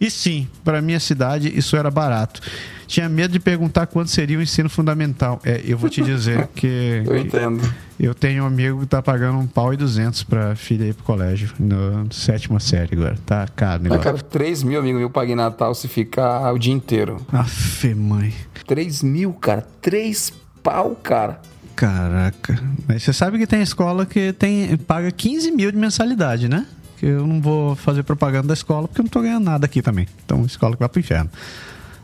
[0.00, 2.40] E sim, para minha cidade isso era barato.
[2.86, 5.40] Tinha medo de perguntar quanto seria o ensino fundamental.
[5.44, 7.60] É, eu vou te dizer que Eu entendo.
[8.00, 11.04] eu tenho um amigo que tá pagando um pau e duzentos pra filha ir pro
[11.04, 13.18] colégio, na sétima série agora.
[13.26, 14.02] Tá caro negócio.
[14.04, 17.18] cara, 3 mil, amigo meu, paguei Natal se ficar o dia inteiro.
[17.30, 18.32] Afe, mãe.
[18.66, 19.66] 3 mil, cara.
[19.82, 21.40] 3 pau, cara.
[21.76, 22.58] Caraca.
[22.88, 26.66] Mas você sabe que tem escola que tem, paga 15 mil de mensalidade, né?
[26.98, 29.80] Que eu não vou fazer propaganda da escola porque eu não tô ganhando nada aqui
[29.82, 30.06] também.
[30.24, 31.30] Então, escola que vai pro inferno.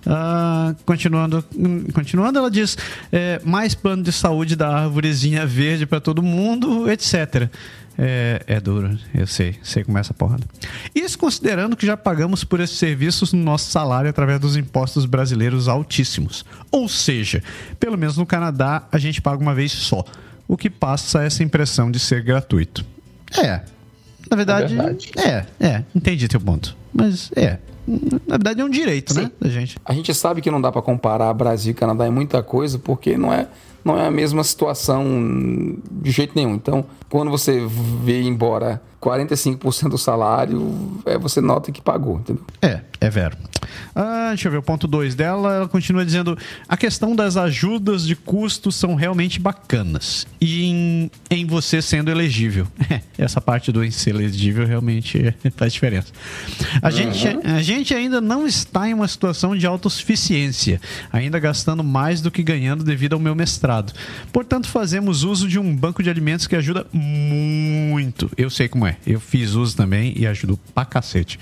[0.06, 1.42] Uh, continuando,
[1.94, 2.76] continuando, ela diz:
[3.10, 7.48] é, mais plano de saúde da árvorezinha verde para todo mundo, etc.
[7.96, 10.44] É, é, duro, eu sei, sei como é essa porrada.
[10.94, 15.68] Isso considerando que já pagamos por esses serviços no nosso salário através dos impostos brasileiros
[15.68, 16.44] altíssimos.
[16.72, 17.42] Ou seja,
[17.78, 20.04] pelo menos no Canadá a gente paga uma vez só,
[20.48, 22.84] o que passa essa impressão de ser gratuito.
[23.38, 23.62] É,
[24.30, 25.12] na verdade, é, verdade.
[25.16, 26.76] é, é, entendi teu ponto.
[26.92, 29.26] Mas é, na verdade é um direito, né, Sim.
[29.26, 29.76] né, da gente.
[29.84, 33.16] A gente sabe que não dá para comparar Brasil e Canadá em muita coisa, porque
[33.16, 33.48] não é
[33.84, 35.04] não é a mesma situação
[35.90, 36.54] de jeito nenhum.
[36.54, 37.66] Então, quando você
[38.02, 42.42] vê embora 45% do salário, é, você nota que pagou, entendeu?
[42.62, 43.36] É, é vero.
[43.94, 45.54] Ah, deixa eu ver o ponto 2 dela.
[45.54, 46.36] Ela continua dizendo:
[46.68, 50.26] a questão das ajudas de custo são realmente bacanas.
[50.40, 52.66] E em, em você sendo elegível.
[53.16, 56.12] Essa parte do em ser elegível realmente faz diferença.
[56.82, 56.92] A, uhum.
[56.92, 60.80] gente, a gente ainda não está em uma situação de autossuficiência,
[61.12, 63.92] ainda gastando mais do que ganhando devido ao meu mestrado.
[64.32, 68.30] Portanto, fazemos uso de um banco de alimentos que ajuda muito.
[68.36, 68.93] Eu sei como é.
[69.06, 71.38] Eu fiz uso também e ajudou pra cacete.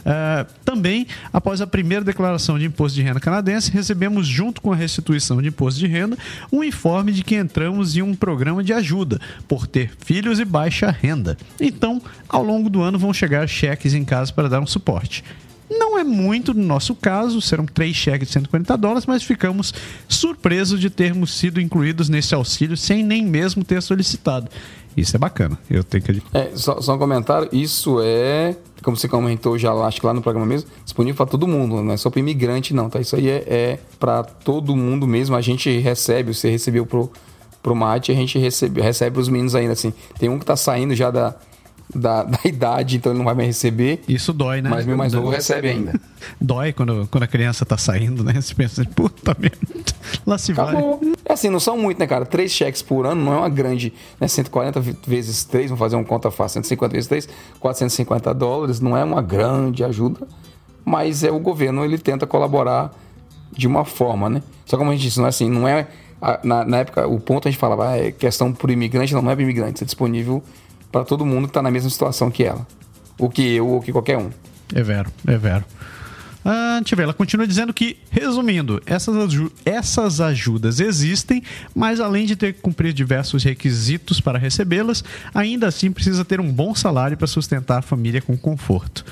[0.00, 4.76] Uh, também, após a primeira declaração de imposto de renda canadense, recebemos, junto com a
[4.76, 6.16] restituição de imposto de renda,
[6.50, 10.90] um informe de que entramos em um programa de ajuda por ter filhos e baixa
[10.90, 11.36] renda.
[11.60, 15.22] Então, ao longo do ano, vão chegar cheques em casa para dar um suporte.
[15.70, 19.72] Não é muito no nosso caso, serão três cheques de 140 dólares, mas ficamos
[20.08, 24.50] surpresos de termos sido incluídos nesse auxílio sem nem mesmo ter solicitado.
[24.96, 29.08] Isso é bacana, eu tenho que é, só, só um comentário, isso é, como você
[29.08, 32.10] comentou já acho que lá no programa mesmo, disponível para todo mundo, não é só
[32.10, 33.00] para imigrante não, tá?
[33.00, 37.10] Isso aí é, é para todo mundo mesmo, a gente recebe, você recebeu pro,
[37.62, 39.92] pro mate, a gente recebe, recebe os meninos ainda, assim.
[40.18, 41.36] Tem um que tá saindo já da
[41.94, 44.00] da, da, idade, então ele não vai mais receber.
[44.08, 44.70] Isso dói, né?
[44.70, 46.00] Mas meu mais novo recebe ainda.
[46.40, 48.34] Dói quando, quando a criança tá saindo, né?
[48.40, 49.58] Você pensa, puta merda,
[50.26, 50.98] lá se Acabou.
[50.98, 51.12] vai.
[51.24, 52.24] É assim, não são muito, né, cara?
[52.24, 54.28] Três cheques por ano não é uma grande, né?
[54.28, 59.04] 140 vezes 3, vamos fazer um conta fácil, 150 vezes 3, 450 dólares, não é
[59.04, 60.26] uma grande ajuda,
[60.84, 62.92] mas é o governo, ele tenta colaborar
[63.52, 64.42] de uma forma, né?
[64.64, 65.88] Só como a gente disse, não é assim, não é...
[66.44, 69.30] Na, na época, o ponto a gente falava, ah, é questão por imigrante, não, não
[69.30, 70.42] é para imigrante, é disponível
[70.90, 72.66] para todo mundo que está na mesma situação que ela.
[73.18, 74.30] O que eu ou que qualquer um.
[74.74, 75.64] É vero, é vero.
[76.44, 79.14] Ah, ela continua dizendo que, resumindo, essas,
[79.64, 81.42] essas ajudas existem,
[81.74, 85.04] mas além de ter que cumprir diversos requisitos para recebê-las,
[85.34, 89.04] ainda assim precisa ter um bom salário para sustentar a família com conforto.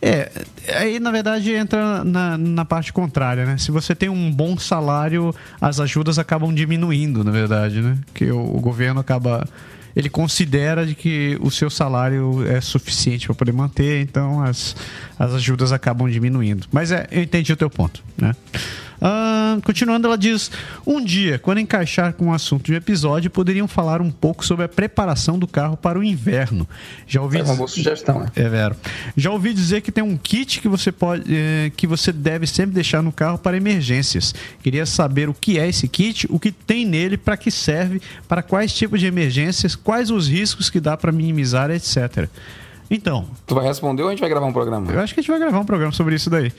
[0.00, 0.30] É,
[0.76, 3.56] aí na verdade entra na, na parte contrária, né?
[3.56, 7.98] Se você tem um bom salário, as ajudas acabam diminuindo, na verdade, né?
[8.12, 9.48] Que o, o governo acaba
[9.96, 14.74] ele considera de que o seu salário é suficiente para poder manter, então as,
[15.18, 16.66] as ajudas acabam diminuindo.
[16.72, 18.34] Mas é, eu entendi o teu ponto, né?
[19.04, 20.50] Uh, continuando, ela diz:
[20.86, 24.68] Um dia, quando encaixar com o assunto de episódio, poderiam falar um pouco sobre a
[24.68, 26.66] preparação do carro para o inverno.
[27.06, 28.28] Já ouvi é uma boa sugestão, né?
[28.34, 28.74] É vero.
[29.14, 32.74] Já ouvi dizer que tem um kit que você pode, eh, que você deve sempre
[32.74, 34.34] deixar no carro para emergências.
[34.62, 38.42] Queria saber o que é esse kit, o que tem nele, para que serve, para
[38.42, 42.26] quais tipos de emergências, quais os riscos que dá para minimizar, etc.
[42.90, 43.26] Então.
[43.46, 44.90] Tu vai responder ou a gente vai gravar um programa?
[44.90, 46.50] Eu acho que a gente vai gravar um programa sobre isso daí.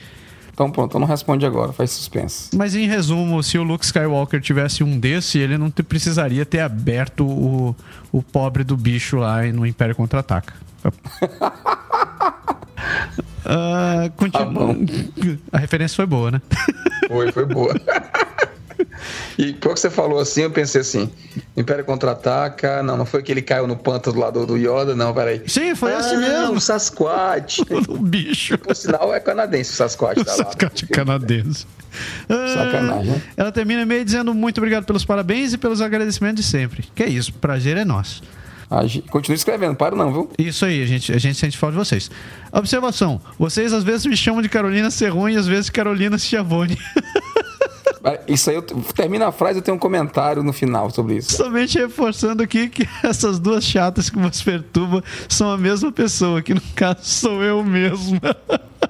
[0.56, 2.48] Então pronto, não responde agora, faz suspense.
[2.56, 6.60] Mas em resumo, se o Luke Skywalker tivesse um desse, ele não te, precisaria ter
[6.60, 7.76] aberto o,
[8.10, 10.54] o pobre do bicho lá no Império Contra-Ataca.
[10.82, 10.90] uh,
[14.16, 14.74] continua...
[14.74, 16.40] Tá A referência foi boa, né?
[17.06, 17.74] Foi, foi boa.
[19.38, 21.10] E quando você falou assim, eu pensei assim:
[21.56, 22.82] Império contra-ataca.
[22.82, 25.42] Não, não foi que ele caiu no pântano do lado do Yoda, não, peraí.
[25.46, 26.54] Sim, foi ah, assim mesmo.
[26.54, 27.60] O Sasquatch.
[27.88, 28.58] o bicho.
[28.58, 30.18] Por sinal, é canadense o Sasquatch.
[30.18, 31.66] O tá Sasquatch lá, canadense.
[32.28, 33.12] Sacanagem.
[33.12, 33.22] Né?
[33.36, 36.84] Ela termina meio dizendo muito obrigado pelos parabéns e pelos agradecimentos de sempre.
[36.94, 38.22] Que é isso, prazer é nosso.
[39.10, 40.30] Continue escrevendo, para não, viu?
[40.36, 42.10] Isso aí, a gente, a gente sente falta de vocês.
[42.52, 46.76] Observação: vocês às vezes me chamam de Carolina Serrone e às vezes Carolina Schiavone.
[48.28, 51.32] Isso aí, eu, termina a frase, eu tenho um comentário no final sobre isso.
[51.32, 56.54] Somente reforçando aqui que essas duas chatas que você perturba são a mesma pessoa, que
[56.54, 58.20] no caso sou eu mesmo.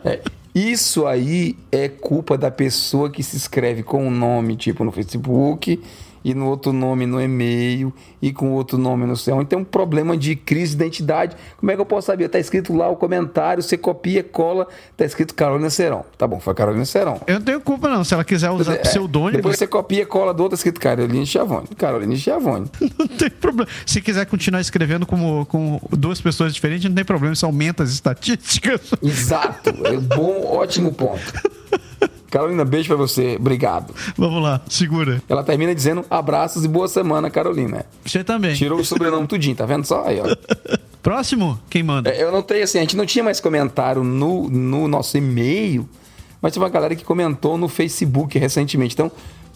[0.05, 0.21] É,
[0.55, 5.81] isso aí é culpa da pessoa que se escreve com um nome, tipo no Facebook,
[6.27, 9.41] e no outro nome no e-mail e com outro nome no céu.
[9.41, 11.37] Então, um problema de crise de identidade.
[11.57, 12.25] Como é que eu posso saber?
[12.25, 16.05] Está escrito lá o comentário, você copia, cola, está escrito Carolina Serão.
[16.19, 17.21] Tá bom, foi Carolina Serão.
[17.29, 18.03] Eu não tenho culpa, não.
[18.03, 19.37] Se ela quiser usar é, pseudônimo.
[19.37, 21.69] Depois você copia, cola do outro, tá escrito Carolina Chiavone.
[21.77, 22.69] Carolina Chiavone.
[22.99, 23.71] não tem problema.
[23.87, 27.35] Se quiser continuar escrevendo como, com duas pessoas diferentes, não tem problema.
[27.35, 28.81] Isso aumenta as estatísticas.
[29.01, 29.71] Exato.
[29.85, 31.23] É um bom, ótimo ponto.
[32.31, 33.37] Carolina, beijo pra você.
[33.39, 33.95] Obrigado.
[34.17, 35.23] Vamos lá, segura.
[35.29, 37.87] Ela termina dizendo abraços e boa semana, Carolina.
[38.05, 38.55] Você também.
[38.55, 40.05] Tirou o sobrenome tudinho, tá vendo só?
[40.07, 40.25] Aí, ó.
[41.03, 42.11] Próximo, quem manda?
[42.11, 45.89] É, Eu notei assim, a gente não tinha mais comentário no, no nosso e-mail,
[46.43, 48.95] mas tinha uma galera que comentou no Facebook recentemente.
[48.95, 49.11] Então,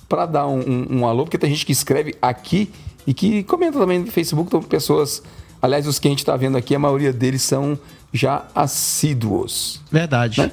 [0.08, 2.70] para dar um, um, um alô, porque tem gente que escreve aqui
[3.06, 5.22] e que comenta também no Facebook, então pessoas.
[5.60, 7.78] Aliás, os que a gente tá vendo aqui, a maioria deles são
[8.12, 9.80] já assíduos.
[9.90, 10.40] Verdade.
[10.40, 10.50] Né?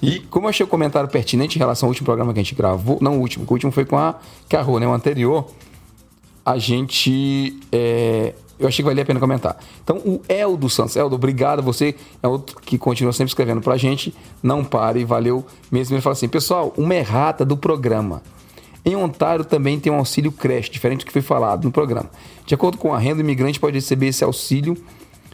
[0.00, 2.54] E como eu achei o comentário pertinente em relação ao último programa que a gente
[2.54, 4.14] gravou, não o último, o último foi com a
[4.48, 4.86] Carro, né?
[4.86, 5.46] O anterior,
[6.44, 7.58] a gente.
[7.72, 9.56] é, eu achei que valia a pena comentar.
[9.84, 10.96] Então, o Eldo Santos.
[10.96, 11.62] Eldo, obrigado.
[11.62, 14.12] Você é outro que continua sempre escrevendo pra gente.
[14.42, 15.94] Não pare, valeu mesmo.
[15.94, 18.22] Ele fala assim: pessoal, uma errata do programa.
[18.84, 22.10] Em Ontário também tem um auxílio creche, diferente do que foi falado no programa.
[22.46, 24.76] De acordo com a renda, o imigrante pode receber esse auxílio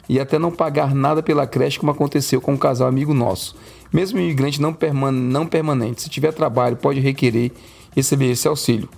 [0.09, 3.55] e até não pagar nada pela creche, como aconteceu com um casal amigo nosso.
[3.95, 7.53] Mesmo imigrante não, perman não permanente, se tiver trabalho, pode requerer
[7.95, 8.89] receber esse auxílio.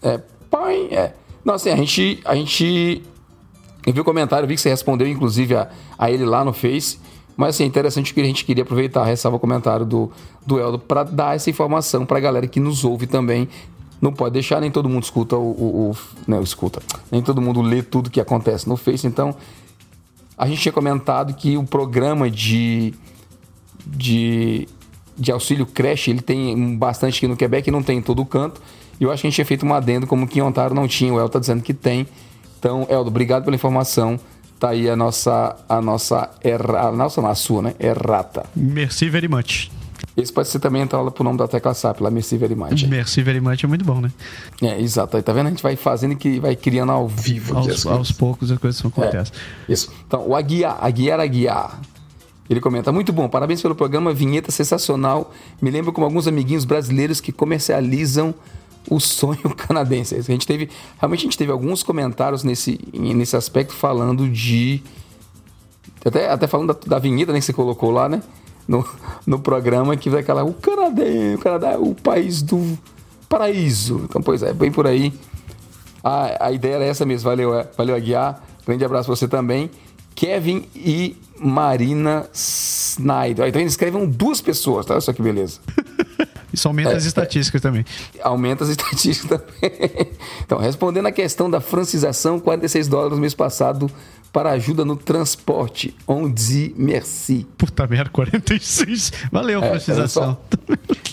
[0.00, 1.12] É, pai, é.
[1.44, 3.02] Não, assim, a gente, a gente.
[3.84, 7.00] Eu vi o comentário, vi que você respondeu, inclusive, a, a ele lá no Face.
[7.36, 10.12] Mas, assim, é interessante que a gente queria aproveitar, ressalva o comentário do,
[10.46, 13.48] do Eldo, para dar essa informação para a galera que nos ouve também.
[14.00, 15.96] Não pode deixar, nem todo mundo escuta o, o, o.
[16.28, 16.80] Não, escuta.
[17.10, 19.04] Nem todo mundo lê tudo que acontece no Face.
[19.04, 19.34] Então,
[20.38, 22.94] a gente tinha comentado que o programa de.
[23.86, 24.68] De
[25.16, 28.26] de auxílio creche, ele tem bastante aqui no Quebec e não tem em todo o
[28.26, 28.60] canto.
[28.98, 30.88] E eu acho que a gente tinha feito um adendo como que em Ontário não
[30.88, 31.12] tinha.
[31.12, 32.06] O El tá dizendo que tem.
[32.58, 34.18] Então, Eldo, obrigado pela informação.
[34.58, 37.74] Tá aí a nossa, a nossa, erra, a nossa, não, a sua, né?
[37.80, 38.44] Errata.
[38.54, 39.70] Merci very much.
[40.16, 42.86] Esse pode ser também entrada pro nome da tecla SAP, lá, Merci Very Much.
[42.86, 44.12] Merci very much é muito bom, né?
[44.60, 45.16] É, exato.
[45.16, 45.46] Aí tá vendo?
[45.46, 47.56] A gente vai fazendo e que vai criando ao vivo.
[47.56, 49.34] Aos, aos poucos as coisas acontecem.
[49.68, 49.90] É, isso.
[50.06, 51.80] Então, o Aguiar, Aguiar Aguiar.
[52.50, 55.32] Ele comenta, muito bom, parabéns pelo programa, vinheta sensacional.
[55.60, 58.34] Me lembro como alguns amiguinhos brasileiros que comercializam
[58.90, 60.14] o sonho canadense.
[60.16, 64.82] A gente teve, realmente a gente teve alguns comentários nesse, nesse aspecto falando de...
[66.04, 68.20] Até, até falando da, da vinheta né, que você colocou lá, né?
[68.66, 68.84] No,
[69.24, 71.02] no programa, que vai aquela, o Canadá,
[71.34, 72.76] o Canadá é o país do
[73.28, 74.02] paraíso.
[74.04, 75.12] Então, pois é, bem por aí.
[76.02, 77.30] A, a ideia era essa mesmo.
[77.30, 78.42] Valeu, é, valeu Aguiar.
[78.66, 79.70] Grande abraço pra você também.
[80.14, 83.48] Kevin e Marina Snyder.
[83.48, 84.94] Então eles escrevem duas pessoas, tá?
[84.94, 85.60] Olha só que beleza.
[86.52, 87.84] Isso aumenta É, as estatísticas também.
[88.22, 89.70] Aumenta as estatísticas também.
[90.44, 93.90] Então, respondendo à questão da francização, 46 dólares no mês passado
[94.32, 95.94] para ajuda no transporte.
[96.08, 97.46] On dit merci.
[97.58, 99.12] Puta merda, 46.
[99.30, 100.38] Valeu, É, francização.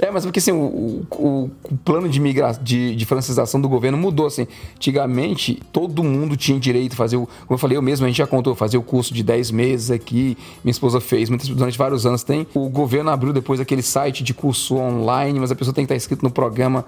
[0.01, 2.53] É, mas porque assim, o, o- o plano de, migra...
[2.53, 4.27] de, de francização do governo mudou.
[4.27, 4.47] Assim.
[4.77, 7.25] Antigamente, todo mundo tinha direito a fazer o.
[7.27, 9.91] Como eu falei, eu mesmo, a gente já contou, fazer o curso de 10 meses
[9.91, 10.37] aqui.
[10.63, 12.47] Minha esposa fez, muitas, durante vários anos tem.
[12.53, 15.97] O governo abriu depois aquele site de curso online, mas a pessoa tem que estar
[15.97, 16.85] inscrito no programa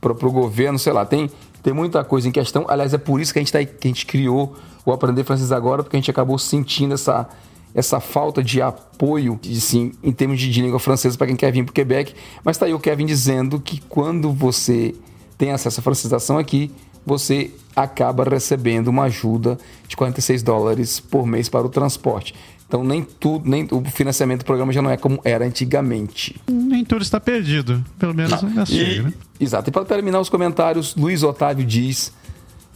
[0.00, 1.30] para o governo, sei lá, tem,
[1.62, 2.64] tem muita coisa em questão.
[2.68, 5.52] Aliás, é por isso que a gente, tá, que a gente criou o Aprender Francês
[5.52, 7.28] Agora, porque a gente acabou sentindo essa,
[7.74, 11.64] essa falta de apoio, assim, em termos de, de língua francesa para quem quer vir
[11.64, 12.14] para o Quebec.
[12.44, 14.94] Mas tá aí o Kevin dizendo que quando você
[15.38, 16.70] tem acesso à francização aqui,
[17.04, 22.34] você acaba recebendo uma ajuda de 46 dólares por mês para o transporte.
[22.66, 26.40] Então nem tudo, nem o financiamento do programa já não é como era antigamente.
[26.48, 27.84] Nem tudo está perdido.
[27.98, 29.12] Pelo menos ainda E- chega, né?
[29.38, 29.70] Exato.
[29.70, 32.12] E para terminar os comentários, Luiz Otávio diz: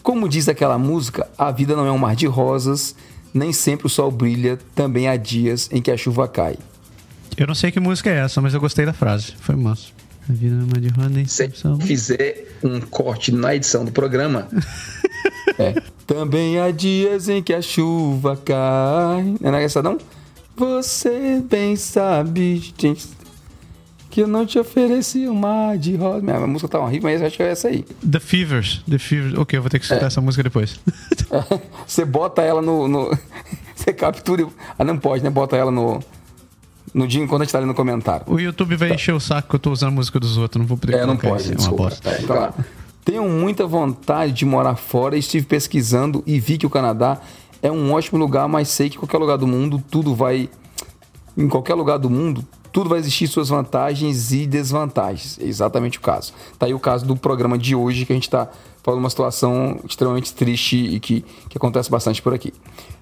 [0.02, 2.94] Como diz aquela música, a vida não é um mar de rosas,
[3.32, 6.56] nem sempre o sol brilha, também há dias em que a chuva cai.
[7.36, 9.34] Eu não sei que música é essa, mas eu gostei da frase.
[9.40, 9.92] Foi manso.
[10.28, 11.48] A vida não é uma de roda, nem Se
[11.80, 14.46] fizer um corte na edição do programa.
[15.58, 15.82] é.
[16.06, 19.34] Também há dias em que a chuva cai.
[19.40, 19.98] Não é essa não?
[20.56, 23.06] Você bem sabe, gente,
[24.10, 26.20] que eu não te ofereci um mar de rosa.
[26.22, 27.84] Minha música tá horrível, mas eu acho que é essa aí.
[28.10, 28.82] The Fevers.
[28.90, 29.38] The Fevers.
[29.38, 30.80] Ok, eu vou ter que escutar essa música depois.
[31.86, 32.88] Você bota ela no.
[32.88, 33.16] no-
[33.76, 34.46] você captura.
[34.78, 35.30] Ah, não pode, né?
[35.30, 36.02] Bota ela no.
[36.94, 38.24] No dia enquanto a gente tá ali no comentário.
[38.26, 40.58] O YouTube vai encher o saco que eu tô usando a música dos outros.
[40.58, 41.48] Não vou poder É, não pode, isso.
[41.50, 41.82] É uma desculpa.
[41.84, 42.10] bosta.
[42.10, 42.54] Tá, então.
[43.08, 47.18] Tenho muita vontade de morar fora estive pesquisando e vi que o Canadá
[47.62, 50.50] é um ótimo lugar, mas sei que em qualquer lugar do mundo tudo vai.
[51.34, 55.38] Em qualquer lugar do mundo, tudo vai existir suas vantagens e desvantagens.
[55.40, 56.34] É exatamente o caso.
[56.58, 58.46] Tá aí o caso do programa de hoje, que a gente está
[58.82, 62.52] falando uma situação extremamente triste e que, que acontece bastante por aqui.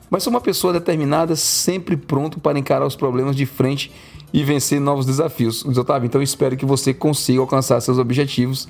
[0.09, 3.91] Mas sou uma pessoa determinada, sempre pronto para encarar os problemas de frente
[4.33, 5.65] e vencer novos desafios.
[5.65, 8.69] Otávio, então espero que você consiga alcançar seus objetivos.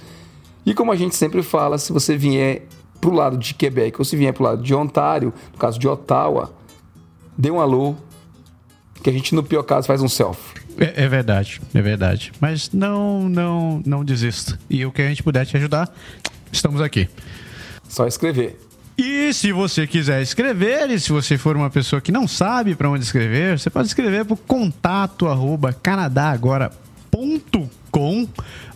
[0.67, 2.67] E como a gente sempre fala, se você vier
[3.01, 6.53] pro lado de Quebec ou se vier pro lado de Ontário, no caso de Ottawa,
[7.39, 7.95] dê um alô,
[9.01, 10.61] que a gente no pior caso faz um selfie.
[10.77, 12.33] É, é, verdade, é verdade.
[12.41, 14.59] Mas não, não, não desista.
[14.69, 15.89] E o que a gente puder te ajudar,
[16.51, 17.09] estamos aqui.
[17.89, 18.59] Só escrever.
[18.99, 22.91] E se você quiser escrever, e se você for uma pessoa que não sabe para
[22.91, 27.69] onde escrever, você pode escrever para contato arroba canadagora.com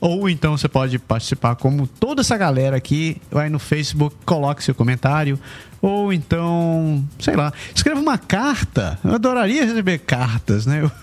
[0.00, 4.74] ou então você pode participar como toda essa galera aqui, vai no Facebook, coloque seu
[4.74, 5.38] comentário,
[5.82, 8.98] ou então, sei lá, escreva uma carta.
[9.04, 10.90] Eu adoraria receber cartas, né?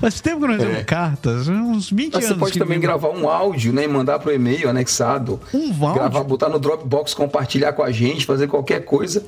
[0.00, 0.84] Faz tempo que não recebo é.
[0.84, 2.36] cartas, uns 20 Mas anos.
[2.36, 3.86] Você pode também gravar um áudio, né?
[3.86, 5.40] Mandar pro e-mail anexado.
[5.52, 5.94] Um áudio?
[5.94, 9.24] Gravar, botar no Dropbox, compartilhar com a gente, fazer qualquer coisa.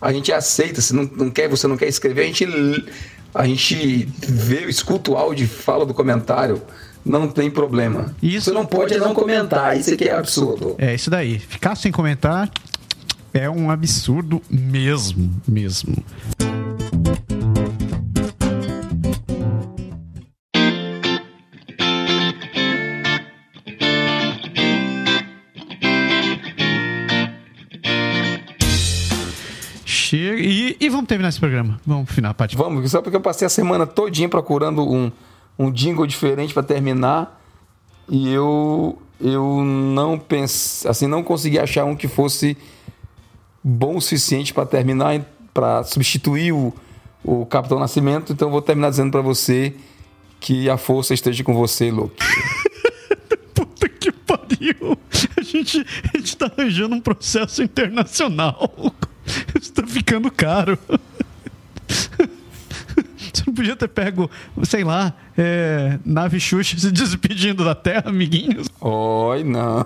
[0.00, 0.80] A gente aceita.
[0.80, 2.46] Se não, não quer, você não quer escrever, a gente,
[3.34, 6.62] a gente vê, escuta o áudio, fala do comentário.
[7.04, 8.14] Não tem problema.
[8.22, 9.76] Isso você não pode não comentar.
[9.78, 10.74] Isso aqui é absurdo.
[10.78, 11.38] É isso daí.
[11.38, 12.50] Ficar sem comentar
[13.34, 16.02] é um absurdo mesmo, mesmo.
[31.24, 31.80] Terminar esse programa.
[31.86, 32.56] Vamos final, Paty.
[32.56, 35.10] Vamos, só porque eu passei a semana todinha procurando um,
[35.58, 37.40] um jingle diferente para terminar
[38.08, 42.56] e eu eu não pensei, assim, não consegui achar um que fosse
[43.62, 45.24] bom o suficiente para terminar,
[45.54, 46.74] para substituir o,
[47.22, 48.32] o Capitão Nascimento.
[48.32, 49.74] Então vou terminar dizendo para você
[50.40, 52.22] que a força esteja com você, Loki.
[53.54, 54.98] Puta que pariu!
[55.38, 58.74] A gente, a gente tá arranjando um processo internacional.
[59.60, 60.78] Isso tá ficando caro.
[63.34, 64.30] Você não podia ter pego,
[64.62, 68.68] sei lá, é, nave Xuxa se despedindo da Terra, amiguinhos?
[68.80, 69.84] Oi, não.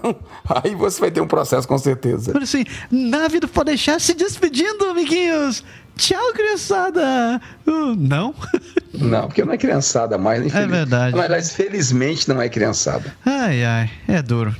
[0.62, 2.32] Aí você vai ter um processo com certeza.
[2.34, 5.64] Olha assim, nave do deixar se despedindo, amiguinhos.
[5.96, 7.40] Tchau, criançada!
[7.66, 8.34] Uh, não?
[8.94, 10.52] Não, porque não é criançada mais.
[10.52, 11.14] É verdade.
[11.14, 13.14] Mas, felizmente, não é criançada.
[13.24, 14.56] Ai, ai, é duro.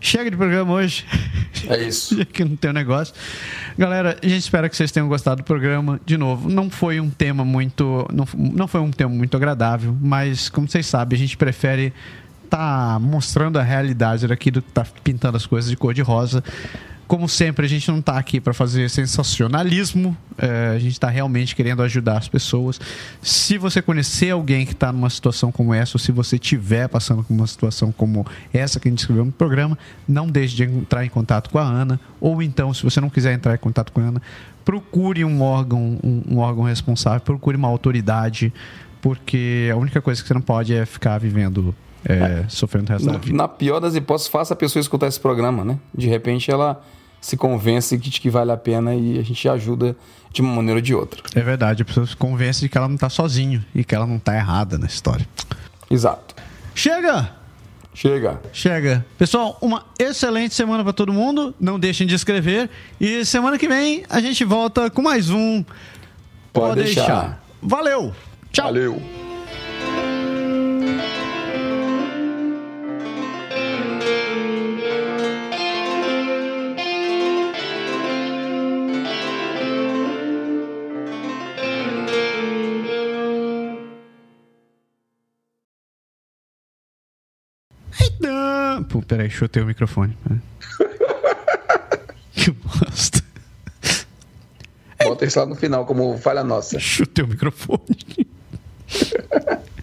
[0.00, 1.04] Chega de programa hoje.
[1.68, 2.24] É isso.
[2.26, 3.14] que não tem um negócio.
[3.78, 6.00] Galera, a gente espera que vocês tenham gostado do programa.
[6.04, 8.06] De novo, não foi um tema muito.
[8.12, 11.92] Não, não foi um tema muito agradável, mas como vocês sabem, a gente prefere
[12.48, 16.42] tá mostrando a realidade daqui do que tá pintando as coisas de cor de rosa.
[17.06, 21.54] Como sempre, a gente não está aqui para fazer sensacionalismo, é, a gente está realmente
[21.54, 22.80] querendo ajudar as pessoas.
[23.22, 27.22] Se você conhecer alguém que está numa situação como essa, ou se você estiver passando
[27.22, 29.78] por uma situação como essa que a gente escreveu no programa,
[30.08, 33.34] não deixe de entrar em contato com a Ana, ou então, se você não quiser
[33.34, 34.22] entrar em contato com a Ana,
[34.64, 38.52] procure um órgão, um, um órgão responsável, procure uma autoridade,
[39.00, 41.72] porque a única coisa que você não pode é ficar vivendo
[42.04, 43.36] é, sofrendo o resto na, da vida.
[43.36, 45.78] Na pior das hipóteses, faça a pessoa escutar esse programa, né?
[45.94, 46.82] De repente ela
[47.26, 49.96] se convence de que vale a pena e a gente ajuda
[50.32, 51.20] de uma maneira ou de outra.
[51.34, 54.06] É verdade, a pessoa se convence de que ela não está sozinho e que ela
[54.06, 55.26] não está errada na história.
[55.90, 56.36] Exato.
[56.72, 57.32] Chega!
[57.92, 58.40] Chega.
[58.52, 59.04] Chega.
[59.18, 61.52] Pessoal, uma excelente semana para todo mundo.
[61.58, 62.70] Não deixem de escrever.
[63.00, 65.64] E semana que vem a gente volta com mais um.
[66.52, 67.00] Pode, Pode deixar.
[67.00, 67.44] deixar.
[67.60, 68.14] Valeu.
[68.52, 68.66] Tchau.
[68.66, 69.25] Valeu.
[88.84, 90.16] Pô, peraí, chutei o microfone.
[92.32, 93.24] que bosta.
[95.02, 96.78] Bota isso lá no final, como falha nossa.
[96.78, 97.80] Chutei o microfone.